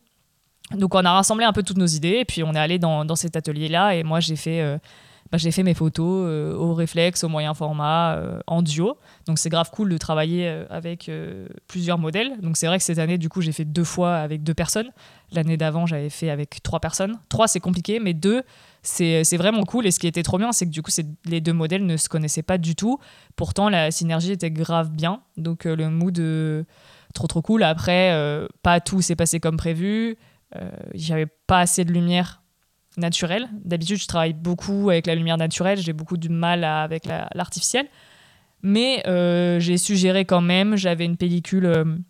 Donc, 0.75 0.93
on 0.93 1.05
a 1.05 1.11
rassemblé 1.13 1.45
un 1.45 1.53
peu 1.53 1.63
toutes 1.63 1.77
nos 1.77 1.85
idées 1.85 2.17
et 2.19 2.25
puis 2.25 2.43
on 2.43 2.53
est 2.53 2.59
allé 2.59 2.79
dans, 2.79 3.05
dans 3.05 3.15
cet 3.15 3.37
atelier-là. 3.37 3.95
Et 3.95 4.03
moi, 4.03 4.19
j'ai 4.19 4.35
fait. 4.35 4.59
Euh, 4.59 4.77
bah, 5.31 5.37
j'ai 5.37 5.51
fait 5.51 5.63
mes 5.63 5.73
photos 5.73 6.25
euh, 6.27 6.55
au 6.55 6.73
réflexe, 6.73 7.23
au 7.23 7.29
moyen 7.29 7.53
format, 7.53 8.15
euh, 8.15 8.39
en 8.47 8.61
duo. 8.61 8.97
Donc 9.25 9.39
c'est 9.39 9.49
grave 9.49 9.69
cool 9.71 9.89
de 9.89 9.97
travailler 9.97 10.47
avec 10.69 11.09
plusieurs 11.67 11.97
modèles. 11.97 12.39
Donc 12.41 12.57
c'est 12.57 12.67
vrai 12.67 12.77
que 12.77 12.83
cette 12.83 12.99
année, 12.99 13.17
du 13.17 13.29
coup, 13.29 13.41
j'ai 13.41 13.51
fait 13.51 13.65
deux 13.65 13.83
fois 13.83 14.15
avec 14.17 14.43
deux 14.43 14.53
personnes. 14.53 14.91
L'année 15.31 15.57
d'avant, 15.57 15.85
j'avais 15.85 16.09
fait 16.09 16.29
avec 16.29 16.61
trois 16.61 16.79
personnes. 16.79 17.17
Trois, 17.29 17.47
c'est 17.47 17.59
compliqué, 17.59 17.99
mais 17.99 18.13
deux, 18.13 18.43
c'est 18.83 19.37
vraiment 19.37 19.63
cool. 19.63 19.85
Et 19.85 19.91
ce 19.91 19.99
qui 19.99 20.07
était 20.07 20.23
trop 20.23 20.37
bien, 20.37 20.51
c'est 20.51 20.65
que 20.65 20.71
du 20.71 20.81
coup, 20.81 20.91
les 21.25 21.41
deux 21.41 21.53
modèles 21.53 21.85
ne 21.85 21.97
se 21.97 22.09
connaissaient 22.09 22.43
pas 22.43 22.57
du 22.57 22.75
tout. 22.75 22.99
Pourtant, 23.35 23.69
la 23.69 23.91
synergie 23.91 24.31
était 24.31 24.51
grave 24.51 24.91
bien. 24.91 25.21
Donc, 25.37 25.65
euh, 25.65 25.75
le 25.75 25.89
mood, 25.89 26.17
euh, 26.19 26.63
trop 27.13 27.27
trop 27.27 27.41
cool. 27.41 27.63
Après, 27.63 28.11
euh, 28.13 28.47
pas 28.63 28.79
tout 28.79 29.01
s'est 29.01 29.15
passé 29.15 29.39
comme 29.39 29.57
prévu. 29.57 30.17
J'avais 30.93 31.27
pas 31.47 31.59
assez 31.59 31.85
de 31.85 31.93
lumière 31.93 32.40
naturelle. 32.97 33.49
D'habitude, 33.63 33.97
je 33.97 34.07
travaille 34.07 34.33
beaucoup 34.33 34.89
avec 34.89 35.07
la 35.07 35.15
lumière 35.15 35.37
naturelle. 35.37 35.79
J'ai 35.79 35.93
beaucoup 35.93 36.17
de 36.17 36.29
mal 36.29 36.63
avec 36.63 37.05
l'artificiel. 37.05 37.87
Mais 38.63 39.03
j'ai 39.59 39.77
suggéré 39.77 40.25
quand 40.25 40.41
même. 40.41 40.75
J'avais 40.75 41.05
une 41.05 41.17
pellicule 41.17 42.01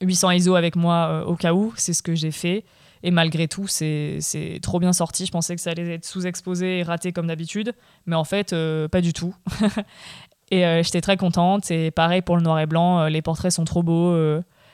800 0.00 0.30
ISO 0.32 0.54
avec 0.54 0.76
moi 0.76 1.24
au 1.26 1.36
cas 1.36 1.52
où. 1.52 1.72
C'est 1.76 1.92
ce 1.92 2.02
que 2.02 2.14
j'ai 2.14 2.32
fait. 2.32 2.64
Et 3.02 3.10
malgré 3.10 3.48
tout, 3.48 3.66
c'est 3.66 4.20
trop 4.62 4.78
bien 4.78 4.92
sorti. 4.92 5.26
Je 5.26 5.32
pensais 5.32 5.54
que 5.54 5.60
ça 5.60 5.70
allait 5.70 5.94
être 5.94 6.04
sous-exposé 6.04 6.78
et 6.78 6.82
raté 6.82 7.12
comme 7.12 7.26
d'habitude, 7.26 7.72
mais 8.06 8.16
en 8.16 8.24
fait, 8.24 8.52
euh, 8.52 8.88
pas 8.88 9.00
du 9.00 9.12
tout. 9.12 9.34
et 10.50 10.66
euh, 10.66 10.82
j'étais 10.82 11.00
très 11.00 11.16
contente. 11.16 11.70
Et 11.70 11.90
pareil 11.90 12.20
pour 12.20 12.36
le 12.36 12.42
noir 12.42 12.60
et 12.60 12.66
blanc, 12.66 13.00
euh, 13.00 13.08
les 13.08 13.22
portraits 13.22 13.52
sont 13.52 13.64
trop 13.64 13.82
beaux. 13.82 14.14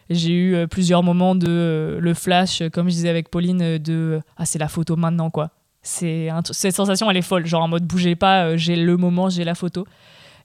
J'ai 0.09 0.33
eu 0.33 0.69
plusieurs 0.69 1.03
moments 1.03 1.35
de 1.35 1.99
le 2.01 2.15
flash, 2.15 2.63
comme 2.73 2.89
je 2.89 2.95
disais 2.95 3.09
avec 3.09 3.29
Pauline, 3.29 3.79
de 3.79 4.21
ah 4.37 4.45
c'est 4.45 4.59
la 4.59 4.69
photo 4.69 4.97
maintenant 4.97 5.31
quoi. 5.31 5.51
C'est 5.83 6.29
cette 6.53 6.75
sensation 6.75 7.11
elle 7.11 7.17
est 7.17 7.23
folle, 7.23 7.47
genre 7.47 7.63
en 7.63 7.69
mode 7.69 7.85
bougez 7.85 8.15
pas, 8.15 8.57
j'ai 8.57 8.77
le 8.77 8.97
moment, 8.97 9.29
j'ai 9.29 9.45
la 9.45 9.55
photo. 9.55 9.85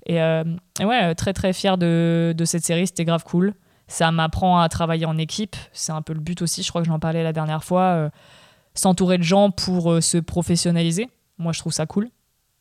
Et, 0.08 0.16
ouais, 0.16 1.16
très 1.16 1.34
très 1.34 1.54
fier 1.54 1.78
de, 1.78 2.34
de 2.36 2.46
cette 2.46 2.64
série, 2.66 2.88
c'était 2.88 3.06
grave 3.06 3.24
cool. 3.24 3.54
Ça 3.92 4.10
m'apprend 4.10 4.62
à 4.62 4.70
travailler 4.70 5.06
en 5.06 5.18
équipe. 5.18 5.58
C'est 5.74 5.92
un 5.92 6.02
peu 6.02 6.14
le 6.14 6.22
but 6.22 6.42
aussi, 6.42 6.64
je 6.64 6.70
crois 6.70 6.82
que 6.82 6.88
j'en 6.88 6.98
parlais 6.98 7.24
la 7.24 7.34
dernière 7.34 7.66
fois. 7.66 7.82
Euh, 7.82 8.10
s'entourer 8.74 9.18
de 9.18 9.24
gens 9.24 9.52
pour 9.52 9.92
euh, 9.92 10.00
se 10.00 10.18
professionnaliser. 10.18 11.10
Moi, 11.38 11.52
je 11.52 11.60
trouve 11.60 11.74
ça 11.74 11.86
cool. 11.86 12.08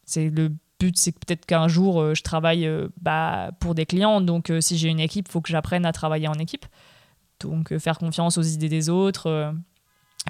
C'est 0.05 0.29
le 0.29 0.51
but, 0.81 0.99
c'est 0.99 1.13
peut-être 1.13 1.47
qu'un 1.47 1.69
jour, 1.69 2.01
euh, 2.01 2.15
je 2.17 2.23
travaille 2.25 2.69
bah, 3.01 3.51
pour 3.61 3.77
des 3.77 3.87
clients. 3.87 4.21
Donc, 4.21 4.53
si 4.59 4.77
j'ai 4.77 4.89
une 4.89 4.99
équipe, 4.99 5.29
il 5.29 5.31
faut 5.31 5.41
que 5.41 5.51
j'apprenne 5.51 5.87
à 5.87 5.93
travailler 5.93 6.27
en 6.27 6.35
équipe. 6.35 6.67
Donc, 7.41 7.77
faire 7.79 7.99
confiance 7.99 8.39
aux 8.39 8.43
idées 8.43 8.69
des 8.69 8.89
autres. 8.89 9.53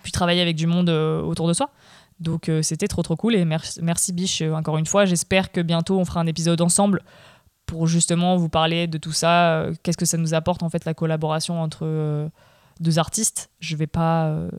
puis 0.03 0.13
travailler 0.13 0.43
avec 0.43 0.57
du 0.57 0.67
monde 0.67 0.89
autour 0.89 1.49
de 1.49 1.53
soi. 1.53 1.71
Donc, 2.19 2.51
c'était 2.63 2.89
trop, 2.89 3.03
trop 3.03 3.17
cool. 3.17 3.35
Et 3.35 3.45
merci, 3.45 3.81
merci 3.83 4.13
Biche, 4.13 4.43
encore 4.43 4.79
une 4.79 4.87
fois. 4.87 5.05
J'espère 5.05 5.53
que 5.53 5.61
bientôt, 5.61 5.99
on 5.99 6.05
fera 6.05 6.21
un 6.21 6.27
épisode 6.27 6.61
ensemble 6.61 7.03
pour 7.71 7.87
justement 7.87 8.37
vous 8.37 8.49
parler 8.49 8.89
de 8.89 8.99
tout 8.99 9.13
ça. 9.13 9.53
Euh, 9.53 9.75
qu'est-ce 9.83 9.97
que 9.97 10.05
ça 10.05 10.17
nous 10.17 10.35
apporte 10.35 10.65
en 10.65 10.69
fait 10.69 10.85
la 10.85 10.93
collaboration 10.93 11.63
entre 11.63 11.83
euh, 11.85 12.29
deux 12.81 12.99
artistes 12.99 13.51
Je 13.61 13.77
vais 13.77 13.87
pas 13.87 14.27
euh, 14.27 14.51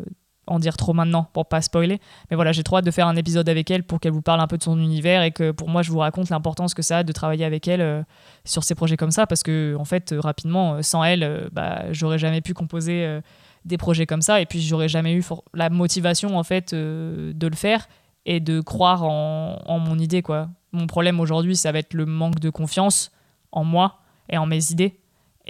en 0.52 0.60
dire 0.60 0.78
trop 0.78 0.94
maintenant 0.94 1.28
pour 1.34 1.48
pas 1.48 1.62
spoiler, 1.62 2.00
mais 2.30 2.36
voilà, 2.36 2.52
j'ai 2.52 2.64
trop 2.64 2.78
hâte 2.78 2.86
de 2.86 2.92
faire 2.92 3.08
un 3.08 3.16
épisode 3.16 3.48
avec 3.50 3.72
elle 3.72 3.84
pour 3.84 4.00
qu'elle 4.00 4.12
vous 4.12 4.22
parle 4.22 4.40
un 4.42 4.48
peu 4.48 4.58
de 4.58 4.64
son 4.64 4.80
univers 4.80 5.24
et 5.24 5.32
que 5.32 5.52
pour 5.52 5.70
moi 5.70 5.82
je 5.82 5.92
vous 5.92 6.00
raconte 6.00 6.30
l'importance 6.30 6.74
que 6.74 6.82
ça 6.82 7.00
a 7.00 7.04
de 7.04 7.12
travailler 7.12 7.46
avec 7.46 7.68
elle 7.68 8.06
sur 8.46 8.64
ces 8.64 8.76
projets 8.76 8.98
comme 8.98 9.12
ça. 9.12 9.28
Parce 9.28 9.44
que 9.44 9.76
en 9.80 9.86
fait 9.86 10.14
rapidement 10.18 10.82
sans 10.82 11.04
elle, 11.04 11.50
bah, 11.52 11.92
j'aurais 11.92 12.20
jamais 12.20 12.42
pu 12.42 12.54
composer 12.54 13.20
des 13.66 13.78
projets 13.78 14.06
comme 14.06 14.22
ça. 14.22 14.42
Et 14.42 14.46
puis 14.46 14.62
j'aurais 14.62 14.90
jamais 14.90 15.14
eu 15.14 15.24
la 15.54 15.70
motivation 15.70 16.38
en 16.38 16.44
fait 16.44 16.74
de 16.74 17.48
le 17.48 17.56
faire 17.56 17.88
et 18.26 18.40
de 18.40 18.62
croire 18.62 19.04
en, 19.04 19.62
en 19.66 19.80
mon 19.80 19.98
idée 19.98 20.22
quoi. 20.22 20.50
Mon 20.74 20.88
problème 20.88 21.20
aujourd'hui, 21.20 21.56
ça 21.56 21.72
va 21.72 21.80
être 21.80 21.94
le 21.94 22.06
manque 22.06 22.40
de 22.40 22.50
confiance 22.50 23.12
en 23.52 23.64
moi 23.64 24.00
et 24.30 24.38
en 24.38 24.46
mes 24.46 24.72
idées. 24.72 25.01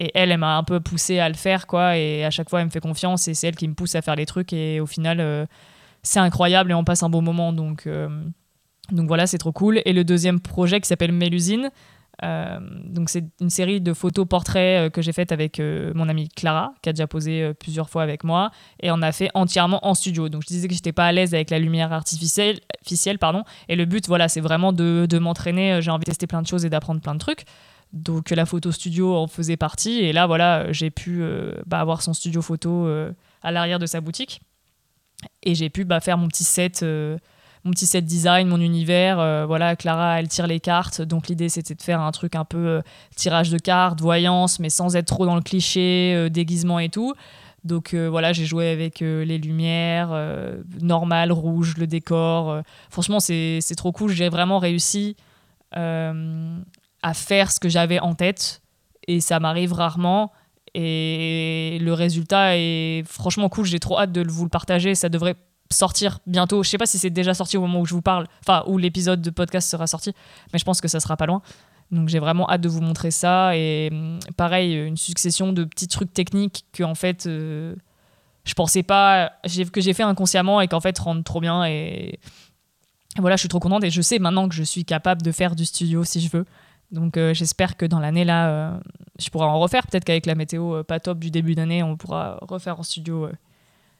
Et 0.01 0.09
elle, 0.15 0.31
elle 0.31 0.39
m'a 0.39 0.57
un 0.57 0.63
peu 0.63 0.79
poussé 0.79 1.19
à 1.19 1.29
le 1.29 1.35
faire, 1.35 1.67
quoi. 1.67 1.95
Et 1.95 2.25
à 2.25 2.31
chaque 2.31 2.49
fois, 2.49 2.59
elle 2.59 2.65
me 2.65 2.71
fait 2.71 2.79
confiance 2.79 3.27
et 3.27 3.35
c'est 3.35 3.47
elle 3.47 3.55
qui 3.55 3.67
me 3.67 3.75
pousse 3.75 3.93
à 3.93 4.01
faire 4.01 4.15
les 4.15 4.25
trucs. 4.25 4.51
Et 4.51 4.79
au 4.79 4.87
final, 4.87 5.19
euh, 5.19 5.45
c'est 6.01 6.19
incroyable 6.19 6.71
et 6.71 6.73
on 6.73 6.83
passe 6.83 7.03
un 7.03 7.09
bon 7.09 7.21
moment. 7.21 7.53
Donc, 7.53 7.85
euh, 7.85 8.09
donc 8.91 9.05
voilà, 9.05 9.27
c'est 9.27 9.37
trop 9.37 9.51
cool. 9.51 9.79
Et 9.85 9.93
le 9.93 10.03
deuxième 10.03 10.39
projet 10.39 10.81
qui 10.81 10.87
s'appelle 10.87 11.11
Mélusine, 11.11 11.69
euh, 12.23 12.59
donc 12.83 13.11
c'est 13.11 13.25
une 13.41 13.51
série 13.51 13.79
de 13.79 13.93
photos 13.93 14.27
portraits 14.27 14.91
que 14.91 15.03
j'ai 15.03 15.13
faites 15.13 15.31
avec 15.31 15.61
mon 15.93 16.09
amie 16.09 16.29
Clara, 16.29 16.73
qui 16.81 16.89
a 16.89 16.93
déjà 16.93 17.05
posé 17.05 17.53
plusieurs 17.59 17.91
fois 17.91 18.01
avec 18.01 18.23
moi, 18.23 18.49
et 18.81 18.89
on 18.89 19.03
a 19.03 19.11
fait 19.11 19.29
entièrement 19.35 19.85
en 19.85 19.93
studio. 19.93 20.29
Donc 20.29 20.41
je 20.41 20.47
disais 20.47 20.67
que 20.67 20.73
j'étais 20.73 20.93
pas 20.93 21.05
à 21.05 21.11
l'aise 21.11 21.35
avec 21.35 21.51
la 21.51 21.59
lumière 21.59 21.93
artificielle, 21.93 22.59
pardon, 23.19 23.43
et 23.69 23.75
le 23.75 23.85
but, 23.85 24.07
voilà, 24.07 24.27
c'est 24.29 24.41
vraiment 24.41 24.73
de, 24.73 25.05
de 25.07 25.19
m'entraîner. 25.19 25.79
J'ai 25.79 25.91
envie 25.91 26.05
de 26.05 26.09
tester 26.09 26.25
plein 26.25 26.41
de 26.41 26.47
choses 26.47 26.65
et 26.65 26.71
d'apprendre 26.71 27.01
plein 27.01 27.13
de 27.13 27.19
trucs. 27.19 27.45
Donc 27.93 28.29
la 28.29 28.45
photo 28.45 28.71
studio 28.71 29.15
en 29.15 29.27
faisait 29.27 29.57
partie, 29.57 29.99
et 29.99 30.13
là, 30.13 30.27
voilà, 30.27 30.71
j'ai 30.71 30.89
pu 30.91 31.23
bah, 31.65 31.79
avoir 31.79 32.01
son 32.01 32.13
studio 32.13 32.41
photo 32.41 32.87
à 33.41 33.51
l'arrière 33.51 33.79
de 33.79 33.85
sa 33.85 33.99
boutique, 33.99 34.41
et 35.43 35.55
j'ai 35.55 35.69
pu 35.69 35.83
bah, 35.83 35.99
faire 35.99 36.17
mon 36.17 36.27
petit 36.27 36.45
set 36.45 36.85
mon 37.63 37.71
petit 37.71 37.85
set 37.85 38.05
design, 38.05 38.47
mon 38.47 38.59
univers. 38.59 39.19
Euh, 39.19 39.45
voilà, 39.45 39.75
Clara, 39.75 40.19
elle 40.19 40.27
tire 40.27 40.47
les 40.47 40.59
cartes. 40.59 41.01
Donc 41.01 41.27
l'idée, 41.27 41.49
c'était 41.49 41.75
de 41.75 41.81
faire 41.81 42.01
un 42.01 42.11
truc 42.11 42.35
un 42.35 42.45
peu 42.45 42.57
euh, 42.57 42.81
tirage 43.15 43.49
de 43.49 43.57
cartes, 43.57 44.01
voyance, 44.01 44.59
mais 44.59 44.69
sans 44.69 44.95
être 44.95 45.05
trop 45.05 45.25
dans 45.25 45.35
le 45.35 45.41
cliché, 45.41 46.13
euh, 46.15 46.29
déguisement 46.29 46.79
et 46.79 46.89
tout. 46.89 47.13
Donc 47.63 47.93
voilà, 47.93 48.33
j'ai 48.33 48.45
joué 48.45 48.69
avec 48.71 49.01
les 49.01 49.37
lumières, 49.37 50.09
normal, 50.81 51.31
rouge, 51.31 51.77
le 51.77 51.85
décor. 51.85 52.63
franchement, 52.89 53.19
c'est 53.19 53.75
trop 53.77 53.91
cool. 53.91 54.11
J'ai 54.13 54.29
vraiment 54.29 54.57
réussi 54.57 55.15
à 57.03 57.13
faire 57.13 57.51
ce 57.51 57.59
que 57.59 57.69
j'avais 57.69 57.99
en 57.99 58.15
tête. 58.15 58.61
Et 59.07 59.21
ça 59.21 59.39
m'arrive 59.39 59.73
rarement. 59.73 60.31
Et 60.73 61.79
le 61.81 61.93
résultat 61.93 62.57
est 62.57 63.03
franchement 63.07 63.49
cool. 63.49 63.65
J'ai 63.65 63.79
trop 63.79 63.99
hâte 63.99 64.11
de 64.11 64.27
vous 64.29 64.43
le 64.43 64.49
partager. 64.49 64.95
Ça 64.95 65.09
devrait 65.09 65.35
sortir 65.73 66.19
bientôt. 66.27 66.63
Je 66.63 66.69
sais 66.69 66.77
pas 66.77 66.85
si 66.85 66.97
c'est 66.97 67.09
déjà 67.09 67.33
sorti 67.33 67.57
au 67.57 67.61
moment 67.61 67.81
où 67.81 67.85
je 67.85 67.93
vous 67.93 68.01
parle, 68.01 68.27
enfin 68.41 68.63
où 68.67 68.77
l'épisode 68.77 69.21
de 69.21 69.29
podcast 69.29 69.69
sera 69.69 69.87
sorti, 69.87 70.13
mais 70.53 70.59
je 70.59 70.65
pense 70.65 70.81
que 70.81 70.87
ça 70.87 70.99
sera 70.99 71.17
pas 71.17 71.25
loin. 71.25 71.41
Donc 71.91 72.07
j'ai 72.07 72.19
vraiment 72.19 72.49
hâte 72.49 72.61
de 72.61 72.69
vous 72.69 72.81
montrer 72.81 73.11
ça 73.11 73.55
et 73.55 73.89
hum, 73.91 74.19
pareil 74.37 74.75
une 74.75 74.97
succession 74.97 75.51
de 75.51 75.63
petits 75.65 75.87
trucs 75.87 76.13
techniques 76.13 76.65
que 76.71 76.83
en 76.83 76.95
fait 76.95 77.25
euh, 77.25 77.75
je 78.45 78.53
pensais 78.53 78.81
pas 78.81 79.33
que 79.73 79.81
j'ai 79.81 79.93
fait 79.93 80.03
inconsciemment 80.03 80.61
et 80.61 80.69
qu'en 80.69 80.79
fait 80.79 80.97
rendent 80.97 81.25
trop 81.25 81.41
bien 81.41 81.65
et 81.65 82.17
voilà 83.17 83.35
je 83.35 83.41
suis 83.41 83.49
trop 83.49 83.59
contente 83.59 83.83
et 83.83 83.89
je 83.89 84.01
sais 84.01 84.19
maintenant 84.19 84.47
que 84.47 84.55
je 84.55 84.63
suis 84.63 84.85
capable 84.85 85.21
de 85.21 85.33
faire 85.33 85.53
du 85.55 85.65
studio 85.65 86.05
si 86.05 86.21
je 86.21 86.29
veux. 86.31 86.45
Donc 86.91 87.17
euh, 87.17 87.33
j'espère 87.33 87.77
que 87.77 87.85
dans 87.85 87.99
l'année 87.99 88.25
là 88.25 88.49
euh, 88.49 88.79
je 89.19 89.29
pourrai 89.29 89.45
en 89.45 89.59
refaire 89.59 89.87
peut-être 89.87 90.03
qu'avec 90.03 90.25
la 90.25 90.35
météo 90.35 90.83
pas 90.83 90.99
top 90.99 91.19
du 91.19 91.31
début 91.31 91.55
d'année 91.55 91.83
on 91.83 91.95
pourra 91.95 92.37
refaire 92.41 92.79
en 92.79 92.83
studio 92.83 93.29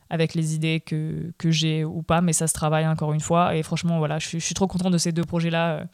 avec 0.10 0.36
les 0.36 0.56
idées 0.56 0.82
que, 0.82 1.32
que 1.38 1.52
j'ai 1.52 1.86
ou 1.86 2.02
pas 2.02 2.20
mais 2.20 2.34
ça 2.34 2.48
se 2.48 2.54
travaille 2.54 2.86
encore 2.86 3.14
une 3.14 3.22
fois 3.22 3.56
et 3.56 3.64
franchement 3.64 3.98
voilà 4.00 4.20
je, 4.20 4.38
suis 4.40 4.54
trop 4.54 4.68
contente 4.68 4.92
de 4.92 4.98
ces 4.98 5.14
deux 5.14 5.24
projets 5.24 5.50
là 5.50 5.86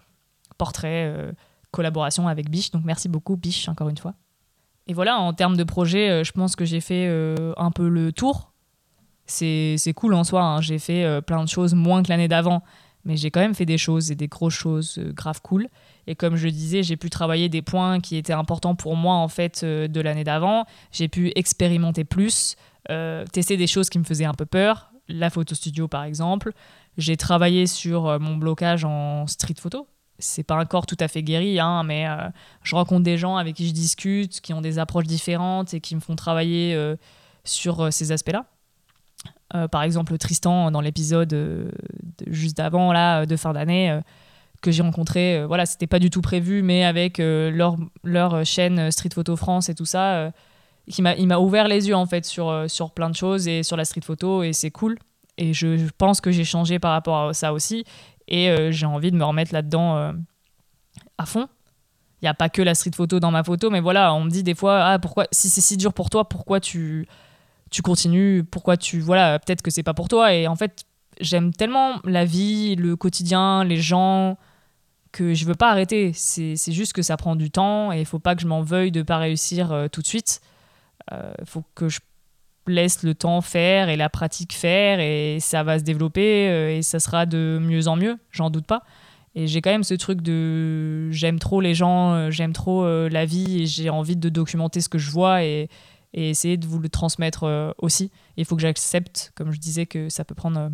portrait 0.58 1.34
collaboration 1.72 2.28
avec 2.28 2.50
Biche. 2.50 2.72
Donc 2.72 2.84
merci 2.86 3.10
beaucoup 3.10 3.36
Biche 3.36 3.70
encore 3.70 3.90
une 3.90 3.98
fois. 3.98 4.14
Et 4.88 4.94
voilà, 4.94 5.20
en 5.20 5.34
termes 5.34 5.58
de 5.58 5.64
projet, 5.64 6.10
euh, 6.10 6.24
je 6.24 6.32
pense 6.32 6.56
que 6.56 6.66
j'ai 6.66 6.80
fait 6.80 7.08
euh, 7.08 7.54
un 7.58 7.72
peu 7.72 7.90
le 7.90 8.12
tour. 8.12 8.54
C'est 9.26 9.94
cool 9.94 10.14
en 10.14 10.24
soi, 10.24 10.42
hein. 10.42 10.62
j'ai 10.62 10.80
fait 10.80 11.04
euh, 11.04 11.20
plein 11.20 11.44
de 11.44 11.50
choses 11.50 11.74
moins 11.74 12.02
que 12.02 12.08
l'année 12.08 12.30
d'avant, 12.30 12.64
mais 13.04 13.18
j'ai 13.18 13.30
quand 13.30 13.42
même 13.42 13.54
fait 13.54 13.66
des 13.66 13.78
choses 13.78 14.10
et 14.10 14.16
des 14.16 14.30
grosses 14.30 14.54
choses 14.54 15.00
grave 15.14 15.42
cool. 15.42 15.68
Et 16.08 16.15
comme 16.15 16.36
je 16.36 16.48
disais, 16.48 16.84
j'ai 16.84 16.98
pu 16.98 17.10
travailler 17.10 17.50
des 17.50 17.62
points 17.62 18.00
qui 18.00 18.15
étaient 18.15 18.34
importants 18.34 18.76
pour 18.76 18.96
moi 18.96 19.15
en 19.15 19.28
fait 19.28 19.63
de 19.63 20.02
l'année 20.02 20.24
d'avant. 20.24 20.65
J'ai 20.91 21.08
pu 21.08 21.32
expérimenter 21.36 22.06
plus, 22.06 22.56
tester 23.32 23.58
des 23.58 23.67
choses 23.67 23.89
qui 23.89 24.00
me 24.00 24.04
faisaient 24.04 24.26
un 24.26 24.34
peu 24.34 24.46
peur, 24.46 24.91
la 25.10 25.30
photo 25.30 25.54
studio 25.54 25.88
par 25.88 26.04
exemple. 26.04 26.54
J'ai 26.98 27.17
travaillé 27.17 27.67
sur 27.67 28.20
mon 28.20 28.38
blocage 28.38 28.86
en 28.86 29.28
street 29.28 29.56
photo, 29.60 29.88
c'est 30.20 30.43
pas 30.43 30.60
encore 30.60 30.86
tout 30.86 30.98
à 31.00 31.08
fait 31.08 31.24
guéri, 31.24 31.60
hein, 31.60 31.84
mais 31.84 32.08
euh, 32.08 32.30
je 32.63 32.76
rencontre 32.76 33.04
des 33.04 33.17
gens 33.17 33.38
avec 33.38 33.56
qui 33.56 33.67
je 33.67 33.74
discute, 33.74 34.41
qui 34.41 34.54
ont 34.54 34.62
des 34.62 34.80
approches 34.80 35.06
différentes 35.06 35.74
et 35.74 35.82
qui 35.82 35.96
me 35.96 36.00
font 36.00 36.15
travailler 36.15 36.74
euh, 36.74 36.96
sur 37.43 37.82
euh, 37.82 37.91
ces 37.91 38.12
aspects-là. 38.12 38.46
par 39.70 39.84
exemple, 39.84 40.17
Tristan, 40.17 40.72
dans 40.72 40.82
l'épisode 40.82 41.36
juste 42.28 42.60
avant, 42.60 42.91
là, 42.91 43.26
de 43.26 43.36
fin 43.36 43.54
d'année, 43.54 44.00
que 44.62 44.72
j'ai 44.72 44.82
rencontré, 44.82 45.46
voilà, 45.46 45.65
c'était 45.65 45.88
pas 45.88 46.00
du 46.00 46.10
tout 46.10 46.22
prévu, 46.22 46.62
mais 46.63 46.84
avec 46.84 47.20
leur, 47.20 47.78
leur 48.04 48.46
chaîne 48.46 48.91
Street 48.91 49.10
Photo 49.13 49.36
France 49.36 49.70
et 49.70 49.76
tout 49.76 49.86
ça, 49.86 50.32
il 50.88 51.28
m'a 51.28 51.38
ouvert 51.38 51.67
les 51.67 51.88
yeux 51.88 51.96
en 51.96 52.06
fait 52.06 52.26
sur, 52.26 52.65
sur 52.67 52.91
plein 52.91 53.10
de 53.10 53.15
choses 53.15 53.48
et 53.48 53.63
sur 53.63 53.78
la 53.78 53.86
street 53.86 54.02
photo, 54.02 54.43
et 54.43 54.54
c'est 54.54 54.72
cool. 54.72 54.98
Et 55.38 55.54
je, 55.54 55.89
pense 55.98 56.20
que 56.20 56.32
j'ai 56.32 56.43
changé 56.43 56.80
par 56.80 56.91
rapport 56.91 57.30
à 57.30 57.34
ça 57.34 57.54
aussi. 57.54 57.84
Et 58.28 58.50
euh, 58.50 58.72
j'ai 58.72 58.86
envie 58.86 59.12
de 59.12 59.15
me 59.15 59.24
remettre 59.24 59.54
là-dedans 59.54 59.96
euh, 59.98 60.12
à 61.17 61.26
fond. 61.26 61.48
Il 62.22 62.26
n'y 62.26 62.30
a 62.30 62.34
pas 62.34 62.50
que 62.50 62.62
la 62.62 62.74
street 62.74 62.91
photo 62.96 63.20
dans 63.20 63.32
ma 63.32 63.43
photo, 63.43 63.70
mais 63.70 63.80
voilà, 63.80 64.13
on 64.13 64.24
me 64.24 64.30
dit 64.30 64.43
des 64.43 64.56
fois, 64.56 64.84
ah, 64.84 65.00
pourquoi, 65.00 65.28
si 65.32 65.50
c'est 65.50 65.62
si 65.62 65.78
dur 65.78 65.93
pour 65.93 66.10
toi, 66.10 66.28
pourquoi 66.28 66.60
tu, 66.60 67.08
tu 67.70 67.84
continues 67.84 68.43
Pourquoi 68.43 68.76
tu. 68.76 69.00
Voilà, 69.00 69.38
peut-être 69.38 69.62
que 69.62 69.70
c'est 69.70 69.84
pas 69.84 69.93
pour 69.93 70.08
toi. 70.08 70.34
Et 70.34 70.48
en 70.48 70.56
fait, 70.56 70.84
j'aime 71.22 71.54
tellement 71.54 72.02
la 72.04 72.26
vie, 72.26 72.76
le 72.76 72.96
quotidien, 72.96 73.63
les 73.63 73.78
gens, 73.78 74.38
que 75.18 75.34
je 75.34 75.46
veux 75.46 75.56
pas 75.56 75.72
arrêter. 75.72 76.12
C'est 76.14 76.72
juste 76.72 76.94
que 76.94 77.02
ça 77.02 77.18
prend 77.18 77.36
du 77.36 77.52
temps 77.52 77.92
et 77.92 78.00
il 78.00 78.06
faut 78.06 78.20
pas 78.20 78.36
que 78.36 78.42
je 78.42 78.48
m'en 78.48 78.62
veuille 78.62 78.92
de 78.92 79.02
pas 79.02 79.18
réussir 79.18 79.72
euh, 79.72 79.88
tout 79.88 80.02
de 80.02 80.08
suite. 80.08 80.42
Il 81.12 81.46
faut 81.46 81.64
que 81.74 81.88
je 81.88 82.00
laisse 82.68 83.04
le 83.04 83.16
temps 83.16 83.42
faire 83.42 83.90
et 83.90 83.96
la 83.96 84.10
pratique 84.10 84.54
faire 84.54 85.00
et 85.00 85.38
ça 85.40 85.64
va 85.64 85.80
se 85.80 85.84
développer 85.84 86.50
euh, 86.50 86.78
et 86.78 86.82
ça 86.82 87.00
sera 87.00 87.26
de 87.26 87.60
mieux 87.62 87.88
en 87.88 87.96
mieux, 87.96 88.18
j'en 88.32 88.50
doute 88.50 88.66
pas. 88.66 88.84
Et 89.36 89.48
j'ai 89.48 89.62
quand 89.62 89.70
même 89.70 89.84
ce 89.84 89.94
truc 89.94 90.22
de 90.22 91.12
j'aime 91.12 91.40
trop 91.40 91.62
les 91.62 91.76
gens, 91.76 92.14
euh, 92.14 92.32
j'aime 92.32 92.54
trop 92.54 92.84
euh, 92.84 93.08
la 93.10 93.26
vie 93.26 93.64
et 93.64 93.66
j'ai 93.66 93.90
envie 93.90 94.16
de 94.16 94.30
documenter 94.30 94.82
ce 94.82 94.90
que 94.90 94.98
je 94.98 95.12
vois 95.12 95.44
et, 95.44 95.70
essayer 96.14 96.58
de 96.58 96.66
vous 96.66 96.80
le 96.80 96.90
transmettre 96.90 97.76
aussi. 97.78 98.10
Il 98.38 98.46
faut 98.46 98.56
que 98.56 98.62
j'accepte, 98.62 99.32
comme 99.36 99.52
je 99.52 99.60
disais, 99.60 99.86
que 99.86 100.10
ça 100.10 100.24
peut 100.24 100.34
prendre 100.34 100.72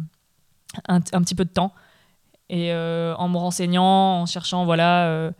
un, 0.87 1.01
petit 1.01 1.35
peu 1.35 1.43
de 1.43 1.49
temps. 1.49 1.73
Et 2.55 2.71
en 2.71 3.29
me 3.29 3.37
renseignant, 3.37 4.21
en 4.21 4.25
cherchant, 4.27 4.63
voilà 4.65 5.33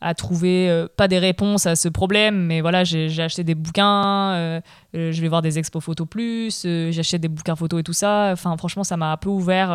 à 0.00 0.14
trouver 0.14 0.68
euh, 0.68 0.86
pas 0.96 1.08
des 1.08 1.18
réponses 1.18 1.66
à 1.66 1.76
ce 1.76 1.88
problème, 1.88 2.46
mais 2.46 2.60
voilà, 2.60 2.84
j'ai 2.84 3.22
acheté 3.22 3.42
des 3.44 3.54
bouquins, 3.54 4.32
euh, 4.32 4.60
euh, 4.94 5.12
je 5.12 5.20
vais 5.20 5.28
voir 5.28 5.42
des 5.42 5.58
expos 5.58 5.82
photos 5.82 6.06
plus, 6.08 6.62
j'achète 6.90 7.20
des 7.20 7.28
bouquins 7.28 7.56
photos 7.56 7.80
et 7.80 7.82
tout 7.82 7.92
ça. 7.92 8.30
Enfin, 8.32 8.56
franchement, 8.56 8.84
ça 8.84 8.96
m'a 8.96 9.12
un 9.12 9.16
peu 9.16 9.28
ouvert 9.28 9.70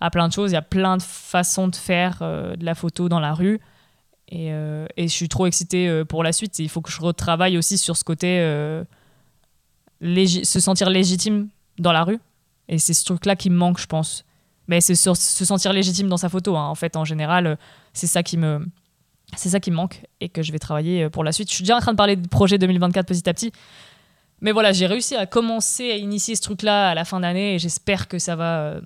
à 0.00 0.10
plein 0.10 0.28
de 0.28 0.32
choses. 0.32 0.50
Il 0.50 0.54
y 0.54 0.58
a 0.58 0.62
plein 0.62 0.96
de 0.96 1.02
façons 1.02 1.68
de 1.68 1.76
faire 1.76 2.18
de 2.20 2.64
la 2.64 2.74
photo 2.74 3.08
dans 3.08 3.20
la 3.20 3.32
rue. 3.32 3.60
Et 4.30 4.50
je 4.50 5.06
suis 5.06 5.28
trop 5.28 5.46
excitée 5.46 6.04
pour 6.08 6.22
la 6.22 6.32
suite. 6.32 6.58
il 6.58 6.68
faut 6.68 6.80
que 6.80 6.90
je 6.90 7.00
retravaille 7.00 7.56
aussi 7.56 7.78
sur 7.78 7.96
ce 7.96 8.04
côté 8.04 8.38
se 10.00 10.60
sentir 10.60 10.90
légitime 10.90 11.48
dans 11.78 11.92
la 11.92 12.04
rue. 12.04 12.18
Et 12.68 12.78
c'est 12.78 12.94
ce 12.94 13.04
truc-là 13.04 13.36
qui 13.36 13.50
me 13.50 13.56
manque, 13.56 13.78
je 13.78 13.86
pense. 13.86 14.24
Mais 14.66 14.80
c'est 14.80 14.94
se 14.94 15.14
sentir 15.14 15.72
légitime 15.72 16.08
dans 16.08 16.16
sa 16.16 16.28
photo. 16.28 16.56
Hein. 16.56 16.66
En 16.68 16.74
fait, 16.74 16.96
en 16.96 17.04
général, 17.04 17.58
c'est 17.92 18.06
ça 18.06 18.22
qui 18.22 18.36
me, 18.38 18.66
c'est 19.36 19.48
ça 19.48 19.60
qui 19.60 19.70
me 19.70 19.76
manque 19.76 20.02
et 20.20 20.28
que 20.28 20.42
je 20.42 20.52
vais 20.52 20.58
travailler 20.58 21.04
euh, 21.04 21.10
pour 21.10 21.24
la 21.24 21.32
suite. 21.32 21.48
Je 21.48 21.54
suis 21.54 21.62
déjà 21.62 21.76
en 21.76 21.80
train 21.80 21.92
de 21.92 21.96
parler 21.96 22.16
de 22.16 22.28
projet 22.28 22.58
2024 22.58 23.06
petit 23.06 23.28
à 23.28 23.34
petit. 23.34 23.52
Mais 24.40 24.52
voilà, 24.52 24.72
j'ai 24.72 24.86
réussi 24.86 25.16
à 25.16 25.26
commencer 25.26 25.90
à 25.90 25.96
initier 25.96 26.36
ce 26.36 26.42
truc-là 26.42 26.90
à 26.90 26.94
la 26.94 27.04
fin 27.04 27.20
d'année 27.20 27.54
et 27.54 27.58
j'espère 27.58 28.08
que 28.08 28.18
ça 28.18 28.36
va, 28.36 28.58
euh, 28.60 28.80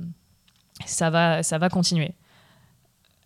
ça 0.86 1.10
va, 1.10 1.42
ça 1.42 1.58
va 1.58 1.68
continuer. 1.68 2.12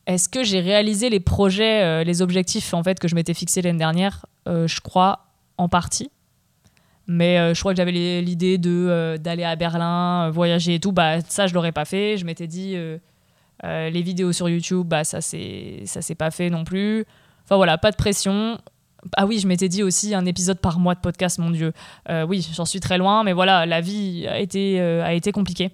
Est-ce 0.07 0.29
que 0.29 0.43
j'ai 0.43 0.61
réalisé 0.61 1.11
les 1.11 1.21
projets, 1.21 1.83
euh, 1.83 2.05
les 2.05 2.23
objectifs 2.23 2.75
en 2.75 2.83
fait 2.83 2.99
que 2.99 3.07
je 3.07 3.15
m'étais 3.15 3.35
fixé 3.35 3.63
l'année 3.63 3.79
dernière? 3.79 4.27
Je 4.47 4.81
crois 4.81 5.27
en 5.57 5.69
partie. 5.69 6.11
Mais 7.07 7.55
je 7.55 7.59
crois 7.61 7.73
que 7.73 7.77
j'avais 7.77 7.93
l'idée 7.93 8.59
de 8.59 9.17
d'aller 9.19 9.45
à 9.45 9.57
Berlin, 9.57 10.31
voyager 10.31 10.75
et 10.75 10.81
tout. 10.81 10.93
Bah 10.93 11.21
ça, 11.21 11.47
je 11.47 11.55
l'aurais 11.55 11.73
pas 11.73 11.85
fait. 11.85 12.17
Je 12.17 12.25
m'étais 12.25 12.47
dit 12.47 12.77
euh, 13.65 13.91
les 13.91 14.03
vidéos 14.03 14.33
sur 14.33 14.49
YouTube, 14.49 14.89
bah, 14.89 15.05
ça 15.05 15.21
c'est 15.21 15.83
ça 15.87 16.03
s'est 16.03 16.17
pas 16.17 16.31
fait 16.31 16.51
non 16.51 16.65
plus. 16.65 17.05
Enfin 17.45 17.57
voilà, 17.57 17.79
pas 17.79 17.91
de 17.91 17.97
pression. 17.97 18.59
Ah 19.17 19.27
oui, 19.27 19.39
je 19.39 19.47
m'étais 19.47 19.69
dit 19.69 19.83
aussi 19.83 20.15
un 20.15 20.27
épisode 20.27 20.59
par 20.59 20.79
mois 20.79 20.95
de 20.95 21.01
podcast, 21.01 21.39
mon 21.39 21.51
Dieu. 21.51 21.73
Euh, 22.09 22.25
oui, 22.25 22.49
j'en 22.55 22.65
suis 22.65 22.81
très 22.81 22.99
loin, 22.99 23.25
mais 23.25 23.33
voilà, 23.33 23.67
la 23.67 23.81
vie 23.81 24.27
a 24.29 24.39
été, 24.39 24.81
euh, 24.81 25.05
a 25.05 25.13
été 25.13 25.33
compliquée. 25.33 25.71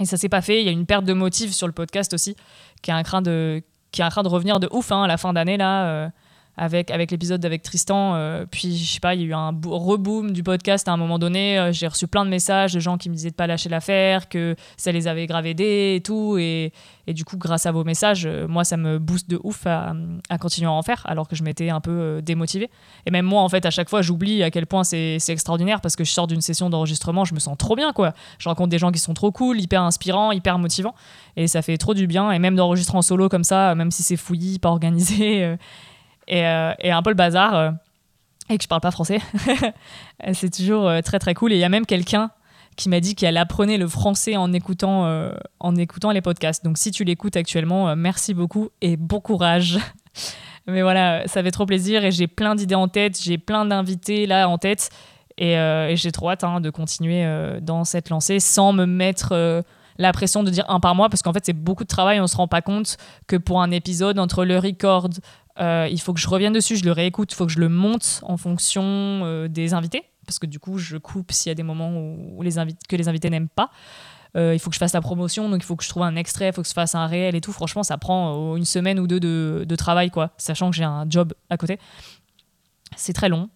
Et 0.00 0.04
ça 0.04 0.16
s'est 0.16 0.28
pas 0.28 0.42
fait. 0.42 0.60
Il 0.60 0.66
y 0.66 0.68
a 0.68 0.72
une 0.72 0.86
perte 0.86 1.04
de 1.04 1.12
motif 1.12 1.52
sur 1.52 1.66
le 1.66 1.72
podcast 1.72 2.14
aussi, 2.14 2.36
qui 2.82 2.90
est 2.90 2.94
un 2.94 3.02
train 3.02 3.22
de, 3.22 3.62
qui 3.92 4.00
est 4.00 4.04
un 4.04 4.08
train 4.10 4.22
de 4.22 4.28
revenir 4.28 4.60
de 4.60 4.68
ouf 4.72 4.92
hein, 4.92 5.04
à 5.04 5.06
la 5.06 5.16
fin 5.16 5.32
d'année 5.32 5.56
là 5.56 6.10
avec, 6.58 6.90
avec 6.90 7.10
l'épisode 7.10 7.44
avec 7.44 7.62
Tristan. 7.62 8.14
Euh, 8.16 8.44
puis, 8.50 8.76
je 8.76 8.92
sais 8.92 9.00
pas, 9.00 9.14
il 9.14 9.22
y 9.22 9.24
a 9.24 9.26
eu 9.28 9.32
un 9.32 9.54
reboom 9.64 10.32
du 10.32 10.42
podcast 10.42 10.88
à 10.88 10.92
un 10.92 10.96
moment 10.96 11.18
donné. 11.18 11.58
Euh, 11.58 11.72
j'ai 11.72 11.86
reçu 11.86 12.08
plein 12.08 12.24
de 12.24 12.30
messages 12.30 12.74
de 12.74 12.80
gens 12.80 12.98
qui 12.98 13.08
me 13.08 13.14
disaient 13.14 13.30
de 13.30 13.36
pas 13.36 13.46
lâcher 13.46 13.68
l'affaire, 13.68 14.28
que 14.28 14.56
ça 14.76 14.90
les 14.90 15.06
avait 15.06 15.26
grave 15.26 15.46
aidés 15.46 15.94
et 15.96 16.02
tout. 16.02 16.36
Et, 16.36 16.72
et 17.06 17.14
du 17.14 17.24
coup, 17.24 17.36
grâce 17.36 17.66
à 17.66 17.72
vos 17.72 17.84
messages, 17.84 18.26
euh, 18.26 18.48
moi, 18.48 18.64
ça 18.64 18.76
me 18.76 18.98
booste 18.98 19.30
de 19.30 19.38
ouf 19.44 19.66
à, 19.66 19.94
continuer 20.40 20.66
à 20.66 20.72
en 20.72 20.82
faire, 20.82 21.02
alors 21.06 21.28
que 21.28 21.36
je 21.36 21.44
m'étais 21.44 21.70
un 21.70 21.80
peu 21.80 22.20
démotivée. 22.22 22.70
Et 23.06 23.12
même 23.12 23.24
moi, 23.24 23.42
en 23.42 23.48
fait, 23.48 23.64
à 23.64 23.70
chaque 23.70 23.88
fois, 23.88 24.02
j'oublie 24.02 24.42
à 24.42 24.50
quel 24.50 24.66
point 24.66 24.82
c'est 24.82 25.18
extraordinaire 25.28 25.80
parce 25.80 25.94
que 25.94 26.02
je 26.02 26.10
sors 26.10 26.26
d'une 26.26 26.40
session 26.40 26.70
d'enregistrement, 26.70 27.24
je 27.24 27.34
me 27.34 27.40
sens 27.40 27.56
trop 27.56 27.76
bien, 27.76 27.92
quoi. 27.92 28.14
Je 28.38 28.48
rencontre 28.48 28.70
des 28.70 28.78
gens 28.78 28.90
qui 28.90 28.98
sont 28.98 29.14
trop 29.14 29.30
cool, 29.30 29.60
hyper 29.60 29.82
inspirants, 29.82 30.32
hyper 30.32 30.58
motivants. 30.58 30.94
Et 31.36 31.46
ça 31.46 31.62
fait 31.62 31.76
trop 31.78 31.94
du 31.94 32.08
bien. 32.08 32.32
Et 32.32 32.40
même 32.40 32.56
d'enregistrer 32.56 32.98
en 32.98 33.02
solo 33.02 33.28
comme 33.28 33.44
ça, 33.44 33.76
même 33.76 33.92
si 33.92 34.02
c'est 34.02 34.16
fouillis, 34.16 34.58
pas 34.58 34.70
organisé 34.70 35.56
euh, 36.30 36.74
et, 36.78 36.90
un 36.90 37.02
peu 37.02 37.10
le 37.10 37.16
bazar 37.16 37.54
euh, 37.54 37.70
et 38.50 38.58
que 38.58 38.62
je 38.62 38.68
parle 38.68 38.80
pas 38.80 38.90
français. 38.90 39.20
c'est 40.32 40.54
toujours 40.54 40.88
euh, 40.88 41.00
très 41.00 41.18
très 41.18 41.34
cool. 41.34 41.52
Et 41.52 41.56
il 41.56 41.60
y 41.60 41.64
a 41.64 41.68
même 41.68 41.86
quelqu'un 41.86 42.30
qui 42.76 42.88
m'a 42.88 43.00
dit 43.00 43.14
qu'elle 43.14 43.36
apprenait 43.36 43.78
le 43.78 43.88
français 43.88 44.36
en 44.36 44.52
écoutant, 44.52 45.32
en 45.58 45.74
écoutant 45.74 46.12
les 46.12 46.20
podcasts. 46.20 46.62
Donc 46.62 46.78
si 46.78 46.92
tu 46.92 47.02
l'écoutes 47.02 47.36
actuellement, 47.36 47.96
merci 47.96 48.34
beaucoup 48.34 48.68
et 48.80 48.96
bon 48.96 49.20
courage. 49.20 49.80
Mais 50.68 50.82
voilà, 50.82 51.26
ça 51.26 51.42
fait 51.42 51.50
trop 51.50 51.66
plaisir 51.66 52.04
et 52.04 52.12
j'ai 52.12 52.28
plein 52.28 52.54
d'idées 52.54 52.76
en 52.76 52.86
tête, 52.86 53.20
j'ai 53.20 53.36
plein 53.36 53.64
d'invités 53.64 54.26
là 54.26 54.48
en 54.48 54.58
tête 54.58 54.90
et, 55.38 55.56
j'ai 55.96 56.12
trop 56.12 56.30
hâte 56.30 56.44
hein, 56.44 56.60
de 56.60 56.70
continuer 56.70 57.26
dans 57.62 57.82
cette 57.82 58.10
lancée 58.10 58.38
sans 58.38 58.72
me 58.72 58.86
mettre 58.86 59.64
la 59.98 60.12
pression 60.12 60.44
de 60.44 60.50
dire 60.50 60.64
un 60.68 60.80
par 60.80 60.94
mois 60.94 61.08
parce 61.08 61.22
qu'en 61.22 61.32
fait 61.32 61.44
c'est 61.44 61.52
beaucoup 61.52 61.82
de 61.82 61.88
travail, 61.88 62.20
on 62.20 62.26
se 62.26 62.36
rend 62.36 62.48
pas 62.48 62.62
compte 62.62 62.96
que 63.26 63.36
pour 63.36 63.60
un 63.60 63.70
épisode 63.70 64.18
entre 64.18 64.44
le 64.44 64.58
record, 64.58 65.08
euh, 65.60 65.88
il 65.90 66.00
faut 66.00 66.12
que 66.12 66.20
je 66.20 66.28
revienne 66.28 66.52
dessus, 66.52 66.76
je 66.76 66.84
le 66.84 66.92
réécoute, 66.92 67.32
il 67.32 67.34
faut 67.34 67.46
que 67.46 67.52
je 67.52 67.58
le 67.58 67.68
monte 67.68 68.20
en 68.22 68.36
fonction 68.36 68.82
euh, 68.84 69.48
des 69.48 69.74
invités, 69.74 70.04
parce 70.24 70.38
que 70.38 70.46
du 70.46 70.60
coup, 70.60 70.78
je 70.78 70.96
coupe 70.98 71.32
s'il 71.32 71.50
y 71.50 71.52
a 71.52 71.54
des 71.54 71.64
moments 71.64 71.90
où, 71.90 72.42
les 72.42 72.52
que 72.88 72.96
les 72.96 73.08
invités 73.08 73.28
n'aiment 73.28 73.48
pas. 73.48 73.70
euh, 74.36 74.54
il 74.54 74.60
faut 74.60 74.70
que 74.70 74.74
je 74.74 74.78
fasse 74.78 74.92
la 74.92 75.00
promotion, 75.00 75.48
donc 75.48 75.62
il 75.62 75.66
faut 75.66 75.74
que 75.74 75.82
je 75.82 75.88
trouve 75.88 76.04
un 76.04 76.14
extrait, 76.14 76.48
il 76.48 76.52
faut 76.52 76.62
que 76.62 76.68
je 76.68 76.72
fasse 76.72 76.94
un 76.94 77.06
réel 77.06 77.34
et 77.34 77.40
tout. 77.40 77.52
Franchement, 77.52 77.82
ça 77.82 77.98
prend 77.98 78.56
une 78.56 78.64
semaine 78.64 79.00
ou 79.00 79.06
deux 79.08 79.20
de, 79.20 79.76
travail, 79.76 80.10
quoi, 80.10 80.30
sachant 80.38 80.70
que 80.70 80.76
j'ai 80.76 80.84
un 80.84 81.06
job 81.08 81.34
à 81.50 81.56
côté. 81.56 81.78
C'est 82.96 83.12
très 83.12 83.28
long. 83.28 83.50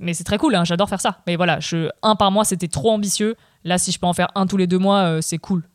mais 0.00 0.12
c'est 0.12 0.24
très 0.24 0.38
cool, 0.38 0.54
hein, 0.56 0.64
j'adore 0.64 0.90
faire 0.90 1.00
ça. 1.00 1.22
Mais 1.26 1.36
voilà, 1.36 1.58
un 2.02 2.16
par 2.16 2.30
mois, 2.30 2.44
c'était 2.44 2.68
trop 2.68 2.90
ambitieux. 2.90 3.34
Là, 3.64 3.78
si 3.78 3.92
je 3.92 3.98
peux 3.98 4.06
en 4.06 4.12
faire 4.12 4.28
un 4.34 4.46
tous 4.46 4.58
les 4.58 4.66
deux 4.66 4.78
mois, 4.78 5.22
c'est 5.22 5.38
cool. 5.38 5.66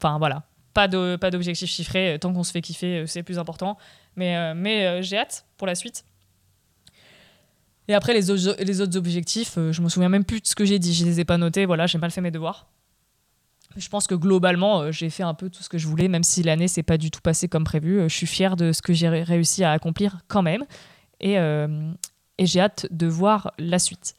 Enfin, 0.00 0.18
voilà. 0.18 0.44
Pas 0.72 0.86
d'objectif 0.86 1.68
chiffré. 1.68 2.18
Tant 2.20 2.32
qu'on 2.32 2.44
se 2.44 2.52
fait 2.52 2.62
kiffer, 2.62 3.04
c'est 3.06 3.22
plus 3.22 3.38
important. 3.38 3.76
Mais, 4.18 4.54
mais 4.54 5.02
j'ai 5.02 5.18
hâte 5.18 5.46
pour 5.56 5.66
la 5.66 5.74
suite. 5.74 6.04
Et 7.88 7.94
après, 7.94 8.12
les, 8.12 8.30
autres 8.30 8.96
objectifs, 8.96 9.56
euh, 9.56 9.72
je 9.72 9.80
me 9.80 9.88
souviens 9.88 10.10
même 10.10 10.24
plus 10.24 10.40
de 10.40 10.46
ce 10.46 10.54
que 10.54 10.66
j'ai 10.66 10.78
dit. 10.78 10.92
Je 10.92 11.06
les 11.06 11.20
ai 11.20 11.24
pas 11.24 11.38
notés. 11.38 11.64
Voilà, 11.64 11.86
j'ai 11.86 11.96
mal 11.96 12.10
fait 12.10 12.20
mes 12.20 12.30
devoirs. 12.30 12.66
Je 13.76 13.88
pense 13.88 14.06
que 14.06 14.14
globalement, 14.14 14.82
euh, 14.82 14.92
j'ai 14.92 15.08
fait 15.08 15.22
un 15.22 15.34
peu 15.34 15.48
tout 15.48 15.62
ce 15.62 15.70
que 15.70 15.78
je 15.78 15.88
voulais, 15.88 16.08
même 16.08 16.22
si 16.22 16.42
l'année 16.42 16.68
s'est 16.68 16.82
pas 16.82 16.98
du 16.98 17.10
tout 17.10 17.22
passée 17.22 17.48
comme 17.48 17.64
prévu. 17.64 17.98
Euh, 17.98 18.08
je 18.08 18.14
suis 18.14 18.26
fière 18.26 18.56
de 18.56 18.72
ce 18.72 18.82
que 18.82 18.92
j'ai 18.92 19.08
réussi 19.08 19.64
à 19.64 19.72
accomplir 19.72 20.18
quand 20.28 20.42
même. 20.42 20.64
Et, 21.20 21.34
et 21.34 22.46
j'ai 22.46 22.60
hâte 22.60 22.86
de 22.92 23.08
voir 23.08 23.52
la 23.58 23.80
suite. 23.80 24.14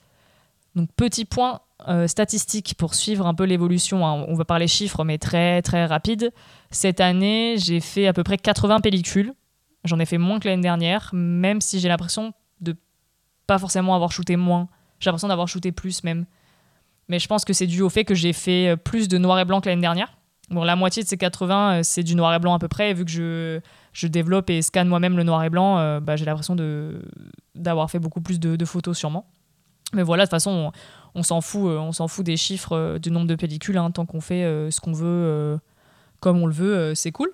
Donc, 0.75 0.89
petit 0.97 1.23
point 1.23 1.61
statistique 2.07 2.75
pour 2.77 2.93
suivre 2.93 3.25
un 3.25 3.33
peu 3.33 3.45
l'évolution. 3.45 4.05
Hein. 4.05 4.25
On 4.27 4.35
va 4.35 4.43
parler 4.43 4.67
chiffres, 4.67 5.05
mais 5.05 5.17
très 5.17 5.61
très 5.61 5.85
rapide. 5.85 6.33
Cette 6.71 6.99
année, 6.99 7.55
j'ai 7.57 7.79
fait 7.79 8.07
à 8.07 8.11
peu 8.11 8.23
près 8.23 8.37
80 8.37 8.81
pellicules. 8.81 9.33
J'en 9.85 9.99
ai 9.99 10.05
fait 10.05 10.17
moins 10.17 10.39
que 10.39 10.47
l'année 10.47 10.61
dernière, 10.61 11.09
même 11.13 11.61
si 11.61 11.79
j'ai 11.79 11.87
l'impression 11.87 12.33
de 12.59 12.75
pas 13.47 13.57
forcément 13.57 13.95
avoir 13.95 14.11
shooté 14.11 14.35
moins. 14.35 14.67
J'ai 14.99 15.09
l'impression 15.09 15.29
d'avoir 15.29 15.47
shooté 15.47 15.71
plus 15.71 16.03
même. 16.03 16.25
Mais 17.09 17.19
je 17.19 17.27
pense 17.27 17.43
que 17.43 17.53
c'est 17.53 17.67
dû 17.67 17.81
au 17.81 17.89
fait 17.89 18.05
que 18.05 18.13
j'ai 18.13 18.33
fait 18.33 18.69
euh, 18.69 18.75
plus 18.75 19.07
de 19.07 19.17
noir 19.17 19.39
et 19.39 19.45
blanc 19.45 19.61
que 19.61 19.69
l'année 19.69 19.81
dernière. 19.81 20.15
Bon, 20.51 20.63
la 20.63 20.75
moitié 20.75 21.03
de 21.03 21.07
ces 21.07 21.17
80, 21.17 21.79
euh, 21.79 21.83
c'est 21.83 22.03
du 22.03 22.15
noir 22.15 22.33
et 22.33 22.39
blanc 22.39 22.53
à 22.53 22.59
peu 22.59 22.67
près. 22.67 22.93
vu 22.93 23.03
que 23.03 23.11
je, 23.11 23.59
je 23.93 24.07
développe 24.07 24.49
et 24.49 24.61
scanne 24.61 24.87
moi-même 24.87 25.17
le 25.17 25.23
noir 25.23 25.43
et 25.43 25.49
blanc, 25.49 25.79
euh, 25.79 25.99
bah, 25.99 26.15
j'ai 26.15 26.25
l'impression 26.25 26.55
d'avoir 27.55 27.89
fait 27.89 27.99
beaucoup 27.99 28.21
plus 28.21 28.39
de, 28.39 28.65
photos 28.65 28.97
sûrement. 28.97 29.25
Mais 29.93 30.03
voilà, 30.03 30.23
de 30.23 30.27
toute 30.27 30.31
façon, 30.31 30.71
on, 31.15 31.23
s'en 31.23 31.41
fout, 31.41 31.61
on 31.61 31.91
s'en 31.91 32.07
fout 32.07 32.23
des 32.23 32.37
chiffres, 32.37 32.99
du 32.99 33.09
nombre 33.09 33.25
de 33.25 33.33
pellicules. 33.33 33.77
Hein, 33.77 33.89
tant 33.89 34.05
qu'on 34.05 34.21
fait 34.21 34.43
ce 34.69 34.79
qu'on 34.79 34.93
veut, 34.93 35.59
comme 36.19 36.39
on 36.39 36.45
le 36.45 36.53
veut, 36.53 36.93
c'est 36.93 37.11
cool. 37.11 37.31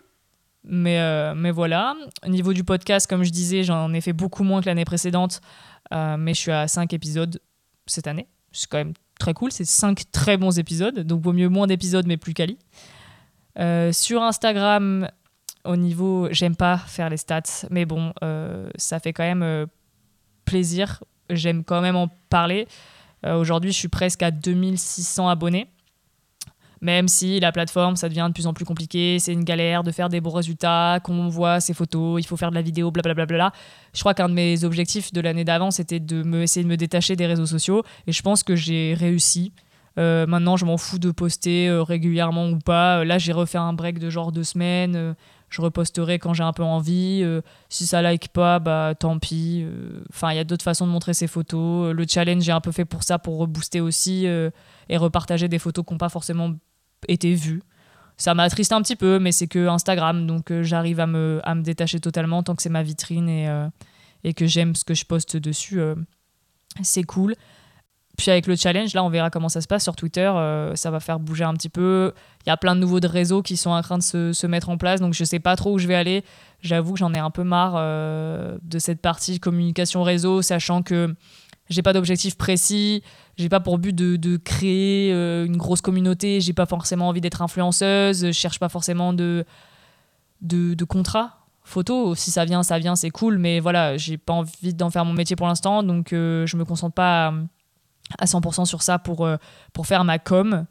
Mais, 0.68 1.34
mais 1.36 1.52
voilà. 1.52 1.96
Au 2.26 2.30
niveau 2.30 2.54
du 2.54 2.64
podcast, 2.64 3.08
comme 3.08 3.24
je 3.24 3.30
disais, 3.30 3.64
j'en 3.64 3.94
ai 3.94 4.02
fait 4.02 4.14
beaucoup 4.14 4.44
moins 4.44 4.62
que 4.62 4.66
l'année 4.66 4.86
précédente. 4.86 5.42
Euh, 5.94 6.18
mais 6.18 6.34
je 6.34 6.40
suis 6.40 6.52
à 6.52 6.68
5 6.68 6.94
épisodes 6.94 7.40
cette 7.86 8.08
année. 8.08 8.28
C'est 8.52 8.70
quand 8.70 8.78
même 8.78 8.94
très 9.20 9.34
cool. 9.34 9.52
C'est 9.52 9.66
5 9.66 10.12
très 10.12 10.38
bons 10.38 10.58
épisodes. 10.58 11.00
Donc, 11.02 11.22
vaut 11.22 11.34
mieux 11.34 11.50
moins 11.50 11.68
d'épisodes, 11.68 12.08
mais 12.08 12.18
plus 12.18 12.34
quali. 12.34 12.58
Euh, 13.60 13.92
sur 13.92 14.22
Instagram, 14.24 15.10
au 15.64 15.76
niveau. 15.76 16.28
J'aime 16.32 16.56
pas 16.56 16.78
faire 16.78 17.10
les 17.10 17.18
stats, 17.18 17.68
mais 17.70 17.86
bon, 17.86 18.14
euh, 18.24 18.70
ça 18.76 19.00
fait 19.00 19.14
quand 19.14 19.24
même 19.24 19.68
plaisir. 20.46 21.04
J'aime 21.30 21.64
quand 21.64 21.82
même 21.82 21.96
en 21.96 22.10
parler. 22.30 22.68
Aujourd'hui, 23.24 23.72
je 23.72 23.78
suis 23.78 23.88
presque 23.88 24.22
à 24.22 24.30
2600 24.30 25.28
abonnés 25.28 25.68
même 26.82 27.08
si 27.08 27.40
la 27.40 27.52
plateforme, 27.52 27.96
ça 27.96 28.10
devient 28.10 28.26
de 28.28 28.34
plus 28.34 28.48
en 28.48 28.54
plus 28.54 28.66
compliqué, 28.66 29.20
c'est 29.20 29.34
une 29.34 29.44
galère 29.44 29.84
de 29.84 29.92
faire 29.92 30.10
des 30.10 30.22
bons 30.22 30.32
résultats, 30.32 31.00
qu'on 31.04 31.28
voit 31.28 31.60
ses 31.60 31.74
photos, 31.74 32.22
il 32.22 32.26
faut 32.26 32.38
faire 32.38 32.50
de 32.50 32.56
la 32.56 32.62
vidéo, 32.62 32.92
blablabla. 32.92 33.26
Bla. 33.26 33.54
Je 33.94 34.00
crois 34.00 34.14
qu'un 34.14 34.30
de 34.30 34.34
mes 34.34 34.64
objectifs 34.64 35.12
de 35.12 35.22
l'année 35.22 35.44
d'avant, 35.44 35.72
c'était 35.72 36.00
de 36.00 36.24
me 36.24 36.44
essayer 36.44 36.64
de 36.64 36.70
me 36.70 36.78
détacher 36.78 37.16
des 37.16 37.26
réseaux 37.26 37.46
sociaux, 37.46 37.84
et 38.08 38.12
je 38.12 38.22
pense 38.22 38.44
que 38.44 38.56
j'ai 38.56 38.94
réussi. 38.94 39.54
Euh, 39.98 40.26
maintenant, 40.28 40.58
je 40.58 40.66
m'en 40.66 40.78
fous 40.78 41.00
de 41.00 41.12
poster 41.12 41.70
euh, 41.70 41.82
régulièrement 41.82 42.50
ou 42.50 42.60
pas. 42.60 43.06
Là, 43.06 43.18
j'ai 43.18 43.32
refait 43.32 43.58
un 43.58 43.72
break 43.74 43.98
de 43.98 44.10
genre 44.10 44.32
deux 44.34 44.44
semaines. 44.44 45.16
Euh, 45.56 45.62
je 45.62 45.62
reposterai 45.62 46.20
quand 46.20 46.34
j'ai 46.34 46.44
un 46.44 46.54
peu 46.54 46.64
envie. 46.64 47.26
si 47.70 47.88
ça 47.88 48.02
like 48.02 48.30
pas, 48.30 48.60
bah 48.60 48.94
tant 49.00 49.20
pis. 49.20 49.66
Enfin, 50.10 50.32
il 50.32 50.36
y 50.36 50.40
a 50.40 50.44
d'autres 50.44 50.64
façons 50.64 50.86
de 50.86 50.92
montrer 50.92 51.14
ses 51.14 51.28
photos. 51.28 51.94
Le 51.94 52.06
challenge, 52.08 52.44
j'ai 52.44 52.52
un 52.52 52.62
peu 52.62 52.72
fait 52.72 52.86
pour 52.86 53.04
ça, 53.04 53.20
pour 53.20 53.38
rebooster 53.38 53.82
aussi 53.82 54.26
et 54.26 54.98
repartager 54.98 55.48
des 55.48 55.60
photos 55.60 55.86
qui 55.86 55.94
n'ont 55.94 55.98
pas 55.98 56.10
forcément 56.10 56.52
été 57.08 57.34
vu. 57.34 57.62
Ça 58.18 58.34
m'attriste 58.34 58.72
un 58.72 58.82
petit 58.82 58.96
peu, 58.96 59.20
mais 59.20 59.32
c'est 59.32 59.48
que 59.48 59.68
Instagram, 59.68 60.26
donc 60.26 60.52
euh, 60.52 60.64
j'arrive 60.64 61.00
à 61.00 61.08
me, 61.08 61.42
détacher 61.62 62.00
totalement 62.00 62.44
tant 62.44 62.56
que 62.56 62.62
c'est 62.62 62.70
ma 62.70 62.84
vitrine 62.84 63.28
et, 63.28 63.50
euh, 63.50 63.68
et 64.24 64.34
que 64.34 64.46
j'aime 64.46 64.74
ce 64.76 64.86
que 64.86 64.94
je 64.94 65.06
poste 65.06 65.36
dessus. 65.36 65.82
Euh, 65.82 65.96
c'est 66.82 67.04
cool. 67.04 67.36
Puis 68.18 68.32
avec 68.32 68.48
le 68.48 68.56
challenge, 68.56 68.94
là, 68.94 69.04
on 69.04 69.10
verra 69.10 69.30
comment 69.30 69.50
ça 69.50 69.62
se 69.62 69.68
passe 69.68 69.84
sur 69.84 69.96
Twitter. 69.96 70.32
ça 70.76 70.92
va 70.92 71.00
faire 71.00 71.20
bouger 71.20 71.44
un 71.44 71.54
petit 71.54 71.70
peu. 71.70 72.14
Il 72.46 72.50
y 72.50 72.52
a 72.52 72.58
plein 72.58 72.76
de 72.76 72.80
nouveaux 72.80 73.00
réseaux 73.04 73.42
qui 73.42 73.58
sont 73.58 73.72
en 73.72 73.82
train 73.82 73.98
de 73.98 74.04
se, 74.04 74.48
mettre 74.48 74.70
en 74.70 74.78
place, 74.78 75.02
donc 75.02 75.14
je 75.14 75.24
sais 75.24 75.40
pas 75.40 75.56
trop 75.56 75.74
où 75.74 75.78
je 75.80 75.88
vais 75.88 75.96
aller. 75.96 76.24
J'avoue 76.62 76.94
que 76.94 77.00
j'en 77.00 77.14
ai 77.14 77.20
un 77.20 77.32
peu 77.32 77.44
marre 77.44 77.76
de 77.76 78.80
cette 78.80 79.02
partie 79.02 79.40
communication 79.40 80.04
réseau, 80.04 80.42
sachant 80.42 80.82
que 80.82 81.16
j'ai 81.70 81.82
pas 81.82 81.94
d'objectif 81.94 82.38
précis, 82.38 83.02
j'ai 83.38 83.50
pas 83.50 83.60
pour 83.60 83.78
but 83.78 83.94
de, 83.94 84.38
créer 84.38 85.12
euh, 85.12 85.46
une 85.46 85.58
grosse 85.58 85.82
communauté, 85.82 86.42
j'ai 86.42 86.54
pas 86.54 86.66
forcément 86.66 87.08
envie 87.08 87.22
d'être 87.22 87.42
influenceuse, 87.42 88.28
je 88.28 88.32
cherche 88.32 88.60
pas 88.60 88.70
forcément 88.70 89.14
de, 89.14 89.46
de, 90.42 90.84
contrat 90.84 91.40
photo. 91.64 92.14
Si 92.14 92.30
ça 92.30 92.46
vient, 92.46 92.62
ça 92.62 92.78
vient, 92.78 92.96
c'est 92.96 93.10
cool, 93.10 93.40
mais 93.40 93.60
voilà, 93.60 93.98
j'ai 93.98 94.18
pas 94.18 94.34
envie 94.34 94.74
d'en 94.74 94.92
faire 94.92 95.06
mon 95.06 95.14
métier 95.14 95.36
pour 95.36 95.48
l'instant, 95.48 95.82
donc 95.82 96.14
euh, 96.14 96.46
je 96.46 96.56
me 96.58 96.66
concentre 96.66 96.94
pas 96.94 97.28
à, 97.28 97.34
100% 98.22 98.66
sur 98.66 98.82
ça 98.82 99.00
pour, 99.00 99.26
euh, 99.26 99.38
pour 99.74 99.88
faire 99.88 100.04
ma 100.04 100.20
com. 100.20 100.66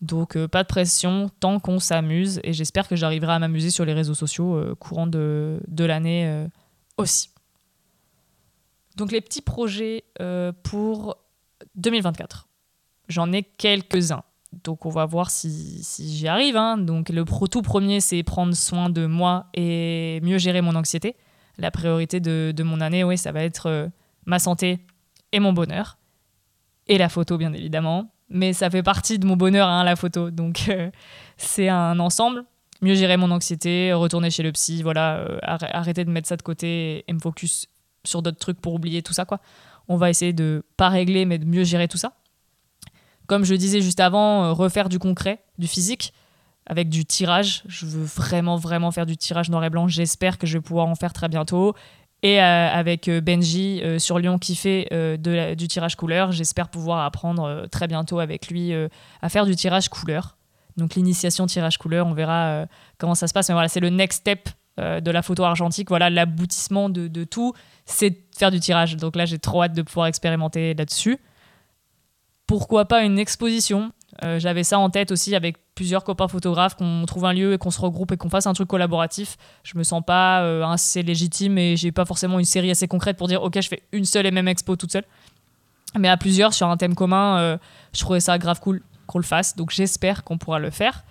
Donc 0.00 0.38
pas 0.46 0.62
de 0.62 0.68
pression 0.68 1.28
tant 1.40 1.58
qu'on 1.58 1.80
s'amuse 1.80 2.40
et 2.44 2.52
j'espère 2.52 2.86
que 2.86 2.94
j'arriverai 2.94 3.32
à 3.32 3.38
m'amuser 3.40 3.70
sur 3.70 3.84
les 3.84 3.94
réseaux 3.94 4.14
sociaux 4.14 4.76
courant 4.78 5.08
de, 5.08 5.60
de 5.66 5.84
l'année 5.84 6.46
aussi. 6.96 7.30
Donc 8.98 9.12
les 9.12 9.20
petits 9.20 9.42
projets 9.42 10.02
euh, 10.20 10.52
pour 10.64 11.16
2024. 11.76 12.48
J'en 13.08 13.32
ai 13.32 13.44
quelques-uns. 13.44 14.24
Donc 14.64 14.86
on 14.86 14.90
va 14.90 15.06
voir 15.06 15.30
si, 15.30 15.86
j'y 16.00 16.26
arrive. 16.26 16.56
Hein. 16.56 16.78
Donc 16.78 17.08
le 17.08 17.24
tout 17.48 17.62
premier, 17.62 18.00
c'est 18.00 18.24
prendre 18.24 18.54
soin 18.54 18.90
de 18.90 19.06
moi 19.06 19.46
et 19.54 20.20
mieux 20.24 20.38
gérer 20.38 20.62
mon 20.62 20.74
anxiété. 20.74 21.14
La 21.58 21.70
priorité 21.70 22.18
de, 22.18 22.62
mon 22.64 22.80
année, 22.80 23.04
oui, 23.04 23.16
ça 23.16 23.30
va 23.30 23.44
être 23.44 23.66
euh, 23.66 23.88
ma 24.26 24.40
santé 24.40 24.80
et 25.30 25.38
mon 25.38 25.52
bonheur. 25.52 25.96
Et 26.88 26.98
la 26.98 27.08
photo, 27.08 27.38
bien 27.38 27.52
évidemment. 27.52 28.10
Mais 28.30 28.52
ça 28.52 28.68
fait 28.70 28.82
partie 28.82 29.18
de 29.18 29.26
mon 29.26 29.36
bonheur, 29.36 29.68
hein, 29.68 29.84
la 29.84 29.96
photo. 29.96 30.30
Donc 30.30 30.66
euh, 30.68 30.90
c'est 31.36 31.68
un 31.68 31.98
ensemble. 31.98 32.44
Mieux 32.80 32.94
gérer 32.94 33.16
mon 33.16 33.30
anxiété, 33.30 33.92
retourner 33.92 34.30
chez 34.30 34.42
le 34.42 34.52
psy, 34.52 34.82
voilà, 34.82 35.24
arrêter 35.42 36.04
de 36.04 36.10
mettre 36.10 36.28
ça 36.28 36.36
de 36.36 36.42
côté 36.42 37.04
et 37.08 37.12
me 37.12 37.18
focus 37.18 37.66
sur 38.04 38.22
d'autres 38.22 38.38
trucs 38.38 38.60
pour 38.60 38.74
oublier 38.74 39.02
tout 39.02 39.12
ça, 39.12 39.24
quoi. 39.24 39.40
On 39.88 39.96
va 39.96 40.10
essayer 40.10 40.32
de 40.32 40.62
pas 40.76 40.88
régler, 40.88 41.24
mais 41.24 41.38
de 41.38 41.44
mieux 41.44 41.64
gérer 41.64 41.88
tout 41.88 41.98
ça. 41.98 42.12
Comme 43.26 43.44
je 43.44 43.54
disais 43.54 43.80
juste 43.80 44.00
avant, 44.00 44.44
euh, 44.44 44.52
refaire 44.52 44.88
du 44.88 44.98
concret, 44.98 45.42
du 45.58 45.66
physique, 45.66 46.12
avec 46.66 46.88
du 46.88 47.04
tirage. 47.04 47.62
Je 47.66 47.86
veux 47.86 48.04
vraiment, 48.04 48.56
vraiment 48.56 48.90
faire 48.90 49.06
du 49.06 49.16
tirage 49.16 49.50
noir 49.50 49.64
et 49.64 49.70
blanc. 49.70 49.88
J'espère 49.88 50.38
que 50.38 50.46
je 50.46 50.58
vais 50.58 50.62
pouvoir 50.62 50.86
en 50.86 50.94
faire 50.94 51.12
très 51.12 51.28
bientôt. 51.28 51.74
Et 52.22 52.42
euh, 52.42 52.68
avec 52.72 53.08
euh, 53.08 53.20
Benji 53.20 53.80
sur 53.98 54.18
Lyon 54.18 54.38
qui 54.38 54.56
fait 54.56 54.88
du 55.18 55.68
tirage 55.68 55.96
couleur, 55.96 56.32
j'espère 56.32 56.68
pouvoir 56.68 57.04
apprendre 57.04 57.66
très 57.70 57.86
bientôt 57.86 58.18
avec 58.18 58.48
lui 58.48 58.72
à 59.22 59.28
faire 59.28 59.46
du 59.46 59.56
tirage 59.56 59.88
couleur. 59.88 60.36
Donc 60.76 60.94
l'initiation 60.94 61.46
tirage 61.46 61.78
couleur, 61.78 62.06
on 62.06 62.12
verra 62.12 62.66
comment 62.98 63.14
ça 63.14 63.26
se 63.26 63.34
passe. 63.34 63.48
Mais 63.48 63.54
voilà, 63.54 63.68
c'est 63.68 63.80
le 63.80 63.90
next 63.90 64.20
step 64.20 64.48
de 64.78 65.10
la 65.10 65.22
photo 65.22 65.42
argentique. 65.42 65.88
Voilà 65.88 66.08
l'aboutissement 66.08 66.88
de, 66.88 67.08
de, 67.08 67.24
tout 67.24 67.52
c'est 67.88 68.16
faire 68.36 68.50
du 68.50 68.60
tirage. 68.60 68.96
Donc 68.96 69.16
là, 69.16 69.24
j'ai 69.24 69.38
trop 69.38 69.62
hâte 69.62 69.72
de 69.72 69.82
pouvoir 69.82 70.06
expérimenter 70.06 70.74
là-dessus. 70.74 71.18
Pourquoi 72.46 72.84
pas 72.84 73.02
une 73.02 73.18
exposition? 73.18 73.92
Euh, 74.24 74.38
J'avais 74.38 74.64
ça 74.64 74.78
en 74.78 74.90
tête 74.90 75.10
aussi 75.10 75.34
avec 75.34 75.56
plusieurs 75.78 76.02
copains 76.02 76.26
photographes, 76.26 76.74
qu'on 76.74 77.04
trouve 77.06 77.24
un 77.24 77.32
lieu 77.32 77.52
et 77.52 77.58
qu'on 77.58 77.70
se 77.70 77.80
regroupe 77.80 78.10
et 78.10 78.16
qu'on 78.16 78.28
fasse 78.28 78.48
un 78.48 78.52
truc 78.52 78.66
collaboratif. 78.66 79.36
Je 79.62 79.78
me 79.78 79.84
sens 79.84 80.02
pas 80.04 80.42
euh, 80.42 80.64
assez 80.64 81.04
légitime 81.04 81.56
et 81.56 81.76
j'ai 81.76 81.92
pas 81.92 82.04
forcément 82.04 82.40
une 82.40 82.44
série 82.44 82.72
assez 82.72 82.88
concrète 82.88 83.16
pour 83.16 83.28
dire 83.28 83.44
ok, 83.44 83.60
je 83.60 83.68
fais 83.68 83.82
une 83.92 84.04
seule 84.04 84.26
et 84.26 84.32
même 84.32 84.48
expo 84.48 84.74
toute 84.74 84.90
seule. 84.90 85.04
Mais 85.96 86.08
à 86.08 86.16
plusieurs, 86.16 86.52
sur 86.52 86.66
un 86.66 86.76
thème 86.76 86.96
commun, 86.96 87.38
euh, 87.38 87.58
je 87.94 88.00
trouvais 88.00 88.18
ça 88.18 88.38
grave 88.38 88.58
cool 88.58 88.82
qu'on 89.06 89.18
le 89.18 89.24
fasse. 89.24 89.54
Donc 89.54 89.70
j'espère 89.70 90.24
qu'on 90.24 90.36
pourra 90.36 90.58
le 90.58 90.70
faire. 90.70 91.04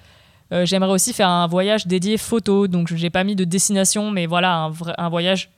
J'aimerais 0.63 0.91
aussi 0.91 1.11
faire 1.11 1.29
un 1.29 1.47
voyage 1.47 1.87
dédié 1.87 2.17
photo. 2.17 2.67
Donc 2.67 2.93
j'ai 2.93 3.09
pas 3.09 3.23
mis 3.23 3.37
de 3.37 3.45
destination, 3.45 4.11
mais 4.11 4.25
voilà, 4.25 4.65
un, 4.65 4.73
un 4.97 5.09
voyage 5.09 5.49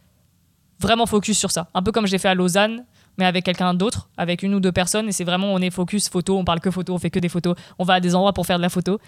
vraiment 0.80 1.08
focus 1.08 1.38
sur 1.38 1.50
ça. 1.50 1.68
Un 1.74 1.82
peu 1.82 1.92
comme 1.92 2.06
j'ai 2.06 2.20
fait 2.20 2.28
à 2.28 2.36
Lausanne, 2.36 2.86
mais 3.18 3.26
avec 3.26 3.44
quelqu'un 3.44 3.74
d'autre, 3.74 4.10
avec 4.18 4.44
une 4.44 4.54
ou 4.56 4.60
deux 4.60 4.72
personnes. 4.72 5.10
Et 5.10 5.12
c'est 5.12 5.24
vraiment, 5.24 5.54
on 5.54 5.60
est 5.60 5.70
focus 5.70 6.10
photo, 6.10 6.38
on 6.38 6.46
parle 6.46 6.60
que 6.60 6.72
photo, 6.72 6.94
on 6.94 6.98
fait 6.98 7.10
que 7.10 7.20
des 7.20 7.30
photos. 7.30 7.56
On 7.78 7.84
va 7.84 7.96
à 7.96 8.00
des 8.00 8.16
endroits 8.16 8.34
pour 8.34 8.46
faire 8.46 8.58
de 8.58 8.62
la 8.62 8.70
photo. 8.70 9.00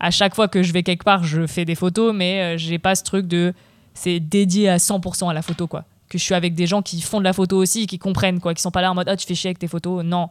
À 0.00 0.10
chaque 0.10 0.34
fois 0.34 0.48
que 0.48 0.62
je 0.62 0.72
vais 0.72 0.82
quelque 0.82 1.04
part, 1.04 1.22
je 1.22 1.46
fais 1.46 1.64
des 1.64 1.76
photos, 1.76 2.12
mais 2.14 2.40
euh, 2.40 2.58
j'ai 2.58 2.78
pas 2.78 2.94
ce 2.94 3.04
truc 3.04 3.26
de. 3.26 3.54
C'est 3.94 4.20
dédié 4.20 4.68
à 4.68 4.78
100% 4.78 5.30
à 5.30 5.32
la 5.32 5.42
photo, 5.42 5.66
quoi. 5.66 5.84
Que 6.08 6.18
je 6.18 6.24
suis 6.24 6.34
avec 6.34 6.54
des 6.54 6.66
gens 6.66 6.82
qui 6.82 7.00
font 7.00 7.18
de 7.18 7.24
la 7.24 7.32
photo 7.32 7.56
aussi, 7.56 7.86
qui 7.86 7.98
comprennent, 7.98 8.40
quoi. 8.40 8.54
Qui 8.54 8.62
sont 8.62 8.70
pas 8.70 8.82
là 8.82 8.90
en 8.90 8.94
mode, 8.94 9.08
ah, 9.08 9.16
tu 9.16 9.26
fais 9.26 9.34
chier 9.34 9.48
avec 9.48 9.58
tes 9.58 9.68
photos. 9.68 10.04
Non. 10.04 10.28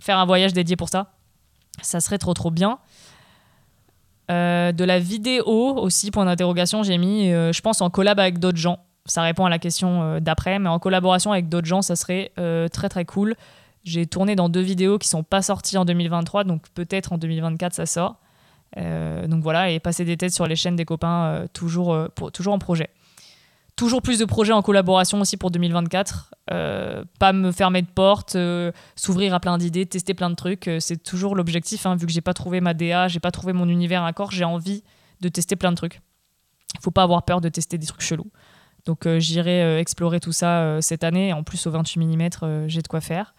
Faire 0.00 0.18
un 0.18 0.26
voyage 0.26 0.52
dédié 0.52 0.76
pour 0.76 0.88
ça, 0.88 1.12
Ça 1.80 2.00
serait 2.00 2.18
trop 2.18 2.34
trop 2.34 2.50
bien. 2.50 2.78
de 4.28 4.84
la 4.84 4.98
vidéo 4.98 5.44
aussi, 5.44 6.10
point 6.10 6.24
d'interrogation, 6.24 6.82
j'ai 6.82 6.96
mis, 6.96 7.28
je 7.28 7.60
pense, 7.60 7.80
en 7.80 7.90
collab 7.90 8.20
avec 8.20 8.38
d'autres 8.38 8.56
gens. 8.58 8.78
Ça 9.06 9.22
répond 9.22 9.44
à 9.44 9.50
la 9.50 9.58
question 9.58 10.20
d'après, 10.20 10.58
mais 10.58 10.68
en 10.68 10.78
collaboration 10.78 11.32
avec 11.32 11.48
d'autres 11.48 11.66
gens, 11.66 11.82
ça 11.82 11.96
serait 11.96 12.32
très 12.72 12.88
très 12.88 13.04
cool. 13.04 13.34
J'ai 13.84 14.06
tourné 14.06 14.36
dans 14.36 14.48
deux 14.48 14.60
vidéos 14.60 14.98
qui 14.98 15.08
sont 15.08 15.24
pas 15.24 15.42
sorties 15.42 15.76
en 15.76 15.84
2023, 15.84 16.44
donc 16.44 16.68
peut-être 16.74 17.12
en 17.12 17.18
2024 17.18 17.74
ça 17.74 17.86
sort. 17.86 18.16
Euh, 18.78 19.26
donc 19.26 19.42
voilà, 19.42 19.70
et 19.70 19.80
passer 19.80 20.04
des 20.04 20.16
têtes 20.16 20.32
sur 20.32 20.46
les 20.46 20.56
chaînes 20.56 20.76
des 20.76 20.84
copains, 20.84 21.24
euh, 21.24 21.46
toujours, 21.52 21.92
euh, 21.92 22.08
toujours 22.32 22.54
en 22.54 22.58
projet. 22.58 22.88
Toujours 23.76 24.02
plus 24.02 24.18
de 24.18 24.24
projets 24.24 24.52
en 24.52 24.62
collaboration 24.62 25.20
aussi 25.20 25.36
pour 25.36 25.50
2024. 25.50 26.34
pas 26.46 27.32
me 27.32 27.50
fermer 27.52 27.80
de 27.80 27.86
porte, 27.86 28.36
s'ouvrir 28.96 29.32
à 29.32 29.40
plein 29.40 29.56
d'idées, 29.56 29.86
tester 29.86 30.12
plein 30.12 30.28
de 30.28 30.34
trucs. 30.34 30.70
c'est 30.78 31.02
toujours 31.02 31.34
l'objectif, 31.34 31.86
hein, 31.86 31.96
vu 31.96 32.06
que 32.06 32.12
j'ai 32.12 32.20
pas 32.20 32.34
trouvé 32.34 32.60
ma 32.60 32.74
DA, 32.74 33.08
j'ai 33.08 33.18
pas 33.18 33.30
trouvé 33.30 33.54
mon 33.54 33.66
univers 33.68 34.02
encore, 34.02 34.30
j'ai 34.30 34.44
envie 34.44 34.84
de 35.22 35.28
tester 35.30 35.56
plein 35.56 35.70
de 35.70 35.76
trucs. 35.76 36.02
Faut 36.82 36.90
pas 36.90 37.02
avoir 37.02 37.22
peur 37.22 37.40
de 37.40 37.48
tester 37.48 37.78
des 37.78 37.86
trucs 37.86 38.02
chelous. 38.02 38.30
Donc 38.86 39.06
j'irai 39.18 39.78
explorer 39.78 40.18
tout 40.18 40.32
ça 40.32 40.80
cette 40.80 41.04
année. 41.04 41.32
En 41.32 41.42
plus, 41.42 41.66
au 41.66 41.70
28 41.70 41.98
mm, 42.06 42.68
j'ai 42.68 42.82
de 42.82 42.88
quoi 42.88 43.00
faire. 43.00 43.34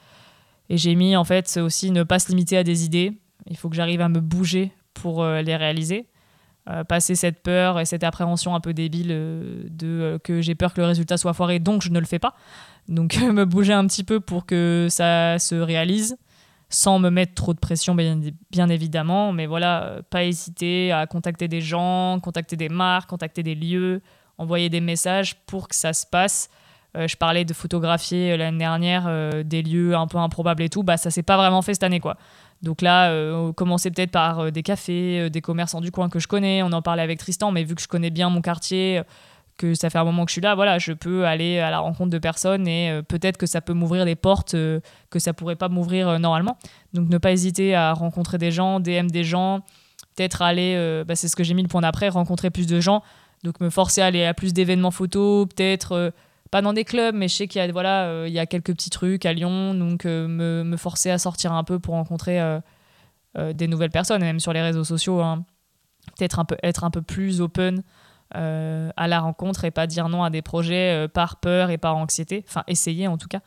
Et 0.69 0.77
j'ai 0.77 0.95
mis 0.95 1.15
en 1.15 1.23
fait 1.23 1.57
aussi 1.57 1.91
ne 1.91 2.03
pas 2.03 2.19
se 2.19 2.29
limiter 2.29 2.57
à 2.57 2.63
des 2.63 2.85
idées. 2.85 3.13
Il 3.47 3.57
faut 3.57 3.69
que 3.69 3.75
j'arrive 3.75 4.01
à 4.01 4.09
me 4.09 4.19
bouger 4.19 4.71
pour 4.93 5.23
euh, 5.23 5.41
les 5.41 5.55
réaliser. 5.55 6.07
Euh, 6.69 6.85
passer 6.85 7.15
cette 7.15 7.43
peur 7.43 7.77
et 7.81 7.85
cette 7.85 8.05
appréhension 8.05 8.55
un 8.55 8.61
peu 8.61 8.73
débile 8.73 9.09
euh, 9.11 9.63
de 9.69 10.17
que 10.23 10.41
j'ai 10.41 10.55
peur 10.55 10.73
que 10.73 10.79
le 10.79 10.87
résultat 10.87 11.17
soit 11.17 11.33
foiré, 11.33 11.59
donc 11.59 11.81
je 11.81 11.89
ne 11.89 11.99
le 11.99 12.05
fais 12.05 12.19
pas. 12.19 12.35
Donc 12.87 13.17
me 13.21 13.43
bouger 13.43 13.73
un 13.73 13.85
petit 13.85 14.05
peu 14.05 14.21
pour 14.21 14.45
que 14.45 14.87
ça 14.89 15.39
se 15.39 15.55
réalise, 15.55 16.15
sans 16.69 16.99
me 16.99 17.09
mettre 17.09 17.33
trop 17.33 17.53
de 17.53 17.59
pression, 17.59 17.95
bien 17.95 18.69
évidemment. 18.69 19.33
Mais 19.33 19.45
voilà, 19.45 19.97
pas 20.09 20.23
hésiter 20.23 20.93
à 20.93 21.05
contacter 21.05 21.49
des 21.49 21.59
gens, 21.59 22.21
contacter 22.21 22.55
des 22.55 22.69
marques, 22.69 23.09
contacter 23.09 23.43
des 23.43 23.55
lieux, 23.55 24.01
envoyer 24.37 24.69
des 24.69 24.81
messages 24.81 25.35
pour 25.45 25.67
que 25.67 25.75
ça 25.75 25.93
se 25.93 26.05
passe. 26.05 26.49
je 26.95 27.15
parlais 27.15 27.45
de 27.45 27.53
photographier 27.53 28.37
l'année 28.37 28.57
dernière 28.57 29.43
des 29.43 29.61
lieux 29.61 29.95
un 29.95 30.07
peu 30.07 30.17
improbables 30.17 30.63
et 30.63 30.69
tout, 30.69 30.83
bah 30.83 30.97
ça 30.97 31.11
s'est 31.11 31.23
pas 31.23 31.37
vraiment 31.37 31.61
fait 31.61 31.73
cette 31.73 31.83
année 31.83 31.99
quoi. 31.99 32.17
Donc 32.63 32.81
là, 32.81 33.11
euh, 33.11 33.51
commencer 33.51 33.91
peut-être 33.91 34.11
par 34.11 34.39
euh, 34.39 34.49
des 34.49 34.63
cafés, 34.63 35.19
euh, 35.19 35.29
des 35.29 35.41
commerçants 35.41 35.81
du 35.81 35.91
coin 35.91 36.07
que 36.07 36.19
je 36.19 36.29
connais. 36.29 36.63
On 36.63 36.71
en 36.71 36.81
parlait 36.81 37.01
avec 37.01 37.19
Tristan, 37.19 37.51
mais 37.51 37.65
vu 37.65 37.75
que 37.75 37.81
je 37.81 37.89
connais 37.89 38.09
bien 38.09 38.29
mon 38.29 38.41
quartier, 38.41 39.01
que 39.57 39.75
ça 39.75 39.89
fait 39.89 39.99
un 39.99 40.05
moment 40.05 40.23
que 40.23 40.31
je 40.31 40.33
suis 40.33 40.41
là, 40.41 40.55
voilà, 40.55 40.79
je 40.79 40.93
peux 40.93 41.25
aller 41.25 41.59
à 41.59 41.69
la 41.69 41.79
rencontre 41.79 42.09
de 42.09 42.17
personnes 42.17 42.67
et 42.67 43.01
peut-être 43.07 43.37
que 43.37 43.45
ça 43.45 43.61
peut 43.61 43.73
m'ouvrir 43.73 44.03
des 44.03 44.15
portes 44.15 44.53
que 44.53 45.19
ça 45.19 45.31
pourrait 45.33 45.55
pas 45.55 45.69
m'ouvrir 45.69 46.17
normalement. 46.19 46.57
Donc 46.93 47.07
ne 47.07 47.19
pas 47.19 47.31
hésiter 47.31 47.75
à 47.75 47.93
rencontrer 47.93 48.39
des 48.39 48.49
gens, 48.49 48.79
DM 48.79 49.07
des 49.07 49.23
gens, 49.23 49.59
peut-être 50.15 50.41
aller, 50.41 51.03
bah, 51.07 51.15
c'est 51.15 51.27
ce 51.27 51.35
que 51.35 51.43
j'ai 51.43 51.53
mis 51.53 51.61
le 51.61 51.67
point 51.67 51.81
d'après, 51.81 52.09
rencontrer 52.09 52.49
plus 52.49 52.65
de 52.65 52.79
gens. 52.79 53.03
Donc 53.43 53.59
me 53.59 53.69
forcer 53.69 54.01
à 54.01 54.05
aller 54.05 54.25
à 54.25 54.33
plus 54.33 54.53
d'événements 54.53 54.91
photos, 54.91 55.47
peut-être 55.47 56.13
pas 56.53 56.61
dans 56.61 56.73
des 56.73 56.85
clubs, 56.85 57.15
mais 57.15 57.27
je 57.27 57.33
sais 57.35 57.47
qu'il 57.47 57.59
y 57.59 57.67
a, 57.67 57.71
voilà, 57.71 58.05
euh, 58.05 58.25
il 58.27 58.33
y 58.33 58.37
a 58.37 58.45
quelques 58.45 58.73
petits 58.73 58.91
trucs 58.91 59.25
à 59.25 59.33
Lyon, 59.33 59.73
donc 59.73 60.05
euh, 60.05 60.27
me, 60.27 60.63
me, 60.63 60.77
forcer 60.77 61.09
à 61.09 61.17
sortir 61.17 61.51
un 61.51 61.63
peu 61.63 61.79
pour 61.79 61.95
rencontrer 61.95 62.39
euh, 62.39 63.53
des 63.53 63.67
nouvelles 63.67 63.89
personnes, 63.89 64.21
même 64.21 64.39
sur 64.39 64.53
les 64.53 64.61
réseaux 64.61 64.83
sociaux, 64.83 65.19
hein. 65.19 65.45
peut-être 66.15 66.37
un 66.37 66.45
peu, 66.45 66.55
être 66.61 66.83
un 66.83 66.91
peu 66.91 67.01
plus 67.01 67.41
open 67.41 67.81
à 68.35 69.07
la 69.07 69.19
rencontre 69.19 69.63
et 69.63 69.71
pas 69.71 69.87
dire 69.87 70.09
non 70.09 70.23
à 70.23 70.29
des 70.29 70.43
projets 70.43 71.07
par 71.07 71.37
peur 71.37 71.71
et 71.71 71.79
par 71.79 71.97
anxiété, 71.97 72.43
enfin 72.47 72.63
essayer 72.67 73.07
en 73.07 73.17
tout 73.17 73.27
cas. 73.27 73.41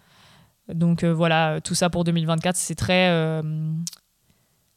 Donc 0.68 1.04
voilà, 1.04 1.60
tout 1.60 1.74
ça 1.74 1.90
pour 1.90 2.02
2024, 2.04 2.56
c'est 2.56 2.76
très. 2.76 3.08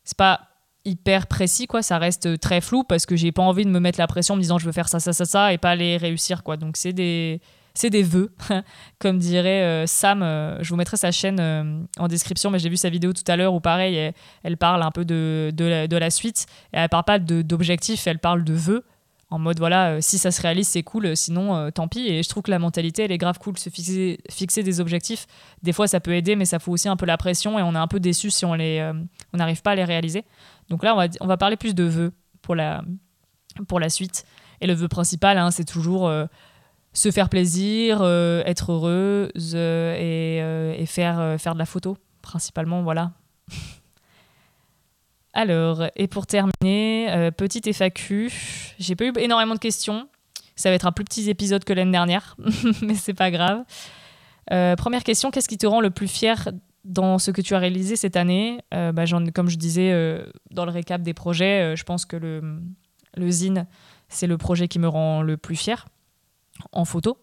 c'est 0.04 0.18
pas 0.18 0.49
hyper 0.90 1.28
précis 1.28 1.68
quoi 1.68 1.82
ça 1.82 1.98
reste 1.98 2.40
très 2.40 2.62
flou 2.62 2.84
parce 2.84 3.06
que 3.06 3.16
j'ai 3.16 3.32
pas 3.32 3.44
envie 3.44 3.66
de 3.66 3.70
me 3.70 3.80
mettre 3.80 4.00
la 4.00 4.08
pression 4.08 4.34
en 4.34 4.38
me 4.38 4.42
disant 4.42 4.58
je 4.58 4.66
veux 4.66 4.72
faire 4.72 4.90
ça 4.90 5.00
ça 5.00 5.14
ça 5.14 5.26
ça 5.26 5.54
et 5.54 5.58
pas 5.58 5.76
les 5.76 5.98
réussir 5.98 6.44
quoi 6.44 6.58
donc 6.58 6.78
c'est 6.78 6.94
des 6.94 7.42
c'est 7.80 7.90
des 7.90 8.04
vœux, 8.04 8.32
comme 9.00 9.20
dirait 9.20 9.64
euh, 9.64 9.86
Sam. 9.88 10.22
Euh, 10.22 10.62
je 10.62 10.70
vous 10.70 10.76
mettrai 10.76 10.98
sa 10.98 11.12
chaîne 11.12 11.40
euh, 11.40 11.82
en 11.98 12.08
description, 12.08 12.50
mais 12.52 12.60
j'ai 12.60 12.68
vu 12.68 12.78
sa 12.78 12.90
vidéo 12.90 13.14
tout 13.14 13.24
à 13.28 13.38
l'heure 13.38 13.54
où 13.54 13.62
pareil, 13.62 14.12
elle, 14.44 14.58
parle 14.58 14.84
un 14.84 14.92
peu 14.92 15.06
de, 15.06 15.52
de, 15.54 15.98
la, 15.98 16.10
suite. 16.10 16.46
Et 16.74 16.78
elle 16.78 16.90
parle 16.90 17.06
pas 17.06 17.20
d'objectifs, 17.20 18.06
elle 18.06 18.20
parle 18.20 18.44
de 18.44 18.54
vœux. 18.54 18.84
En 19.32 19.38
mode 19.38 19.60
voilà, 19.60 20.02
si 20.02 20.18
ça 20.18 20.32
se 20.32 20.42
réalise, 20.42 20.68
c'est 20.68 20.82
cool, 20.82 21.16
sinon 21.16 21.70
tant 21.70 21.88
pis. 21.88 22.08
Et 22.08 22.24
je 22.24 22.30
trouve 22.30 22.42
que 22.42 22.50
la 22.50 22.58
mentalité, 22.58 23.04
elle 23.04 23.12
est 23.12 23.18
grave 23.20 23.38
cool. 23.38 23.60
Se 23.60 23.70
fixer, 23.70 24.20
fixer 24.30 24.64
des 24.64 24.82
objectifs, 24.82 25.28
des 25.62 25.72
fois 25.72 25.88
ça 25.88 26.00
peut 26.00 26.16
aider, 26.16 26.36
mais 26.36 26.46
ça 26.46 26.58
fout 26.58 26.74
aussi 26.74 26.90
un 26.90 26.96
peu 26.96 27.06
la 27.06 27.16
pression 27.16 27.60
et 27.60 27.62
on 27.62 27.76
est 27.76 27.78
un 27.78 27.88
peu 27.88 28.00
déçu 28.00 28.32
si 28.32 28.44
on 28.44 28.56
les, 28.56 28.92
on 29.32 29.38
n'arrive 29.38 29.62
pas 29.62 29.72
à 29.72 29.76
les 29.76 29.84
réaliser. 29.84 30.26
Donc 30.70 30.84
là, 30.84 30.96
on 31.22 31.28
va, 31.28 31.38
parler 31.38 31.58
plus 31.58 31.74
de 31.74 31.84
vœux 31.84 32.12
pour 32.42 32.56
la, 32.56 32.84
suite. 33.90 34.26
Et 34.62 34.68
le 34.68 34.74
vœu 34.74 34.88
principal, 34.88 35.38
hein, 35.38 35.52
c'est 35.52 35.66
toujours 35.66 36.10
se 36.94 37.12
faire 37.12 37.30
plaisir, 37.30 38.00
euh, 38.02 38.42
être 38.46 38.72
heureuse 38.72 39.54
euh, 39.56 40.74
et, 40.78 40.86
faire, 40.86 41.20
euh, 41.20 41.38
faire 41.38 41.54
de 41.54 41.60
la 41.60 41.66
photo, 41.66 41.98
principalement, 42.22 42.82
voilà. 42.84 43.12
Alors, 45.34 45.84
et 45.96 46.08
pour 46.08 46.26
terminer, 46.26 47.30
petite 47.38 47.72
FAQ. 47.72 48.32
J'ai 48.80 48.96
pas 48.96 49.06
eu 49.06 49.14
énormément 49.18 49.54
de 49.54 49.60
questions. 49.60 50.10
Ça 50.56 50.70
va 50.70 50.76
être 50.76 50.88
un 50.88 50.92
plus 50.92 51.06
petit 51.06 51.30
épisode 51.30 51.64
que 51.64 51.72
l'année 51.72 51.92
dernière, 51.92 52.36
mais 52.82 52.96
c'est 52.96 53.14
pas 53.14 53.30
grave. 53.30 53.64
première 54.78 55.04
question, 55.04 55.30
qu'est-ce 55.30 55.48
qui 55.48 55.60
te 55.60 55.68
rend 55.68 55.82
le 55.82 55.92
plus 55.92 56.08
fier 56.08 56.50
dans 56.90 57.18
ce 57.20 57.32
que 57.32 57.42
tu 57.42 57.56
as 57.56 57.60
réalisé 57.60 57.96
cette 57.96 58.18
année 58.18 58.60
bah, 58.72 59.06
Comme 59.34 59.50
je 59.50 59.58
disais 59.58 60.22
dans 60.52 60.66
le 60.66 60.72
récap 60.72 61.02
des 61.02 61.14
projets, 61.14 61.76
je 61.78 61.84
pense 61.84 62.06
que 62.06 62.18
le, 62.18 62.62
le 63.16 63.30
c'est 64.10 64.28
le 64.28 64.38
projet 64.38 64.68
qui 64.68 64.80
me 64.80 64.88
rend 64.88 65.22
le 65.22 65.38
plus 65.38 65.56
fier 65.56 65.86
en 66.72 66.86
photo. 66.86 67.18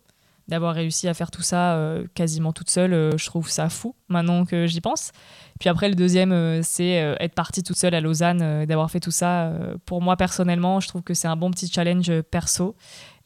D'avoir 0.49 0.77
réussi 0.77 1.09
à 1.09 1.15
faire 1.15 1.33
tout 1.33 1.43
ça 1.43 1.75
euh, 1.75 2.07
quasiment 2.15 2.53
toute 2.53 2.71
seule, 2.71 2.93
euh, 2.93 3.19
je 3.19 3.27
trouve 3.27 3.51
ça 3.51 3.69
fou 3.69 3.97
maintenant 4.09 4.45
que 4.45 4.69
j'y 4.69 4.81
pense. 4.81 5.11
Puis 5.59 5.69
après, 5.69 5.89
le 5.89 5.97
deuxième, 5.97 6.31
euh, 6.31 6.61
c'est 6.63 6.93
être 7.19 7.35
partie 7.35 7.65
toute 7.65 7.77
seule 7.77 7.95
à 7.95 8.01
Lausanne, 8.01 8.65
d'avoir 8.65 8.89
fait 8.89 9.01
tout 9.01 9.11
ça. 9.11 9.53
pour 9.85 10.03
moi, 10.03 10.17
personnellement, 10.17 10.79
je 10.79 10.87
trouve 10.87 11.03
que 11.03 11.15
c'est 11.15 11.27
un 11.27 11.35
bon 11.35 11.51
petit 11.51 11.69
challenge 11.69 12.21
perso. 12.31 12.77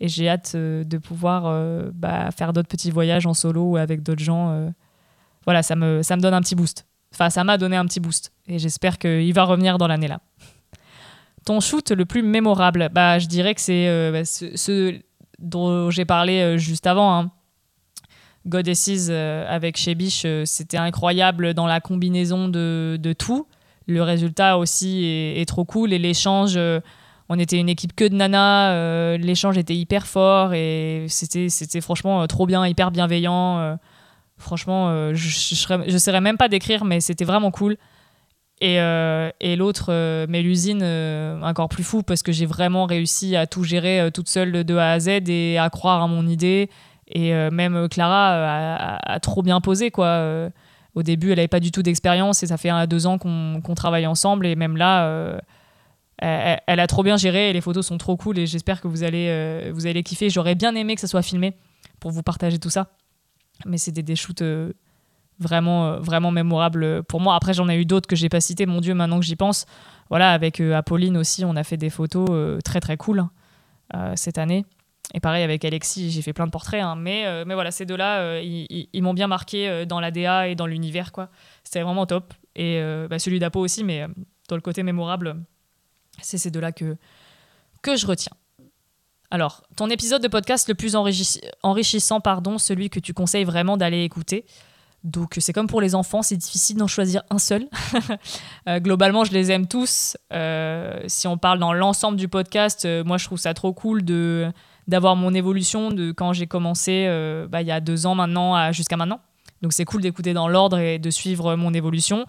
Et 0.01 0.09
j'ai 0.09 0.30
hâte 0.30 0.57
de 0.57 0.99
pouvoir 0.99 1.93
bah, 1.93 2.30
faire 2.30 2.55
d'autres 2.55 2.68
petits 2.68 2.91
voyages 2.91 3.26
en 3.26 3.34
solo 3.34 3.72
ou 3.72 3.76
avec 3.76 4.03
d'autres 4.03 4.22
gens. 4.24 4.72
Voilà, 5.45 5.62
ça 5.62 5.76
me, 5.76 6.03
ça 6.03 6.16
me 6.16 6.22
donne 6.22 6.34
un 6.34 6.41
petit 6.41 6.55
boost. 6.55 6.86
Enfin, 7.12 7.30
ça 7.30 7.45
m'a 7.45 7.59
donné 7.59 7.76
un 7.76 7.86
petit 7.86 8.01
boost. 8.01 8.32
Et 8.47 8.59
j'espère 8.59 8.99
qu'il 8.99 9.32
va 9.32 9.45
revenir 9.45 9.78
dans 9.78 9.88
l'année 9.88 10.09
là. 10.09 10.20
Ton 11.45 11.61
shoot 11.61 11.91
le 11.91 12.05
plus 12.05 12.22
mémorable, 12.22 12.91
bah, 12.93 13.18
je 13.18 13.26
dirais 13.26 13.55
que 13.55 13.61
c'est 13.61 14.12
bah, 14.12 14.24
ce 14.24 15.01
dont 15.41 15.91
j'ai 15.91 16.05
parlé 16.05 16.41
euh, 16.41 16.59
juste 16.59 16.86
avant. 16.86 17.18
Hein. 17.18 17.30
Goddesses 18.47 19.09
euh, 19.11 19.45
avec 19.49 19.76
Shebish, 19.76 20.22
euh, 20.24 20.45
c'était 20.45 20.76
incroyable 20.76 21.55
dans 21.55 21.66
la 21.66 21.80
combinaison 21.80 22.49
de, 22.49 22.99
de, 23.01 23.12
tout. 23.12 23.47
Le 23.86 24.03
résultat 24.03 24.59
aussi 24.59 25.05
est, 25.05 25.49
trop 25.49 25.64
cool 25.64 25.93
et 25.93 25.99
l'échange, 25.99 26.57
on 27.28 27.38
était 27.41 27.59
une 27.59 27.68
équipe 27.68 27.95
que 27.97 28.05
de 28.05 28.14
nanas, 28.14 29.16
l'échange 29.16 29.59
était 29.59 29.74
hyper 29.74 30.07
fort 30.07 30.55
et 30.55 31.07
c'était 31.09 31.80
franchement 31.80 32.24
trop 32.28 32.47
bien, 32.47 32.64
hyper 32.68 32.93
bienveillant. 32.93 33.76
Franchement, 34.41 35.14
je 35.14 35.93
ne 35.93 35.99
saurais 35.99 36.20
même 36.20 36.36
pas 36.36 36.49
décrire, 36.49 36.84
mais 36.84 37.01
c'était 37.01 37.24
vraiment 37.24 37.51
cool. 37.51 37.76
Et, 38.61 38.78
euh, 38.78 39.30
l'autre, 39.57 39.86
euh, 39.88 40.26
l'usine 40.26 40.80
euh, 40.82 41.41
encore 41.43 41.68
plus 41.68 41.82
fou 41.82 42.03
parce 42.03 42.22
que 42.22 42.30
j'ai 42.30 42.45
vraiment 42.45 42.84
réussi 42.84 43.34
à 43.34 43.47
tout 43.47 43.64
gérer 43.64 44.01
euh, 44.01 44.11
toute 44.11 44.28
seule 44.28 44.64
de 44.64 44.76
A 44.76 44.93
à 44.93 45.01
Z 45.01 45.09
et 45.28 45.59
à 45.59 45.70
croire 45.70 46.03
à 46.03 46.07
mon 46.07 46.26
idée. 46.26 46.68
Et 47.12 47.32
même 47.51 47.88
Clara 47.88 48.99
a, 49.03 49.18
trop 49.18 49.43
bien 49.43 49.61
posé. 49.61 49.91
quoi. 49.91 50.49
au 50.95 51.03
début, 51.03 51.30
elle 51.30 51.38
n'avait 51.38 51.49
pas 51.49 51.59
du 51.59 51.72
tout 51.72 51.82
d'expérience 51.82 52.45
et 52.45 52.47
ça 52.47 52.57
fait 52.57 52.68
un, 52.68 52.86
deux 52.86 53.09
ans 53.09 53.18
qu'on 53.18 53.74
travaille 53.74 54.07
ensemble. 54.07 54.47
Et 54.47 54.55
même 54.55 54.76
là, 54.76 55.41
elle, 56.18 56.61
elle, 56.68 56.78
a 56.78 56.86
trop 56.86 57.03
bien 57.03 57.16
géré 57.16 57.51
et 57.51 57.53
les 57.53 57.61
photos 57.61 57.84
sont 57.84 57.99
trop 57.99 58.16
cool. 58.16 58.38
Et 58.38 58.47
j'espère 58.47 58.80
que 58.80 58.86
vous 58.86 59.03
allez, 59.03 59.72
vous 59.72 59.88
allez 59.88 60.05
kiffer. 60.05 60.30
J'aurais 60.30 60.55
bien 60.55 60.72
aimé 60.76 60.95
que 60.95 61.01
ça 61.01 61.09
soit 61.09 61.22
filmé 61.22 61.55
pour 61.99 62.12
vous 62.12 62.22
partager 62.22 62.61
tout 62.61 62.70
ça. 62.70 62.93
Mais 63.66 63.78
c'était 63.78 64.02
des 64.02 64.16
shoots 64.16 64.42
vraiment, 65.40 65.86
euh, 65.86 65.98
vraiment 65.98 66.30
mémorable 66.30 67.02
pour 67.04 67.20
moi. 67.20 67.34
Après, 67.34 67.54
j'en 67.54 67.68
ai 67.68 67.76
eu 67.76 67.84
d'autres 67.84 68.06
que 68.06 68.14
j'ai 68.14 68.28
pas 68.28 68.40
citées, 68.40 68.66
mon 68.66 68.80
Dieu, 68.80 68.94
maintenant 68.94 69.18
que 69.18 69.26
j'y 69.26 69.36
pense. 69.36 69.66
Voilà, 70.11 70.32
avec 70.32 70.61
euh, 70.61 70.76
Apolline 70.76 71.16
aussi, 71.16 71.44
on 71.44 71.56
a 71.56 71.64
fait 71.64 71.76
des 71.76 71.90
photos 71.90 72.28
euh, 72.30 72.61
très 72.61 72.80
très 72.80 72.96
cool 72.96 73.24
cette 74.14 74.38
année. 74.38 74.64
Et 75.14 75.18
pareil 75.18 75.42
avec 75.42 75.64
Alexis, 75.64 76.12
j'ai 76.12 76.22
fait 76.22 76.32
plein 76.32 76.46
de 76.46 76.52
portraits, 76.52 76.80
hein. 76.80 76.94
mais, 76.94 77.44
mais 77.44 77.54
voilà, 77.54 77.72
ces 77.72 77.86
deux-là, 77.86 78.40
ils, 78.40 79.02
m'ont 79.02 79.14
bien 79.14 79.26
marqué 79.26 79.84
dans 79.84 79.98
la 79.98 80.12
DA 80.12 80.46
et 80.46 80.54
dans 80.54 80.66
l'univers, 80.68 81.11
quoi. 81.11 81.28
C'était 81.64 81.82
vraiment 81.82 82.06
top. 82.06 82.32
Et 82.54 82.80
bah, 83.11 83.18
celui 83.18 83.40
d'Apo 83.40 83.58
aussi, 83.58 83.82
mais 83.82 84.06
dans 84.48 84.54
le 84.54 84.62
côté 84.62 84.84
mémorable, 84.84 85.42
c'est 86.22 86.38
ces 86.38 86.52
deux-là 86.52 86.70
que, 86.70 86.96
que 87.82 87.96
je 87.96 88.06
retiens. 88.06 88.30
Alors, 89.33 89.62
ton 89.76 89.89
épisode 89.89 90.22
de 90.22 90.28
podcast 90.28 90.68
le 90.68 90.74
plus 90.74 90.97
enrichissant, 90.97 92.20
pardon, 92.20 92.59
celui 92.59 92.91
que 92.91 92.99
tu 92.99 93.14
conseilles 93.14 93.45
vraiment 93.45 93.76
d'aller 93.76 94.03
écouter, 94.03 94.45
Donc 95.05 95.37
c'est 95.39 95.53
comme 95.53 95.68
pour 95.68 95.81
les 95.81 95.95
enfants, 95.95 96.20
c'est 96.20 96.37
difficile 96.37 96.76
d'en 96.76 96.89
choisir 96.89 97.22
un 97.31 97.39
seul. 97.39 97.68
Euh, 98.68 98.78
globalement, 98.78 99.24
je 99.24 99.33
les 99.33 99.51
aime 99.51 99.66
tous. 99.66 100.16
Euh, 100.33 101.01
si 101.07 101.26
on 101.26 101.39
parle 101.39 101.59
dans 101.59 101.72
l'ensemble 101.72 102.18
du 102.18 102.28
podcast, 102.28 102.85
euh, 102.85 103.03
moi 103.05 103.16
je 103.16 103.24
trouve 103.24 103.39
ça 103.39 103.55
trop 103.55 103.72
cool 103.72 104.05
de 104.05 104.53
d'avoir 104.87 105.16
mon 105.16 105.33
évolution 105.33 105.91
de 105.91 106.12
quand 106.12 106.33
j'ai 106.35 106.47
commencé 106.47 107.07
bah, 107.49 107.62
il 107.62 107.68
y 107.68 107.70
a 107.70 107.81
deux 107.81 108.07
ans 108.07 108.14
maintenant 108.14 108.72
jusqu'à 108.72 108.97
maintenant. 108.97 109.20
Donc 109.62 109.72
c'est 109.72 109.85
cool 109.85 110.03
d'écouter 110.03 110.35
dans 110.35 110.49
l'ordre 110.49 110.78
et 110.78 110.99
de 110.99 111.11
suivre 111.11 111.55
mon 111.55 111.72
évolution. 111.72 112.26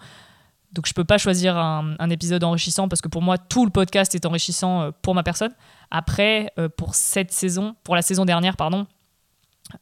Donc 0.72 0.86
je 0.86 0.94
peux 0.94 1.04
pas 1.04 1.18
choisir 1.18 1.56
un, 1.56 2.10
épisode 2.10 2.44
enrichissant 2.44 2.88
parce 2.88 3.02
que 3.02 3.08
pour 3.08 3.20
moi 3.20 3.36
tout 3.36 3.64
le 3.64 3.70
podcast 3.70 4.14
est 4.14 4.24
enrichissant 4.24 4.90
pour 5.02 5.14
ma 5.14 5.22
personne. 5.22 5.52
Après 5.90 6.52
pour 6.76 6.94
cette 6.94 7.30
saison, 7.30 7.76
pour 7.84 7.94
la 7.94 8.00
saison 8.00 8.24
dernière 8.24 8.56
pardon, 8.56 8.86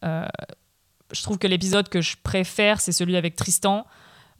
je 0.03 1.23
trouve 1.23 1.39
que 1.39 1.47
l'épisode 1.47 1.89
que 1.89 2.01
je 2.01 2.17
préfère, 2.23 2.81
c'est 2.81 2.93
celui 2.93 3.17
avec 3.17 3.37
Tristan 3.37 3.87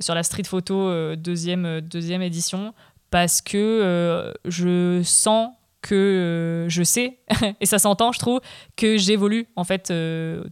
sur 0.01 0.15
la 0.15 0.23
street 0.23 0.45
photo 0.45 0.89
euh, 0.89 1.17
deuxième, 1.17 1.67
euh, 1.67 1.81
deuxième 1.81 2.23
édition, 2.23 2.75
parce 3.11 3.43
que 3.43 3.57
euh, 3.57 4.33
je 4.47 5.03
sens 5.05 5.51
que 5.83 6.67
je 6.69 6.83
sais, 6.83 7.19
et 7.61 7.67
ça 7.67 7.79
s'entend, 7.79 8.13
je 8.13 8.19
trouve, 8.19 8.41
que 8.77 8.99
j'évolue 8.99 9.47
en 9.57 9.65
fait 9.65 9.93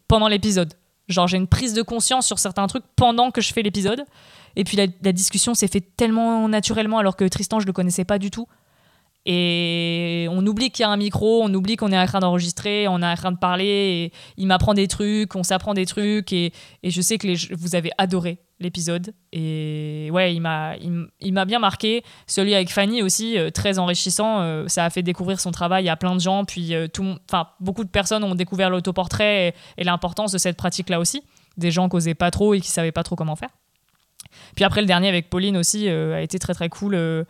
pendant 0.09 0.29
l'épisode. 0.29 0.73
Genre, 1.09 1.27
j'ai 1.27 1.37
une 1.37 1.47
prise 1.47 1.75
de 1.75 1.83
conscience 1.83 2.27
sur 2.27 2.39
certains 2.39 2.67
trucs 2.67 2.85
pendant 2.97 3.31
que 3.31 3.41
je 3.41 3.53
fais 3.53 3.63
l'épisode. 3.63 4.05
Et 4.59 4.65
puis 4.65 4.77
la, 4.77 5.13
discussion 5.13 5.55
s'est 5.55 5.69
fait 5.69 5.81
tellement 5.81 6.49
naturellement 6.49 6.99
alors 6.99 7.15
que 7.15 7.25
Tristan, 7.25 7.61
je 7.61 7.67
le 7.67 7.73
connaissais 7.73 8.05
pas 8.05 8.19
du 8.19 8.33
tout. 8.33 8.49
Et 9.25 10.27
on 10.33 10.45
oublie 10.45 10.71
qu'il 10.71 10.83
y 10.83 10.87
a 10.87 10.91
un 10.91 10.97
micro, 10.97 11.45
on 11.45 11.55
oublie 11.55 11.77
qu'on 11.77 11.93
est 11.93 11.99
en 11.99 12.07
train 12.07 12.19
d'enregistrer, 12.19 12.89
on 12.89 13.01
est 13.01 13.07
en 13.07 13.15
train 13.15 13.31
de 13.31 13.39
parler. 13.39 13.67
Et 13.67 14.13
il 14.37 14.49
m'apprend 14.49 14.75
des 14.75 14.89
trucs, 14.89 15.37
on 15.37 15.45
s'apprend 15.45 15.75
des 15.75 15.87
trucs. 15.87 16.33
Et, 16.33 16.53
je 16.83 17.01
sais 17.01 17.19
que 17.19 17.55
vous 17.55 17.77
avez 17.77 17.93
adoré 17.99 18.39
l'épisode. 18.59 19.15
Et 19.33 20.09
ouais, 20.13 20.35
il 20.35 20.41
m'a, 20.41 21.45
bien 21.45 21.61
marqué. 21.61 22.03
Celui 22.27 22.53
avec 22.53 22.73
Fanny 22.73 23.01
aussi, 23.01 23.39
euh, 23.39 23.51
très 23.51 23.79
enrichissant. 23.79 24.41
Euh, 24.41 24.67
ça 24.67 24.85
a 24.85 24.91
fait 24.91 25.05
découvrir 25.05 25.39
son 25.39 25.53
travail 25.53 25.89
à 25.89 25.95
plein 25.95 26.17
de 26.17 26.21
gens. 26.21 26.45
Puis 26.45 26.75
euh, 26.75 26.89
beaucoup 27.61 27.85
de 27.85 27.91
personnes 27.91 28.25
ont 28.25 28.35
découvert 28.35 28.71
l'autoportrait 28.71 29.55
et, 29.77 29.83
et 29.83 29.85
l'importance 29.85 30.33
de 30.33 30.39
cette 30.39 30.57
pratique-là 30.57 30.99
aussi. 30.99 31.23
Des 31.59 31.71
gens 31.71 31.89
qui 31.89 31.95
n'osaient 31.95 32.15
pas 32.15 32.33
trop 32.33 32.55
et 32.55 32.61
qui 32.61 32.71
ne 32.71 32.73
savaient 32.73 32.91
pas 32.91 33.05
trop 33.05 33.15
comment 33.15 33.37
faire. 33.37 33.51
Puis 34.59 34.65
après, 34.65 34.81
le 34.81 34.89
dernier 34.89 35.07
avec 35.07 35.31
Pauline 35.31 35.57
aussi 35.57 35.89
a 35.89 36.21
été 36.21 36.41
très 36.41 36.53
très 36.53 36.69
cool 36.69 37.25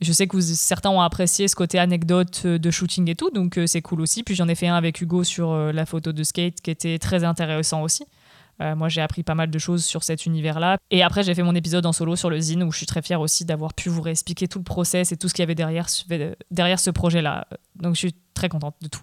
je 0.00 0.12
sais 0.12 0.26
que 0.26 0.40
certains 0.40 0.90
ont 0.90 1.00
apprécié 1.00 1.46
ce 1.46 1.54
côté 1.54 1.78
anecdote 1.78 2.42
euh, 2.46 2.58
de 2.58 2.70
shooting 2.70 3.08
et 3.10 3.14
tout, 3.14 3.30
donc 3.30 3.58
euh, 3.58 3.66
c'est 3.66 3.82
cool 3.82 4.00
aussi. 4.00 4.22
Puis 4.22 4.34
j'en 4.34 4.48
ai 4.48 4.54
fait 4.54 4.66
un 4.66 4.74
avec 4.74 5.00
Hugo 5.00 5.24
sur 5.24 5.50
euh, 5.50 5.72
la 5.72 5.84
photo 5.84 6.12
de 6.12 6.22
skate 6.22 6.60
qui 6.62 6.70
était 6.70 6.98
très 6.98 7.24
intéressant 7.24 7.82
aussi. 7.82 8.04
moi, 8.76 8.90
j'ai 8.90 9.00
appris 9.00 9.22
pas 9.22 9.34
mal 9.34 9.50
de 9.50 9.58
choses 9.58 9.84
sur 9.84 10.04
cet 10.04 10.26
univers-là. 10.26 10.76
Et 10.90 11.02
après, 11.02 11.22
j'ai 11.22 11.34
fait 11.34 11.42
mon 11.42 11.54
épisode 11.54 11.86
en 11.86 11.92
solo 11.92 12.14
sur 12.14 12.28
le 12.28 12.38
zine 12.38 12.62
où 12.62 12.70
je 12.70 12.76
suis 12.76 12.86
très 12.86 13.00
fière 13.00 13.22
aussi 13.22 13.46
d'avoir 13.46 13.72
pu 13.72 13.88
vous 13.88 14.02
réexpliquer 14.02 14.48
tout 14.48 14.58
le 14.58 14.64
process 14.64 15.12
et 15.12 15.16
tout 15.16 15.28
ce 15.28 15.34
qu'il 15.34 15.42
y 15.42 15.44
avait 15.44 15.54
derrière, 15.54 15.86
derrière 16.50 16.78
ce 16.78 16.90
projet-là. 16.90 17.46
Donc, 17.76 17.94
je 17.94 18.00
suis 18.00 18.14
très 18.34 18.50
contente 18.50 18.76
de 18.82 18.88
tout. 18.88 19.00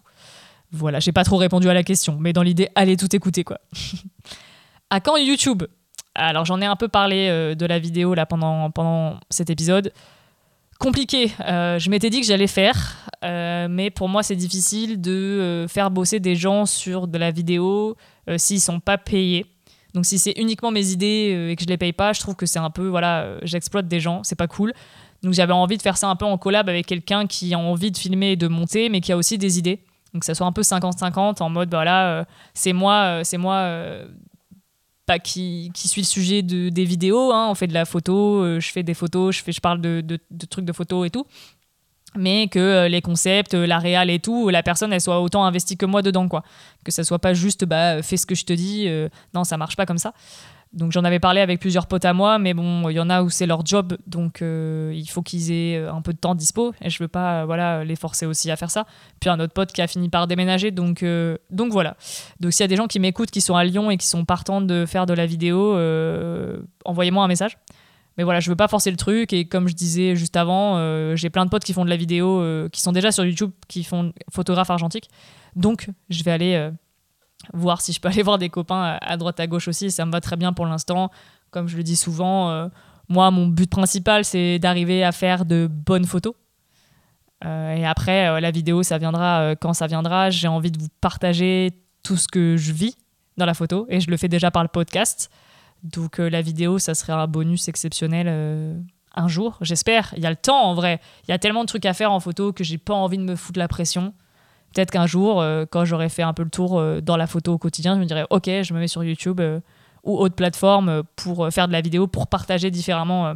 Voilà, 0.71 0.99
j'ai 0.99 1.11
pas 1.11 1.23
trop 1.23 1.37
répondu 1.37 1.67
à 1.69 1.73
la 1.73 1.83
question, 1.83 2.17
mais 2.19 2.33
dans 2.33 2.43
l'idée, 2.43 2.69
allez 2.75 2.97
tout 2.97 3.15
écouter 3.15 3.43
quoi. 3.43 3.59
à 4.91 4.99
quand 4.99 5.17
YouTube? 5.17 5.63
Alors, 6.19 6.45
j'en 6.45 6.59
ai 6.61 6.65
un 6.65 6.75
peu 6.75 6.87
parlé 6.87 7.55
de 7.55 7.65
la 7.65 7.79
vidéo 7.79 8.13
là 8.13 8.25
pendant, 8.25 8.71
pendant 8.71 9.19
cet 9.29 9.49
épisode 9.49 9.93
compliqué. 10.77 11.31
Euh, 11.41 11.79
je 11.79 11.89
m'étais 11.89 12.09
dit 12.09 12.21
que 12.21 12.25
j'allais 12.25 12.47
faire, 12.47 12.97
euh, 13.23 13.67
mais 13.69 13.89
pour 13.89 14.09
moi 14.09 14.23
c'est 14.23 14.35
difficile 14.35 15.01
de 15.01 15.11
euh, 15.11 15.67
faire 15.67 15.91
bosser 15.91 16.19
des 16.19 16.35
gens 16.35 16.65
sur 16.65 17.07
de 17.07 17.17
la 17.17 17.31
vidéo 17.31 17.95
s'ils 18.37 18.61
sont 18.61 18.79
pas 18.79 18.97
payés. 18.97 19.45
Donc 19.93 20.05
si 20.05 20.19
c'est 20.19 20.33
uniquement 20.37 20.69
mes 20.69 20.91
idées 20.91 21.47
et 21.49 21.55
que 21.55 21.63
je 21.63 21.67
les 21.67 21.77
paye 21.77 21.93
pas, 21.93 22.11
je 22.11 22.19
trouve 22.19 22.35
que 22.35 22.45
c'est 22.45 22.59
un 22.59 22.69
peu 22.69 22.87
voilà, 22.87 23.37
j'exploite 23.43 23.87
des 23.87 23.99
gens, 23.99 24.21
c'est 24.23 24.35
pas 24.35 24.47
cool. 24.47 24.73
Donc 25.23 25.33
j'avais 25.33 25.53
envie 25.53 25.77
de 25.77 25.81
faire 25.81 25.97
ça 25.97 26.09
un 26.09 26.15
peu 26.15 26.25
en 26.25 26.37
collab 26.37 26.67
avec 26.67 26.85
quelqu'un 26.85 27.25
qui 27.25 27.53
a 27.53 27.59
envie 27.59 27.89
de 27.89 27.97
filmer 27.97 28.31
et 28.31 28.35
de 28.35 28.47
monter, 28.47 28.89
mais 28.89 28.99
qui 28.99 29.13
a 29.13 29.17
aussi 29.17 29.37
des 29.37 29.57
idées. 29.57 29.79
Donc 30.13 30.25
ça 30.25 30.35
soit 30.35 30.45
un 30.45 30.51
peu 30.51 30.61
50-50 30.61 31.41
en 31.41 31.49
mode 31.49 31.69
bah, 31.69 31.77
voilà, 31.77 32.25
c'est 32.53 32.73
moi, 32.73 33.21
c'est 33.23 33.37
moi 33.37 33.87
pas 35.07 35.17
qui, 35.17 35.71
qui 35.73 35.87
suit 35.87 36.01
le 36.01 36.05
sujet 36.05 36.43
de, 36.43 36.69
des 36.69 36.85
vidéos. 36.85 37.31
Hein. 37.31 37.47
On 37.49 37.55
fait 37.55 37.65
de 37.65 37.73
la 37.73 37.85
photo, 37.85 38.43
euh, 38.43 38.59
je 38.59 38.71
fais 38.71 38.83
des 38.83 38.93
photos, 38.93 39.35
je, 39.35 39.41
fais, 39.41 39.51
je 39.53 39.61
parle 39.61 39.81
de, 39.81 40.01
de, 40.01 40.45
trucs 40.45 40.65
de 40.65 40.73
photos 40.73 41.07
et 41.07 41.09
tout. 41.09 41.25
Mais 42.15 42.47
que 42.47 42.59
euh, 42.59 42.89
les 42.89 43.01
concepts, 43.01 43.53
euh, 43.53 43.65
la 43.65 43.79
réal 43.79 44.09
et 44.09 44.19
tout, 44.19 44.49
la 44.49 44.63
personne, 44.63 44.91
elle 44.93 45.01
soit 45.01 45.21
autant 45.21 45.45
investie 45.45 45.77
que 45.77 45.85
moi 45.85 46.01
dedans. 46.01 46.27
quoi. 46.27 46.43
Que 46.83 46.91
ça 46.91 47.03
soit 47.03 47.19
pas 47.19 47.33
juste, 47.33 47.65
bah, 47.65 48.03
fais 48.03 48.17
ce 48.17 48.25
que 48.25 48.35
je 48.35 48.45
te 48.45 48.53
dis. 48.53 48.87
non, 49.33 49.43
ça 49.43 49.57
marche 49.57 49.77
pas 49.77 49.85
comme 49.85 49.97
ça. 49.97 50.13
Donc 50.73 50.91
j'en 50.91 51.03
avais 51.03 51.19
parlé 51.19 51.41
avec 51.41 51.59
plusieurs 51.59 51.87
potes 51.87 52.05
à 52.05 52.13
moi, 52.13 52.39
mais 52.39 52.53
bon, 52.53 52.89
il 52.89 52.95
y 52.95 52.99
en 52.99 53.09
a 53.09 53.23
où 53.23 53.29
c'est 53.29 53.45
leur 53.45 53.65
job, 53.65 53.97
donc 54.05 54.41
euh, 54.41 54.91
il 54.93 55.07
faut 55.07 55.21
qu'ils 55.21 55.51
aient 55.51 55.77
euh, 55.77 55.93
un 55.93 56.01
peu 56.01 56.13
de 56.13 56.17
temps 56.17 56.35
dispo, 56.35 56.73
et 56.81 56.89
je 56.89 57.01
veux 57.01 57.07
pas 57.07 57.41
euh, 57.41 57.45
voilà, 57.45 57.83
les 57.83 57.95
forcer 57.95 58.25
aussi 58.25 58.51
à 58.51 58.55
faire 58.57 58.69
ça. 58.69 58.85
Puis 59.19 59.29
un 59.29 59.39
autre 59.39 59.53
pote 59.53 59.71
qui 59.71 59.81
a 59.81 59.87
fini 59.87 60.09
par 60.09 60.27
déménager, 60.27 60.71
donc, 60.71 61.03
donc 61.49 61.71
voilà. 61.71 61.95
Donc 62.39 62.53
s'il 62.53 62.63
y 62.63 62.65
a 62.65 62.67
des 62.67 62.75
gens 62.75 62.87
qui 62.87 62.99
m'écoutent, 62.99 63.31
qui 63.31 63.41
sont 63.41 63.55
à 63.55 63.63
Lyon 63.63 63.89
et 63.89 63.97
qui 63.97 64.07
sont 64.07 64.25
partants 64.25 64.61
de 64.61 64.85
faire 64.85 65.05
de 65.05 65.13
la 65.13 65.25
vidéo, 65.25 65.73
envoyez-moi 66.85 67.23
un 67.23 67.27
message. 67.27 67.57
Mais 68.17 68.23
voilà, 68.23 68.39
je 68.39 68.49
veux 68.49 68.55
pas 68.55 68.67
forcer 68.67 68.89
le 68.89 68.97
truc, 68.97 69.31
et 69.31 69.45
comme 69.45 69.67
je 69.67 69.75
disais 69.75 70.15
juste 70.15 70.35
avant, 70.35 71.15
j'ai 71.15 71.29
plein 71.29 71.45
de 71.45 71.49
potes 71.49 71.63
qui 71.63 71.73
font 71.73 71.85
de 71.85 71.89
la 71.89 71.97
vidéo, 71.97 72.43
qui 72.71 72.81
sont 72.81 72.91
déjà 72.91 73.11
sur 73.11 73.25
YouTube, 73.25 73.51
qui 73.67 73.83
font 73.83 74.11
photographe 74.31 74.69
argentique, 74.69 75.09
donc 75.55 75.89
je 76.09 76.23
vais 76.23 76.31
aller 76.31 76.71
voir 77.53 77.81
si 77.81 77.93
je 77.93 77.99
peux 77.99 78.07
aller 78.09 78.23
voir 78.23 78.37
des 78.37 78.49
copains 78.49 78.97
à 79.01 79.17
droite 79.17 79.39
à 79.39 79.47
gauche 79.47 79.67
aussi. 79.67 79.91
Ça 79.91 80.05
me 80.05 80.11
va 80.11 80.21
très 80.21 80.35
bien 80.35 80.53
pour 80.53 80.65
l'instant. 80.65 81.11
Comme 81.51 81.67
je 81.67 81.77
le 81.77 81.83
dis 81.83 81.95
souvent, 81.95 82.49
euh, 82.49 82.67
moi, 83.09 83.31
mon 83.31 83.47
but 83.47 83.69
principal, 83.69 84.25
c'est 84.25 84.59
d'arriver 84.59 85.03
à 85.03 85.11
faire 85.11 85.45
de 85.45 85.67
bonnes 85.69 86.05
photos. 86.05 86.33
Euh, 87.45 87.75
et 87.75 87.85
après, 87.85 88.27
euh, 88.27 88.39
la 88.39 88.51
vidéo, 88.51 88.83
ça 88.83 88.97
viendra 88.97 89.55
quand 89.55 89.73
ça 89.73 89.87
viendra. 89.87 90.29
J'ai 90.29 90.47
envie 90.47 90.71
de 90.71 90.79
vous 90.79 90.89
partager 91.01 91.71
tout 92.03 92.17
ce 92.17 92.27
que 92.27 92.57
je 92.57 92.73
vis 92.73 92.97
dans 93.37 93.45
la 93.45 93.53
photo. 93.53 93.85
Et 93.89 93.99
je 93.99 94.09
le 94.09 94.17
fais 94.17 94.27
déjà 94.27 94.51
par 94.51 94.63
le 94.63 94.69
podcast. 94.69 95.29
Donc 95.83 96.17
la 96.17 96.41
vidéo, 96.41 96.79
ça 96.79 96.95
serait 96.95 97.13
un 97.13 97.27
bonus 97.27 97.67
exceptionnel 97.67 98.27
un 99.17 99.27
jour, 99.27 99.57
j'espère. 99.61 100.13
Il 100.15 100.23
y 100.23 100.25
a 100.25 100.29
le 100.29 100.35
temps 100.35 100.63
en 100.63 100.73
vrai. 100.73 100.99
Il 101.27 101.31
y 101.31 101.33
a 101.33 101.39
tellement 101.39 101.61
de 101.61 101.67
trucs 101.67 101.85
à 101.85 101.93
faire 101.93 102.11
en 102.11 102.19
photo 102.19 102.53
que 102.53 102.63
j'ai 102.63 102.77
pas 102.77 102.93
envie 102.93 103.17
de 103.17 103.23
me 103.23 103.35
foutre 103.35 103.59
la 103.59 103.67
pression 103.67 104.13
peut-être 104.77 104.91
qu'un 104.91 105.07
jour, 105.07 105.41
euh, 105.41 105.65
quand 105.67 105.85
j'aurai 105.85 106.07
fait 106.07 106.21
un 106.21 106.33
peu 106.33 106.43
le 106.43 106.51
tour 106.51 106.77
euh, 106.77 107.01
dans 107.01 107.17
la 107.17 107.25
photo 107.25 107.53
au 107.53 107.57
quotidien, 107.57 107.95
je 107.95 107.99
me 107.99 108.05
dirais, 108.05 108.27
ok, 108.29 108.45
je 108.45 108.73
me 108.75 108.79
mets 108.79 108.87
sur 108.87 109.03
YouTube 109.03 109.39
euh, 109.39 109.59
ou 110.03 110.15
autre 110.19 110.35
plateforme 110.35 111.01
pour 111.15 111.51
faire 111.51 111.67
de 111.67 111.73
la 111.73 111.81
vidéo, 111.81 112.05
pour 112.05 112.27
partager 112.27 112.69
différemment 112.69 113.33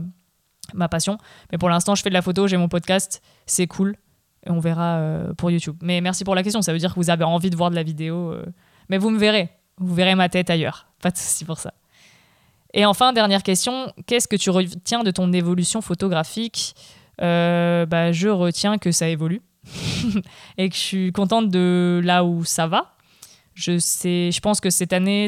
ma 0.74 0.88
passion. 0.88 1.18
Mais 1.52 1.58
pour 1.58 1.68
l'instant, 1.68 1.96
je 1.96 2.04
fais 2.04 2.10
de 2.10 2.14
la 2.14 2.22
photo, 2.22 2.48
j'ai 2.48 2.58
mon 2.58 2.70
podcast, 2.70 3.22
c'est 3.46 3.68
cool. 3.68 3.98
On 4.46 4.60
verra 4.60 5.02
pour 5.38 5.52
YouTube. 5.52 5.76
Mais 5.82 6.00
merci 6.00 6.24
pour 6.24 6.34
la 6.34 6.44
question, 6.44 6.62
ça 6.62 6.72
veut 6.72 6.80
dire 6.80 6.92
que 6.94 7.00
vous 7.00 7.10
avez 7.10 7.26
envie 7.26 7.50
de 7.50 7.58
voir 7.58 7.72
de 7.72 7.76
la 7.76 7.84
vidéo. 7.84 8.34
mais 8.88 8.98
vous 8.98 9.10
me 9.10 9.20
verrez, 9.20 9.50
vous 9.80 9.94
verrez 9.94 10.16
ma 10.16 10.30
tête 10.30 10.50
ailleurs. 10.50 10.88
Pas 11.02 11.12
de 11.12 11.46
pour 11.46 11.58
ça. 11.58 11.74
Et 12.74 12.86
enfin, 12.86 13.12
dernière 13.12 13.44
question, 13.44 13.92
qu'est-ce 14.06 14.30
que 14.30 14.38
tu 14.38 14.50
retiens 14.50 15.04
de 15.04 15.12
ton 15.12 15.34
évolution 15.34 15.82
photographique? 15.82 16.74
Bah, 17.18 18.12
Je 18.14 18.30
retiens 18.30 18.78
que 18.78 18.94
ça 18.94 19.10
évolue. 19.10 19.42
et 20.58 20.70
que 20.70 20.76
je 20.76 20.82
suis 20.82 21.12
contente 21.12 21.50
de 21.50 22.02
là 22.04 22.24
où 22.24 22.44
ça 22.44 22.68
va. 22.68 22.96
Je, 23.54 23.78
sais, 23.78 24.32
je 24.32 24.40
pense 24.40 24.60
que 24.62 24.70
cette 24.70 24.94
année, 24.94 25.28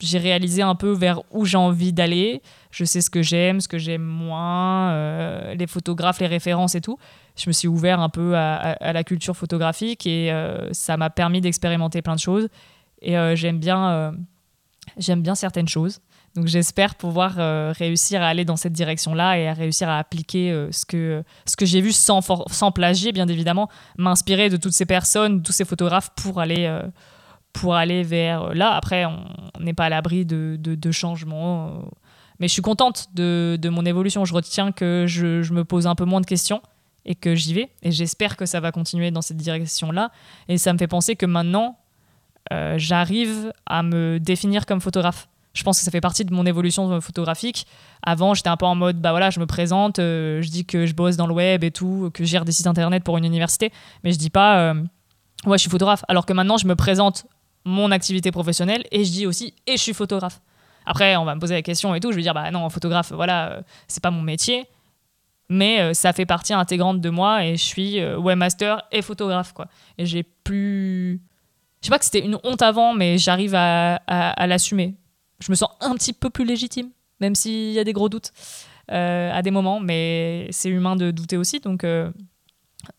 j'ai 0.00 0.18
réalisé 0.18 0.62
un 0.62 0.74
peu 0.74 0.90
vers 0.90 1.22
où 1.30 1.44
j'ai 1.44 1.56
envie 1.56 1.92
d'aller. 1.92 2.42
Je 2.70 2.84
sais 2.84 3.00
ce 3.00 3.10
que 3.10 3.22
j'aime, 3.22 3.60
ce 3.60 3.68
que 3.68 3.78
j'aime 3.78 4.02
moins, 4.02 4.90
euh, 4.90 5.54
les 5.54 5.66
photographes, 5.66 6.20
les 6.20 6.26
références 6.26 6.74
et 6.74 6.80
tout. 6.80 6.98
Je 7.36 7.48
me 7.48 7.52
suis 7.52 7.68
ouvert 7.68 8.00
un 8.00 8.08
peu 8.08 8.36
à, 8.36 8.92
la 8.92 9.04
culture 9.04 9.36
photographique 9.36 10.06
et 10.06 10.30
euh, 10.30 10.72
ça 10.72 10.96
m'a 10.96 11.10
permis 11.10 11.40
d'expérimenter 11.40 12.02
plein 12.02 12.14
de 12.14 12.20
choses. 12.20 12.48
Et 13.02 13.16
euh, 13.16 13.34
j'aime 13.34 13.58
bien, 13.58 14.12
j'aime 14.98 15.22
bien 15.22 15.34
certaines 15.34 15.68
choses. 15.68 16.00
Donc 16.36 16.46
j'espère 16.46 16.94
pouvoir 16.94 17.34
euh, 17.38 17.72
réussir 17.76 18.22
à 18.22 18.28
aller 18.28 18.44
dans 18.44 18.56
cette 18.56 18.72
direction-là 18.72 19.38
et 19.38 19.48
à 19.48 19.52
réussir 19.52 19.88
à 19.88 19.98
appliquer 19.98 20.52
euh, 20.52 20.70
ce 20.70 20.86
que, 20.86 21.24
ce 21.44 21.56
que 21.56 21.66
j'ai 21.66 21.80
vu 21.80 21.90
sans, 21.90 22.20
sans 22.50 22.70
plagier, 22.70 23.10
bien 23.10 23.26
évidemment, 23.26 23.68
m'inspirer 23.98 24.48
de 24.48 24.56
toutes 24.56 24.72
ces 24.72 24.86
personnes, 24.86 25.38
de 25.38 25.42
tous 25.42 25.52
ces 25.52 25.64
photographes 25.64 26.10
pour 26.14 26.38
aller, 26.38 26.66
euh, 26.66 26.82
pour 27.52 27.74
aller 27.74 28.04
vers 28.04 28.54
là. 28.54 28.70
Après, 28.74 29.06
on 29.06 29.24
n'est 29.58 29.74
pas 29.74 29.86
à 29.86 29.88
l'abri 29.88 30.24
de, 30.24 30.56
de, 30.56 30.90
changements. 30.92 31.82
mais 32.38 32.46
je 32.46 32.52
suis 32.52 32.62
contente 32.62 33.08
de, 33.12 33.58
de, 33.60 33.68
mon 33.68 33.84
évolution. 33.84 34.24
Je 34.24 34.32
retiens 34.32 34.70
que 34.70 35.06
je, 35.08 35.42
je, 35.42 35.52
me 35.52 35.64
pose 35.64 35.88
un 35.88 35.96
peu 35.96 36.04
moins 36.04 36.20
de 36.20 36.26
questions 36.26 36.62
et 37.04 37.16
que 37.16 37.34
j'y 37.34 37.54
vais. 37.54 37.70
Et 37.82 37.90
j'espère 37.90 38.36
que 38.36 38.46
ça 38.46 38.60
va 38.60 38.70
continuer 38.70 39.10
dans 39.10 39.22
cette 39.22 39.38
direction-là. 39.38 40.12
Et 40.46 40.58
ça 40.58 40.72
me 40.72 40.78
fait 40.78 40.86
penser 40.86 41.16
que 41.16 41.26
maintenant, 41.26 41.76
j'arrive 42.76 43.52
à 43.66 43.82
me 43.82 44.18
définir 44.18 44.64
comme 44.64 44.80
photographe 44.80 45.28
je 45.52 45.62
pense 45.64 45.78
que 45.78 45.84
ça 45.84 45.90
fait 45.90 46.00
partie 46.00 46.24
de 46.24 46.32
mon 46.32 46.46
évolution 46.46 47.00
photographique. 47.00 47.66
Avant, 48.02 48.34
j'étais 48.34 48.48
un 48.48 48.56
peu 48.56 48.66
en 48.66 48.74
mode, 48.74 49.00
bah 49.00 49.10
voilà, 49.10 49.30
je 49.30 49.40
me 49.40 49.46
présente, 49.46 49.98
euh, 49.98 50.40
je 50.42 50.48
dis 50.48 50.64
que 50.64 50.86
je 50.86 50.94
bosse 50.94 51.16
dans 51.16 51.26
le 51.26 51.34
web 51.34 51.64
et 51.64 51.70
tout, 51.70 52.10
que 52.14 52.24
je 52.24 52.30
gère 52.30 52.44
des 52.44 52.52
sites 52.52 52.66
internet 52.66 53.02
pour 53.02 53.18
une 53.18 53.24
université, 53.24 53.72
mais 54.04 54.12
je 54.12 54.18
dis 54.18 54.30
pas, 54.30 54.60
euh, 54.60 54.74
ouais, 55.46 55.58
je 55.58 55.62
suis 55.62 55.70
photographe. 55.70 56.04
Alors 56.08 56.24
que 56.24 56.32
maintenant, 56.32 56.56
je 56.56 56.66
me 56.66 56.76
présente 56.76 57.26
mon 57.64 57.90
activité 57.90 58.30
professionnelle 58.30 58.84
et 58.92 59.04
je 59.04 59.10
dis 59.10 59.26
aussi, 59.26 59.54
et 59.66 59.72
je 59.72 59.82
suis 59.82 59.92
photographe. 59.92 60.40
Après, 60.86 61.16
on 61.16 61.24
va 61.24 61.34
me 61.34 61.40
poser 61.40 61.54
la 61.54 61.62
question 61.62 61.94
et 61.94 62.00
tout. 62.00 62.10
Je 62.10 62.16
vais 62.16 62.22
dire, 62.22 62.34
bah 62.34 62.50
non, 62.50 62.68
photographe, 62.70 63.12
voilà, 63.12 63.60
c'est 63.86 64.02
pas 64.02 64.10
mon 64.10 64.22
métier. 64.22 64.66
Mais 65.50 65.92
ça 65.94 66.12
fait 66.12 66.26
partie 66.26 66.54
intégrante 66.54 67.00
de 67.00 67.10
moi 67.10 67.44
et 67.44 67.56
je 67.56 67.64
suis 67.64 68.00
webmaster 68.00 68.82
et 68.92 69.02
photographe, 69.02 69.52
quoi. 69.52 69.66
Et 69.98 70.06
j'ai 70.06 70.22
plus. 70.22 71.20
Je 71.80 71.86
sais 71.86 71.90
pas 71.90 71.98
que 71.98 72.04
c'était 72.04 72.24
une 72.24 72.38
honte 72.44 72.62
avant, 72.62 72.94
mais 72.94 73.18
j'arrive 73.18 73.54
à 73.56 74.46
l'assumer. 74.46 74.94
Je 75.40 75.50
me 75.50 75.56
sens 75.56 75.70
un 75.80 75.94
petit 75.94 76.12
peu 76.12 76.30
plus 76.30 76.44
légitime, 76.44 76.90
même 77.20 77.34
s'il 77.34 77.72
y 77.72 77.78
a 77.78 77.84
des 77.84 77.92
gros 77.92 78.08
doutes. 78.08 78.32
Euh, 78.92 79.30
à 79.32 79.42
des 79.42 79.52
moments, 79.52 79.78
mais 79.78 80.48
c'est 80.50 80.68
humain 80.68 80.96
de 80.96 81.12
douter 81.12 81.36
aussi. 81.36 81.60
Donc, 81.60 81.84
euh, 81.84 82.10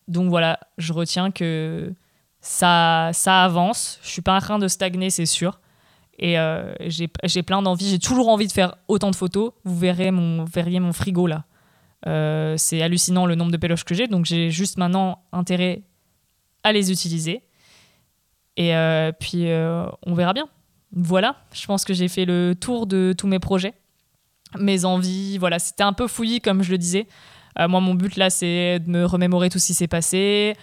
donc 0.08 0.30
voilà, 0.30 0.58
je 0.78 0.94
retiens 0.94 1.30
que 1.30 1.92
ça, 2.40 3.10
ça 3.12 3.44
avance. 3.44 3.98
Je 4.02 4.08
suis 4.08 4.22
pas 4.22 4.34
en 4.34 4.40
train 4.40 4.58
de 4.58 4.68
stagner, 4.68 5.10
c'est 5.10 5.26
sûr. 5.26 5.60
Et 6.18 6.38
euh, 6.38 6.72
j'ai 6.80 7.42
plein 7.42 7.60
d'envie. 7.60 7.90
J'ai 7.90 7.98
toujours 7.98 8.28
envie 8.28 8.46
de 8.46 8.52
faire 8.52 8.76
autant 8.88 9.10
de 9.10 9.16
photos. 9.16 9.52
Vous 9.64 9.78
verrez 9.78 10.10
mon, 10.10 10.44
verriez 10.44 10.80
mon 10.80 10.92
frigo 10.92 11.26
là. 11.26 11.44
c'est 12.56 12.80
hallucinant 12.80 13.26
le 13.26 13.34
nombre 13.34 13.52
de 13.52 13.56
péloches 13.58 13.84
que 13.84 13.94
j'ai. 13.94 14.06
Donc 14.06 14.24
j'ai 14.24 14.50
juste 14.50 14.78
maintenant 14.78 15.24
intérêt 15.32 15.82
à 16.62 16.72
les 16.72 16.90
utiliser. 16.90 17.42
Et 18.56 18.72
puis 19.20 19.46
on 20.06 20.14
verra 20.14 20.32
bien. 20.32 20.48
Voilà, 20.94 21.36
je 21.52 21.66
pense 21.66 21.84
que 21.84 21.94
j'ai 21.94 22.08
fait 22.08 22.24
le 22.24 22.54
tour 22.54 22.86
de 22.86 23.14
tous 23.16 23.26
mes 23.26 23.38
projets 23.38 23.74
mes 24.58 24.84
envies. 24.84 25.38
Voilà, 25.38 25.58
c'était 25.58 25.82
un 25.82 25.92
peu 25.92 26.06
fouillis, 26.06 26.40
comme 26.40 26.62
je 26.62 26.70
le 26.70 26.78
disais. 26.78 27.06
Euh, 27.58 27.68
moi, 27.68 27.80
mon 27.80 27.94
but 27.94 28.16
là, 28.16 28.30
c'est 28.30 28.80
de 28.80 28.90
me 28.90 29.04
remémorer 29.04 29.50
tout 29.50 29.58
ce 29.58 29.68
qui 29.68 29.74
s'est 29.74 29.88
passé, 29.88 30.56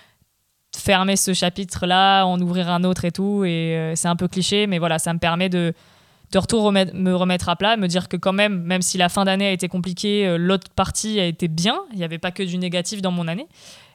fermer 0.75 1.15
ce 1.15 1.33
chapitre-là, 1.33 2.25
en 2.25 2.39
ouvrir 2.39 2.69
un 2.69 2.83
autre 2.83 3.05
et 3.05 3.11
tout. 3.11 3.43
Et 3.45 3.75
euh, 3.77 3.95
c'est 3.95 4.07
un 4.07 4.15
peu 4.15 4.27
cliché, 4.27 4.67
mais 4.67 4.79
voilà, 4.79 4.99
ça 4.99 5.13
me 5.13 5.19
permet 5.19 5.49
de, 5.49 5.73
de 6.31 6.37
retour 6.37 6.71
me 6.71 7.13
remettre 7.13 7.49
à 7.49 7.55
plat, 7.55 7.77
me 7.77 7.87
dire 7.87 8.07
que 8.07 8.17
quand 8.17 8.33
même, 8.33 8.63
même 8.63 8.81
si 8.81 8.97
la 8.97 9.09
fin 9.09 9.25
d'année 9.25 9.47
a 9.47 9.51
été 9.51 9.67
compliquée, 9.67 10.27
euh, 10.27 10.37
l'autre 10.37 10.69
partie 10.71 11.19
a 11.19 11.25
été 11.25 11.47
bien. 11.47 11.79
Il 11.91 11.97
n'y 11.97 12.03
avait 12.03 12.19
pas 12.19 12.31
que 12.31 12.43
du 12.43 12.57
négatif 12.57 13.01
dans 13.01 13.11
mon 13.11 13.27
année. 13.27 13.47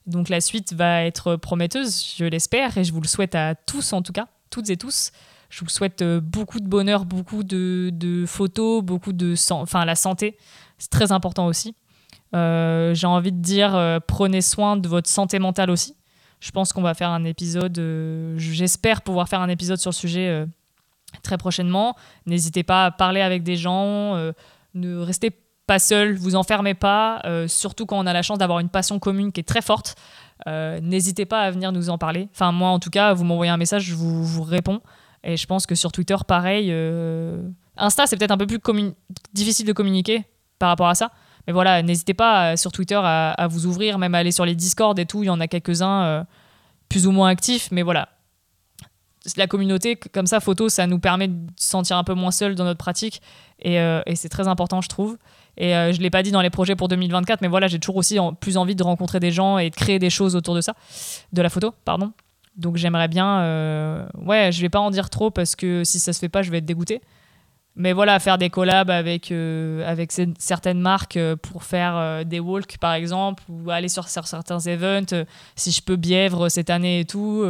Donc 0.07 0.29
la 0.29 0.41
suite 0.41 0.75
va 0.75 1.05
être 1.05 1.37
prometteuse, 1.37 2.15
je 2.19 2.27
l'espère, 2.27 2.77
et 2.77 2.85
je 2.85 2.93
vous 2.93 3.01
le 3.01 3.09
souhaite 3.09 3.35
à 3.35 3.55
tous 3.55 3.95
en 3.95 4.03
tout 4.03 4.13
cas, 4.13 4.27
toutes 4.51 4.69
et 4.69 4.77
tous. 4.77 5.13
Je 5.55 5.61
vous 5.61 5.69
souhaite 5.69 6.03
euh, 6.03 6.21
beaucoup 6.21 6.59
de 6.59 6.67
bonheur, 6.67 7.05
beaucoup 7.05 7.45
de, 7.45 8.25
photos, 8.27 8.83
beaucoup 8.83 9.13
de... 9.13 9.37
Enfin, 9.53 9.85
la 9.85 9.95
santé, 9.95 10.37
c'est 10.79 10.91
très 10.91 11.13
important 11.13 11.47
aussi. 11.47 11.77
Euh, 12.35 12.93
j'ai 12.93 13.07
envie 13.07 13.31
de 13.31 13.41
dire, 13.41 13.77
euh, 13.77 14.01
prenez 14.05 14.41
soin 14.41 14.77
de 14.77 14.89
votre 14.89 15.09
santé 15.09 15.39
mentale 15.39 15.71
aussi. 15.71 15.95
Je 16.41 16.51
pense 16.51 16.73
qu'on 16.73 16.83
va 16.83 16.95
faire 16.95 17.11
un 17.11 17.23
épisode, 17.23 17.81
j'espère 18.37 19.03
pouvoir 19.03 19.29
faire 19.29 19.41
un 19.41 19.49
épisode 19.49 19.79
sur 19.79 19.91
le 19.91 19.95
sujet 19.95 20.45
très 21.23 21.39
prochainement. 21.39 21.97
N'hésitez 22.27 22.65
pas 22.65 22.87
à 22.87 22.91
parler 22.91 23.23
avec 23.23 23.45
des 23.45 23.57
gens, 23.57 24.15
ne 24.75 24.99
restez 24.99 25.31
pas 25.67 25.79
seul, 25.79 26.17
vous 26.17 26.35
enfermez 26.35 26.75
pas, 26.75 27.23
surtout 27.47 27.87
quand 27.87 27.99
on 27.99 28.05
a 28.05 28.13
la 28.13 28.21
chance 28.21 28.37
d'avoir 28.37 28.59
une 28.59 28.69
passion 28.69 28.99
commune 28.99 29.33
qui 29.33 29.41
est 29.41 29.49
très 29.49 29.63
forte. 29.63 29.97
N'hésitez 30.47 31.25
pas 31.25 31.41
à 31.41 31.51
venir 31.51 31.73
nous 31.73 31.89
en 31.89 31.97
parler. 31.97 32.29
Enfin, 32.35 32.53
moi 32.53 32.69
en 32.69 32.79
tout 32.79 32.91
cas, 32.91 33.15
vous 33.15 33.25
m'envoyez 33.25 33.51
un 33.51 33.57
message, 33.57 33.85
je 33.85 33.95
vous, 33.95 34.23
vous 34.23 34.43
réponds. 34.43 34.83
Et 35.25 35.37
je 35.37 35.47
pense 35.47 35.67
que 35.67 35.75
sur 35.75 35.91
Twitter, 35.91 36.17
pareil. 36.29 36.69
Euh, 36.71 37.43
Insta, 37.77 38.07
c'est 38.07 38.17
peut-être 38.17 38.31
un 38.31 38.37
peu 38.37 38.47
plus 38.47 38.61
difficile 39.33 39.67
de 39.67 39.73
communiquer 39.73 40.25
par 40.59 40.69
rapport 40.69 40.89
à 40.89 40.95
ça. 40.95 41.11
Mais 41.47 41.53
voilà, 41.53 41.83
n'hésitez 41.83 42.15
pas 42.15 42.53
euh, 42.53 42.57
sur 42.57 42.73
Twitter 42.73 43.01
à, 43.03 43.47
vous 43.51 43.67
ouvrir, 43.67 43.99
même 43.99 44.15
à 44.15 44.19
aller 44.19 44.33
sur 44.33 44.45
les 44.45 44.55
Discord 44.55 44.99
et 44.99 45.07
tout. 45.07 45.23
Il 45.23 45.27
y 45.27 45.31
en 45.31 45.41
a 45.41 45.49
quelques-uns 45.49 46.03
euh, 46.05 46.25
plus 46.89 47.07
ou 47.07 47.11
moins 47.11 47.29
actifs. 47.29 47.71
Mais 47.71 47.83
voilà, 47.83 48.11
la 49.37 49.47
communauté, 49.47 49.97
comme 49.97 50.27
ça, 50.27 50.41
photo, 50.41 50.69
ça 50.69 50.87
nous 50.87 50.99
permet 50.99 51.29
de 51.29 51.39
se 51.57 51.71
sentir 51.71 51.97
un 51.97 52.05
peu 52.05 52.15
moins 52.15 52.31
seul 52.31 52.55
dans 52.55 52.65
notre 52.65 52.79
pratique. 52.79 53.23
Et, 53.61 53.79
c'est 54.15 54.29
très 54.29 54.47
important, 54.47 54.83
je 54.83 54.89
trouve. 54.91 55.17
Et 55.57 55.71
je 55.71 55.97
ne 55.97 56.03
l'ai 56.03 56.11
pas 56.11 56.23
dit 56.23 56.33
dans 56.33 56.43
les 56.43 56.51
projets 56.51 56.77
pour 56.77 56.89
2024, 56.89 57.41
mais 57.41 57.49
voilà, 57.49 57.67
j'ai 57.67 57.79
toujours 57.79 57.97
aussi 57.97 58.19
plus 58.41 58.59
envie 58.59 58.75
de 58.75 58.83
rencontrer 58.83 59.21
des 59.21 59.31
gens 59.31 59.57
et 59.57 59.71
de 59.71 59.75
créer 59.75 59.99
des 59.99 60.11
choses 60.11 60.37
autour 60.37 60.55
de 60.55 60.61
ça, 60.61 60.75
de 61.33 61.41
la 61.41 61.49
photo, 61.49 61.73
pardon. 61.87 62.13
Donc 62.57 62.77
j'aimerais 62.77 63.09
bien. 63.09 63.41
Euh, 63.41 64.07
ouais, 64.15 64.53
je 64.53 64.61
vais 64.61 64.69
pas 64.69 64.81
en 64.81 64.91
dire 64.91 65.11
trop 65.11 65.31
parce 65.31 65.57
que 65.57 65.83
si 65.85 65.99
ça 65.99 66.13
se 66.13 66.19
fait 66.19 66.29
pas, 66.29 66.43
je 66.43 66.51
vais 66.51 66.59
être 66.59 66.65
dégoûté. 66.65 67.01
Mais 67.77 67.93
voilà, 67.93 68.21
faire 68.21 68.39
des 68.39 68.51
collabs 68.51 68.91
avec, 68.91 69.33
euh, 69.33 69.85
avec 69.85 70.13
certaines 70.39 70.79
marques 70.79 71.17
euh, 71.17 71.35
pour 71.35 71.65
faire 71.65 72.25
des 72.25 72.39
walks 72.39 72.79
par 72.79 72.93
exemple, 72.93 73.43
ou 73.49 73.69
aller 73.71 73.89
sur, 73.89 74.07
certains 74.07 74.61
events, 74.61 75.25
si 75.57 75.73
je 75.73 75.83
peux 75.83 75.97
Bièvre 75.97 76.49
cette 76.49 76.71
année 76.71 77.01
et 77.01 77.05
tout. 77.05 77.45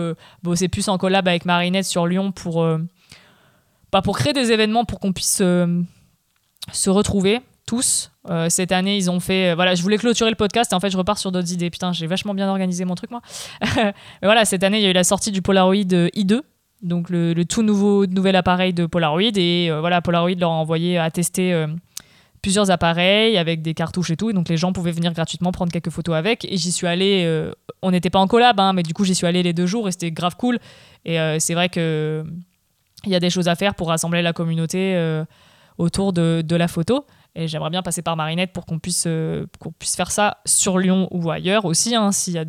c'est 0.55 0.69
plus 0.69 0.89
en 0.89 0.97
collab 0.97 1.29
avec 1.29 1.45
Marinette 1.45 1.85
sur 1.85 2.07
Lyon 2.07 2.33
pour, 2.33 2.67
bah, 3.93 4.01
pour 4.01 4.17
créer 4.17 4.33
des 4.33 4.51
événements 4.51 4.87
pour 4.87 4.99
qu'on 4.99 5.13
puisse 5.13 5.43
se 6.73 6.91
retrouver 6.91 7.43
tous. 7.67 8.11
Euh, 8.31 8.49
cette 8.49 8.73
année, 8.73 8.97
ils 8.97 9.11
ont 9.11 9.21
fait. 9.21 9.51
Euh, 9.51 9.55
voilà, 9.55 9.75
je 9.75 9.83
voulais 9.83 9.99
clôturer 9.99 10.31
le 10.31 10.37
podcast 10.37 10.73
et 10.73 10.75
en 10.75 10.81
fait, 10.81 10.91
je 10.91 10.97
repars 10.97 11.19
sur 11.19 11.33
d'autres 11.33 11.53
idées. 11.53 11.71
Putain, 11.71 11.93
j'ai 11.93 12.07
vachement 12.07 12.35
bien 12.35 12.49
organisé 12.49 12.85
mon 12.85 12.95
truc, 12.95 13.11
moi. 13.11 13.21
Mais 13.77 13.95
voilà, 14.23 14.45
cette 14.45 14.63
année, 14.63 14.79
il 14.79 14.83
y 14.83 14.87
a 14.87 14.91
eu 14.91 14.95
la 14.95 15.05
sortie 15.05 15.31
du 15.31 15.43
Polaroid 15.43 15.75
i2, 15.75 16.41
donc 16.83 17.11
le, 17.11 17.35
tout 17.45 17.63
nouveau 17.63 18.07
nouvel 18.07 18.37
appareil 18.37 18.73
de 18.73 18.87
Polaroid. 18.87 19.37
Et 19.37 19.71
euh, 19.71 19.81
voilà, 19.81 20.01
Polaroid 20.03 20.35
leur 20.39 20.51
a 20.51 20.55
envoyé 20.55 20.99
à 20.99 21.11
tester 21.11 21.67
plusieurs 22.43 22.71
appareils 22.71 23.39
avec 23.39 23.63
des 23.63 23.75
cartouches 23.75 24.11
et 24.11 24.17
tout. 24.17 24.31
Et 24.31 24.33
donc, 24.33 24.49
les 24.49 24.57
gens 24.57 24.73
pouvaient 24.73 24.93
venir 24.93 25.13
gratuitement 25.13 25.53
prendre 25.53 25.73
quelques 25.73 25.91
photos 25.91 26.15
avec. 26.15 26.45
Et 26.45 26.57
j'y 26.57 26.73
suis 26.73 26.87
allé. 26.87 27.51
on 27.83 27.91
n'était 27.91 28.11
pas 28.11 28.21
en 28.21 28.27
collab, 28.27 28.59
hein, 28.61 28.73
mais 28.73 28.83
du 28.83 28.95
coup, 28.95 29.05
j'y 29.05 29.15
suis 29.15 29.27
allé 29.27 29.43
les 29.43 29.53
deux 29.53 29.67
jours 29.67 29.89
et 29.89 29.93
c'était 29.93 30.11
grave 30.11 30.37
cool. 30.37 30.59
Et 31.05 31.19
c'est 31.41 31.55
vrai 31.55 31.69
que 31.69 32.25
il 33.07 33.13
y 33.13 33.15
a 33.15 33.21
des 33.21 33.29
choses 33.29 33.49
à 33.49 33.55
faire 33.55 33.75
pour 33.75 33.89
rassembler 33.89 34.23
la 34.23 34.33
communauté 34.33 35.23
autour 35.79 36.13
de 36.13 36.57
la 36.57 36.69
photo. 36.69 37.05
Et 37.37 37.49
j'aimerais 37.49 37.71
bien 37.71 37.83
passer 37.83 38.03
par 38.03 38.17
Marinette 38.17 38.53
pour 38.53 38.65
qu'on 38.65 38.79
puisse, 38.79 39.05
euh, 39.07 39.47
qu'on 39.59 39.73
puisse 39.73 39.97
faire 39.97 40.11
ça 40.11 40.39
sur 40.45 40.79
Lyon 40.79 41.09
ou 41.11 41.31
ailleurs 41.31 41.65
aussi. 41.65 41.95
Hein, 41.95 42.11
y 42.29 42.39
a, 42.39 42.45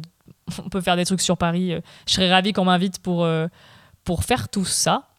on 0.63 0.69
peut 0.69 0.81
faire 0.81 0.95
des 0.95 1.05
trucs 1.05 1.21
sur 1.21 1.37
Paris. 1.37 1.73
Euh, 1.73 1.81
je 2.07 2.13
serais 2.13 2.31
ravie 2.31 2.53
qu'on 2.53 2.65
m'invite 2.65 2.99
pour, 2.99 3.23
euh, 3.23 3.47
pour 4.03 4.23
faire 4.23 4.49
tout 4.49 4.65
ça. 4.65 5.09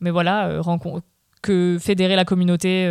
Mais 0.00 0.10
voilà, 0.10 0.60
que 1.42 1.78
fédérer 1.80 2.16
la 2.16 2.24
communauté 2.24 2.88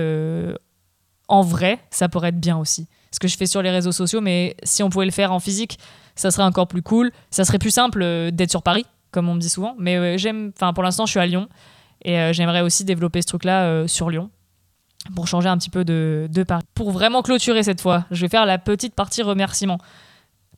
en 1.27 1.41
vrai, 1.41 1.77
ça 1.89 2.07
pourrait 2.07 2.29
être 2.29 2.39
bien 2.39 2.57
aussi. 2.57 2.87
Ce 3.11 3.19
que 3.19 3.27
je 3.27 3.35
fais 3.35 3.47
sur 3.47 3.61
les 3.61 3.69
réseaux 3.69 3.91
sociaux, 3.91 4.21
mais 4.21 4.55
si 4.63 4.81
on 4.81 4.89
pouvait 4.89 5.03
le 5.03 5.11
faire 5.11 5.33
en 5.33 5.41
physique, 5.41 5.77
ça 6.15 6.31
serait 6.31 6.45
encore 6.45 6.69
plus 6.69 6.81
cool. 6.81 7.11
Ça 7.29 7.43
serait 7.43 7.59
plus 7.59 7.71
simple 7.71 8.31
d'être 8.31 8.49
sur 8.49 8.63
Paris, 8.63 8.85
comme 9.11 9.27
on 9.27 9.33
me 9.33 9.41
dit 9.41 9.49
souvent. 9.49 9.75
Mais 9.77 10.17
j'aime, 10.17 10.53
pour 10.73 10.83
l'instant, 10.83 11.05
je 11.05 11.11
suis 11.11 11.19
à 11.19 11.25
Lyon 11.25 11.49
et 12.05 12.31
j'aimerais 12.31 12.61
aussi 12.61 12.85
développer 12.85 13.21
ce 13.21 13.27
truc-là 13.27 13.89
sur 13.89 14.09
Lyon 14.09 14.29
pour 15.15 15.27
changer 15.27 15.49
un 15.49 15.57
petit 15.57 15.69
peu 15.69 15.83
de, 15.83 16.27
de 16.31 16.45
Pour 16.73 16.91
vraiment 16.91 17.21
clôturer 17.21 17.63
cette 17.63 17.81
fois, 17.81 18.05
je 18.11 18.21
vais 18.21 18.29
faire 18.29 18.45
la 18.45 18.57
petite 18.57 18.93
partie 18.93 19.21
remerciement. 19.21 19.79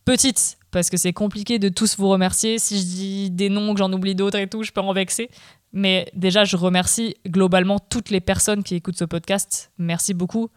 Petite, 0.05 0.57
parce 0.71 0.89
que 0.89 0.97
c'est 0.97 1.13
compliqué 1.13 1.59
de 1.59 1.69
tous 1.69 1.97
vous 1.97 2.09
remercier. 2.09 2.59
Si 2.59 2.79
je 2.79 2.83
dis 2.83 3.31
des 3.31 3.49
noms, 3.49 3.73
que 3.73 3.79
j'en 3.79 3.91
oublie 3.93 4.15
d'autres 4.15 4.37
et 4.37 4.47
tout, 4.47 4.63
je 4.63 4.71
peux 4.71 4.81
en 4.81 4.93
vexer. 4.93 5.29
Mais 5.71 6.09
déjà, 6.13 6.43
je 6.43 6.57
remercie 6.57 7.15
globalement 7.27 7.79
toutes 7.79 8.09
les 8.09 8.19
personnes 8.19 8.63
qui 8.63 8.75
écoutent 8.75 8.97
ce 8.97 9.05
podcast. 9.05 9.71
Merci 9.77 10.13
beaucoup. 10.13 10.49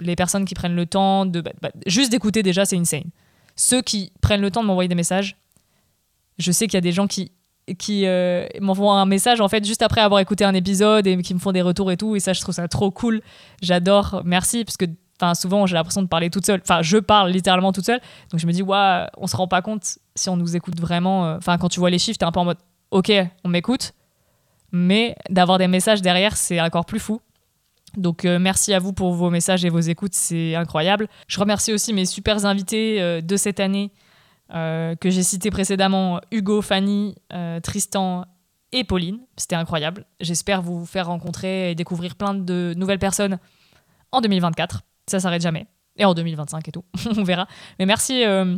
Les 0.00 0.16
personnes 0.16 0.44
qui 0.44 0.54
prennent 0.54 0.76
le 0.76 0.86
temps 0.86 1.26
de. 1.26 1.40
Bah, 1.40 1.52
bah, 1.60 1.70
juste 1.86 2.10
d'écouter, 2.10 2.42
déjà, 2.42 2.64
c'est 2.64 2.76
insane. 2.76 3.10
Ceux 3.56 3.82
qui 3.82 4.12
prennent 4.20 4.40
le 4.40 4.50
temps 4.50 4.62
de 4.62 4.66
m'envoyer 4.66 4.88
des 4.88 4.94
messages, 4.94 5.36
je 6.38 6.52
sais 6.52 6.66
qu'il 6.66 6.74
y 6.74 6.78
a 6.78 6.82
des 6.82 6.92
gens 6.92 7.06
qui 7.06 7.32
qui 7.78 8.06
euh, 8.06 8.46
m'envoient 8.60 8.94
un 9.00 9.06
message 9.06 9.40
en 9.40 9.48
fait 9.48 9.64
juste 9.64 9.82
après 9.82 10.00
avoir 10.00 10.20
écouté 10.20 10.44
un 10.44 10.54
épisode 10.54 11.06
et 11.06 11.16
qui 11.22 11.34
me 11.34 11.38
font 11.38 11.52
des 11.52 11.62
retours 11.62 11.90
et 11.92 11.96
tout. 11.96 12.16
Et 12.16 12.20
ça 12.20 12.32
je 12.32 12.40
trouve 12.40 12.54
ça 12.54 12.66
trop 12.68 12.90
cool. 12.90 13.22
J'adore. 13.60 14.22
Merci 14.24 14.64
parce 14.64 14.76
que 14.76 14.86
enfin 15.20 15.34
souvent 15.34 15.66
j'ai 15.66 15.74
l'impression 15.74 16.02
de 16.02 16.08
parler 16.08 16.30
toute 16.30 16.44
seule. 16.44 16.60
Enfin 16.62 16.82
je 16.82 16.98
parle 16.98 17.30
littéralement 17.30 17.72
toute 17.72 17.86
seule. 17.86 18.00
Donc 18.30 18.40
je 18.40 18.46
me 18.46 18.52
dis 18.52 18.62
ouais 18.62 19.06
on 19.16 19.26
se 19.26 19.36
rend 19.36 19.48
pas 19.48 19.62
compte 19.62 19.98
si 20.14 20.28
on 20.28 20.36
nous 20.36 20.56
écoute 20.56 20.78
vraiment 20.80 21.26
euh, 21.26 21.36
enfin 21.36 21.56
quand 21.58 21.68
tu 21.68 21.80
vois 21.80 21.90
les 21.90 21.98
chiffres 21.98 22.18
t'es 22.18 22.24
un 22.24 22.32
peu 22.32 22.40
en 22.40 22.44
mode 22.44 22.58
ok 22.90 23.12
on 23.44 23.48
m'écoute. 23.48 23.92
Mais 24.72 25.14
d'avoir 25.30 25.58
des 25.58 25.68
messages 25.68 26.02
derrière 26.02 26.36
c'est 26.36 26.60
encore 26.60 26.84
plus 26.84 27.00
fou. 27.00 27.20
Donc 27.96 28.24
euh, 28.24 28.38
merci 28.38 28.72
à 28.72 28.78
vous 28.78 28.92
pour 28.92 29.12
vos 29.12 29.28
messages 29.30 29.64
et 29.64 29.68
vos 29.68 29.80
écoutes, 29.80 30.14
c'est 30.14 30.54
incroyable. 30.54 31.08
Je 31.28 31.38
remercie 31.38 31.74
aussi 31.74 31.92
mes 31.92 32.06
super 32.06 32.46
invités 32.46 33.20
de 33.22 33.36
cette 33.36 33.60
année. 33.60 33.92
euh, 33.92 34.11
que 34.52 35.10
j'ai 35.10 35.22
cité 35.22 35.50
précédemment, 35.50 36.20
Hugo, 36.30 36.60
Fanny, 36.60 37.14
euh, 37.32 37.60
Tristan 37.60 38.26
et 38.72 38.84
Pauline. 38.84 39.20
C'était 39.36 39.56
incroyable. 39.56 40.06
J'espère 40.20 40.62
vous 40.62 40.84
faire 40.84 41.06
rencontrer 41.06 41.70
et 41.70 41.74
découvrir 41.74 42.16
plein 42.16 42.34
de 42.34 42.74
nouvelles 42.76 42.98
personnes 42.98 43.38
en 44.10 44.20
2024. 44.20 44.82
Ça 45.08 45.20
s'arrête 45.20 45.42
jamais. 45.42 45.66
Et 45.96 46.04
en 46.04 46.14
2025 46.14 46.68
et 46.68 46.72
tout. 46.72 46.84
On 47.16 47.22
verra. 47.22 47.46
Mais 47.78 47.86
merci. 47.86 48.24
Euh, 48.24 48.56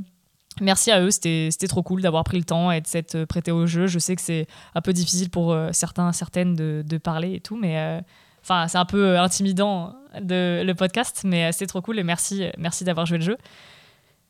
merci 0.60 0.90
à 0.90 1.00
eux, 1.00 1.10
c'était 1.10 1.50
trop 1.68 1.82
cool 1.82 2.02
d'avoir 2.02 2.22
pris 2.24 2.38
le 2.38 2.44
temps 2.44 2.70
et 2.70 2.80
de 2.80 2.86
s'être 2.86 3.24
prêté 3.24 3.50
au 3.50 3.66
jeu. 3.66 3.86
Je 3.86 3.98
sais 3.98 4.16
que 4.16 4.22
c'est 4.22 4.46
un 4.74 4.80
peu 4.80 4.92
difficile 4.92 5.30
pour 5.30 5.56
certains, 5.72 6.12
certaines 6.12 6.54
de, 6.54 6.84
de, 6.86 6.96
parler 6.96 7.34
et 7.34 7.40
tout, 7.40 7.56
mais 7.56 8.00
enfin, 8.40 8.68
c'est 8.68 8.78
un 8.78 8.84
peu 8.84 9.18
intimidant 9.18 9.96
de, 10.20 10.62
le 10.64 10.74
podcast, 10.74 11.22
mais 11.24 11.50
c'est 11.50 11.66
trop 11.66 11.82
cool 11.82 11.98
et 11.98 12.04
merci, 12.04 12.46
merci 12.56 12.84
d'avoir 12.84 13.04
joué 13.04 13.18
le 13.18 13.24
jeu. 13.24 13.36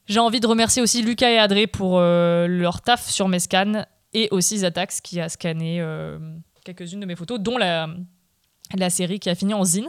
J'ai 0.06 0.20
envie 0.20 0.40
de 0.40 0.46
remercier 0.46 0.82
aussi 0.82 1.02
Lucas 1.02 1.30
et 1.30 1.38
Adré 1.38 1.66
pour 1.66 1.98
euh, 1.98 2.46
leur 2.46 2.82
taf 2.82 3.08
sur 3.08 3.26
mes 3.28 3.38
scans 3.38 3.84
et 4.12 4.28
aussi 4.30 4.58
Zatax 4.58 5.00
qui 5.00 5.18
a 5.18 5.28
scanné 5.28 5.80
euh, 5.80 6.18
quelques-unes 6.64 7.00
de 7.00 7.06
mes 7.06 7.16
photos, 7.16 7.40
dont 7.40 7.56
la, 7.56 7.88
série 8.90 9.18
qui 9.18 9.30
a 9.30 9.34
fini 9.34 9.54
en 9.54 9.64
zine. 9.64 9.88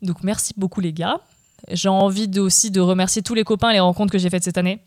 Donc 0.00 0.22
merci 0.22 0.54
beaucoup 0.56 0.80
les 0.80 0.92
gars. 0.92 1.20
J'ai 1.70 1.88
envie 1.88 2.30
aussi 2.38 2.70
de 2.70 2.80
remercier 2.80 3.22
tous 3.22 3.34
les 3.34 3.44
copains 3.44 3.70
et 3.70 3.74
les 3.74 3.80
rencontres 3.80 4.12
que 4.12 4.18
j'ai 4.18 4.30
faites 4.30 4.44
cette 4.44 4.58
année. 4.58 4.80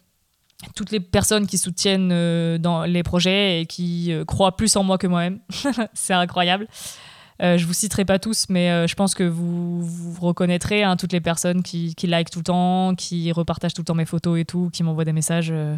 Toutes 0.74 0.92
les 0.92 1.02
personnes 1.02 1.48
qui 1.48 1.58
soutiennent 1.58 2.12
euh, 2.14 2.58
dans 2.58 2.86
les 2.86 3.04
projets 3.04 3.62
et 3.62 3.66
qui 3.66 4.14
croient 4.26 4.56
plus 4.56 4.74
en 4.78 4.84
moi 4.84 4.98
que 4.98 5.08
moi-même. 5.08 5.40
c'est 5.94 6.14
incroyable. 6.14 6.68
Euh, 7.42 7.58
je 7.58 7.66
vous 7.66 7.74
citerai 7.74 8.06
pas 8.06 8.18
tous, 8.18 8.46
mais 8.50 8.72
euh, 8.72 8.88
je 8.88 8.96
pense 8.96 9.14
que 9.14 9.24
vous, 9.24 9.82
vous 9.82 10.26
reconnaîtrez 10.26 10.84
hein, 10.84 10.96
toutes 10.96 11.12
les 11.12 11.20
personnes 11.20 11.64
qui, 11.64 11.94
qui 11.96 12.08
like 12.08 12.30
tout 12.30 12.40
le 12.40 12.46
temps, 12.46 12.96
qui 12.96 13.32
repartagent 13.32 13.74
tout 13.74 13.82
le 13.82 13.86
temps 13.86 13.96
mes 13.96 14.06
photos 14.06 14.40
et 14.40 14.46
tout, 14.46 14.70
qui 14.72 14.84
m'envoient 14.84 15.06
des 15.06 15.14
messages. 15.14 15.50
Euh. 15.52 15.76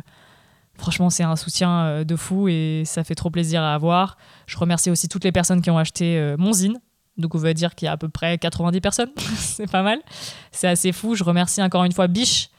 franchement, 0.78 1.10
c'est 1.10 1.24
un 1.24 1.36
soutien 1.36 1.80
euh, 1.80 2.04
de 2.04 2.16
fou 2.16 2.48
et 2.48 2.84
ça 2.86 3.04
fait 3.04 3.16
trop 3.16 3.32
plaisir 3.32 3.64
à 3.64 3.74
avoir. 3.74 4.18
Je 4.46 4.58
remercie 4.58 4.92
aussi 4.92 5.08
toutes 5.08 5.24
les 5.24 5.32
personnes 5.32 5.62
qui 5.62 5.72
ont 5.72 5.78
acheté 5.78 6.36
mon 6.38 6.54
zine. 6.54 6.80
Donc 7.18 7.34
on 7.34 7.40
va 7.40 7.56
dire 7.56 7.74
qu'il 7.74 7.88
y 7.88 7.90
a 7.90 7.94
à 7.94 7.98
peu 7.98 8.10
près 8.10 8.38
90 8.38 8.80
personnes. 8.80 9.10
c'est 9.18 9.70
pas 9.70 9.82
mal. 9.82 10.00
C'est 10.52 10.68
assez 10.68 10.92
fou. 10.92 11.16
Je 11.16 11.24
remercie 11.24 11.64
encore 11.64 11.84
une 11.84 11.92
fois 11.92 12.08
Biche 12.08 12.50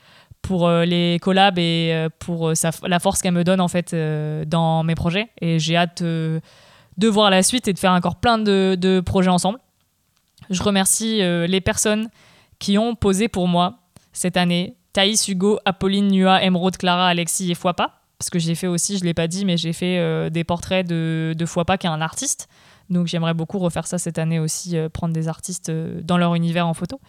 pour 0.43 0.69
les 0.69 1.19
collabs 1.21 1.59
et 1.59 2.09
pour 2.19 2.53
la 2.83 2.99
force 2.99 3.23
qu'elle 3.23 3.35
me 3.35 3.45
donne 3.45 3.61
en 3.61 3.69
fait 3.69 3.95
dans 4.47 4.83
mes 4.83 4.97
projets. 4.97 5.29
Et 5.41 5.61
j'ai 5.61 5.77
hâte 5.77 6.03
de 6.99 7.09
voir 7.09 7.31
la 7.31 7.43
suite 7.43 7.69
et 7.69 7.73
de 7.73 7.79
faire 7.79 7.93
encore 7.93 8.17
plein 8.17 8.39
de, 8.39 9.03
projets 9.05 9.31
ensemble. 9.31 9.59
Je 10.51 10.63
remercie 10.63 11.23
euh, 11.23 11.47
les 11.47 11.61
personnes 11.61 12.09
qui 12.59 12.77
ont 12.77 12.95
posé 12.95 13.29
pour 13.29 13.49
moi 13.49 13.79
cette 14.13 14.37
année. 14.37 14.75
Thaïs, 14.93 15.29
Hugo, 15.29 15.59
Apolline, 15.65 16.09
Nua, 16.09 16.43
Emeraude, 16.43 16.77
Clara, 16.77 17.09
Alexis 17.09 17.51
et 17.51 17.55
Foipa. 17.55 18.01
Parce 18.19 18.31
que 18.31 18.39
j'ai 18.41 18.57
fait 18.57 18.67
aussi, 18.67 18.99
je 18.99 19.05
l'ai 19.05 19.15
pas 19.15 19.29
dit, 19.29 19.45
mais 19.45 19.57
j'ai 19.57 19.73
fait 19.73 19.99
euh, 19.99 20.29
des 20.29 20.43
portraits 20.43 20.87
de, 20.87 21.35
de 21.39 21.47
Foipa 21.47 21.79
qui 21.79 21.87
est 21.87 21.91
un 21.91 22.01
artiste. 22.01 22.49
Donc 22.91 23.07
j'aimerais 23.07 23.35
beaucoup 23.35 23.59
refaire 23.59 23.87
ça 23.87 23.99
cette 23.99 24.19
année 24.19 24.41
aussi, 24.41 24.77
euh, 24.77 24.89
prendre 24.89 25.15
des 25.15 25.29
artistes 25.29 25.71
dans 25.71 26.19
leur 26.19 26.35
univers 26.35 26.67
en 26.67 26.75
photo. 26.75 27.01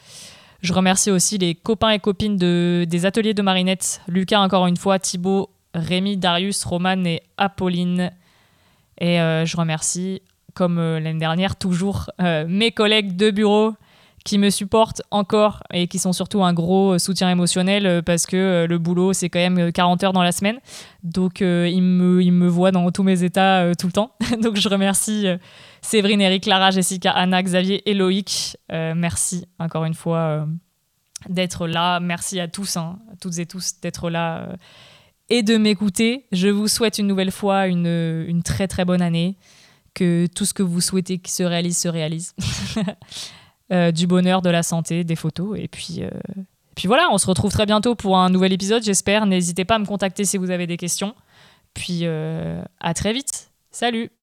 Je 0.62 0.74
remercie 0.74 1.10
aussi 1.10 1.38
les 1.38 1.56
copains 1.56 1.92
et 1.92 2.00
copines 2.00 2.38
de, 2.38 2.86
des 2.88 3.06
ateliers 3.06 3.34
de 3.34 3.42
Marinette, 3.42 4.02
Lucas 4.08 4.42
encore 4.42 4.68
une 4.68 4.78
fois, 4.78 5.00
Thibaut, 5.00 5.50
Rémi, 5.74 6.18
Darius, 6.18 6.64
Roman 6.66 7.06
et 7.06 7.24
Apolline. 7.38 8.12
Et 9.00 9.20
euh, 9.22 9.46
je 9.46 9.56
remercie, 9.58 10.22
comme 10.54 10.78
euh, 10.78 11.00
l'année 11.00 11.20
dernière, 11.20 11.56
toujours 11.56 12.12
euh, 12.22 12.46
mes 12.48 12.72
collègues 12.72 13.16
de 13.16 13.32
bureau 13.32 13.74
qui 14.26 14.38
me 14.38 14.50
supportent 14.50 15.02
encore 15.12 15.64
et 15.74 15.88
qui 15.88 15.98
sont 15.98 16.12
surtout 16.12 16.44
un 16.44 16.54
gros 16.54 17.00
soutien 17.00 17.30
émotionnel 17.32 18.04
parce 18.04 18.26
que 18.26 18.66
le 18.68 18.78
boulot, 18.78 19.14
c'est 19.14 19.30
quand 19.30 19.40
même 19.40 19.58
euh, 19.58 19.72
40 19.72 20.04
heures 20.04 20.14
dans 20.14 20.22
la 20.22 20.34
semaine. 20.34 20.60
Donc, 21.04 21.40
ils, 21.40 21.82
me, 21.82 22.48
voient 22.48 22.72
dans 22.72 22.92
tous 22.92 23.04
mes 23.04 23.24
états 23.24 23.74
tout 23.76 23.88
le 23.88 23.94
temps. 23.94 24.12
Donc, 24.42 24.58
je 24.58 24.68
remercie 24.68 25.28
Séverine, 25.82 26.20
Eric, 26.20 26.44
Clara, 26.44 26.72
Jessica, 26.72 27.12
Anna, 27.12 27.42
Xavier 27.42 27.90
et 27.90 27.94
Loïc. 27.94 28.58
Merci 28.70 29.48
encore 29.58 29.86
une 29.86 29.94
fois 29.94 30.46
d'être 31.30 31.66
là. 31.66 32.02
Merci 32.02 32.42
à 32.42 32.50
tous, 32.50 32.76
hein, 32.76 33.00
toutes 33.22 33.40
et 33.40 33.46
tous, 33.46 33.80
d'être 33.82 34.10
là 34.10 34.50
et 35.30 35.44
de 35.44 35.58
m'écouter. 35.58 36.26
Je 36.32 36.48
vous 36.48 36.68
souhaite 36.68 36.98
une 36.98 37.08
nouvelle 37.08 37.32
fois 37.32 37.68
une, 37.68 38.26
une 38.28 38.44
très 38.44 38.68
très 38.68 38.86
bonne 38.86 39.02
année. 39.02 39.38
Que 39.96 40.28
tout 40.34 40.46
ce 40.46 40.54
que 40.54 40.64
vous 40.64 40.82
souhaitez 40.82 41.18
qui 41.18 41.32
se 41.32 41.44
réalise 41.44 41.78
se 41.78 41.88
réalise. 41.88 42.34
Euh, 43.72 43.92
du 43.92 44.08
bonheur, 44.08 44.42
de 44.42 44.50
la 44.50 44.64
santé, 44.64 45.04
des 45.04 45.16
photos. 45.16 45.56
Et 45.60 45.68
puis, 45.68 45.98
euh, 46.00 46.10
puis 46.76 46.88
voilà, 46.88 47.08
on 47.12 47.20
se 47.20 47.28
retrouve 47.28 47.52
très 47.52 47.68
bientôt 47.68 47.94
pour 47.94 48.18
un 48.18 48.32
nouvel 48.32 48.52
épisode, 48.52 48.82
j'espère. 48.84 49.28
N'hésitez 49.28 49.64
pas 49.64 49.76
à 49.76 49.80
me 49.80 49.86
contacter 49.86 50.26
si 50.26 50.38
vous 50.38 50.50
avez 50.50 50.66
des 50.66 50.78
questions. 50.78 51.14
Puis 51.76 52.00
euh, 52.04 52.64
à 52.80 52.96
très 52.96 53.14
vite. 53.14 53.52
Salut 53.70 54.10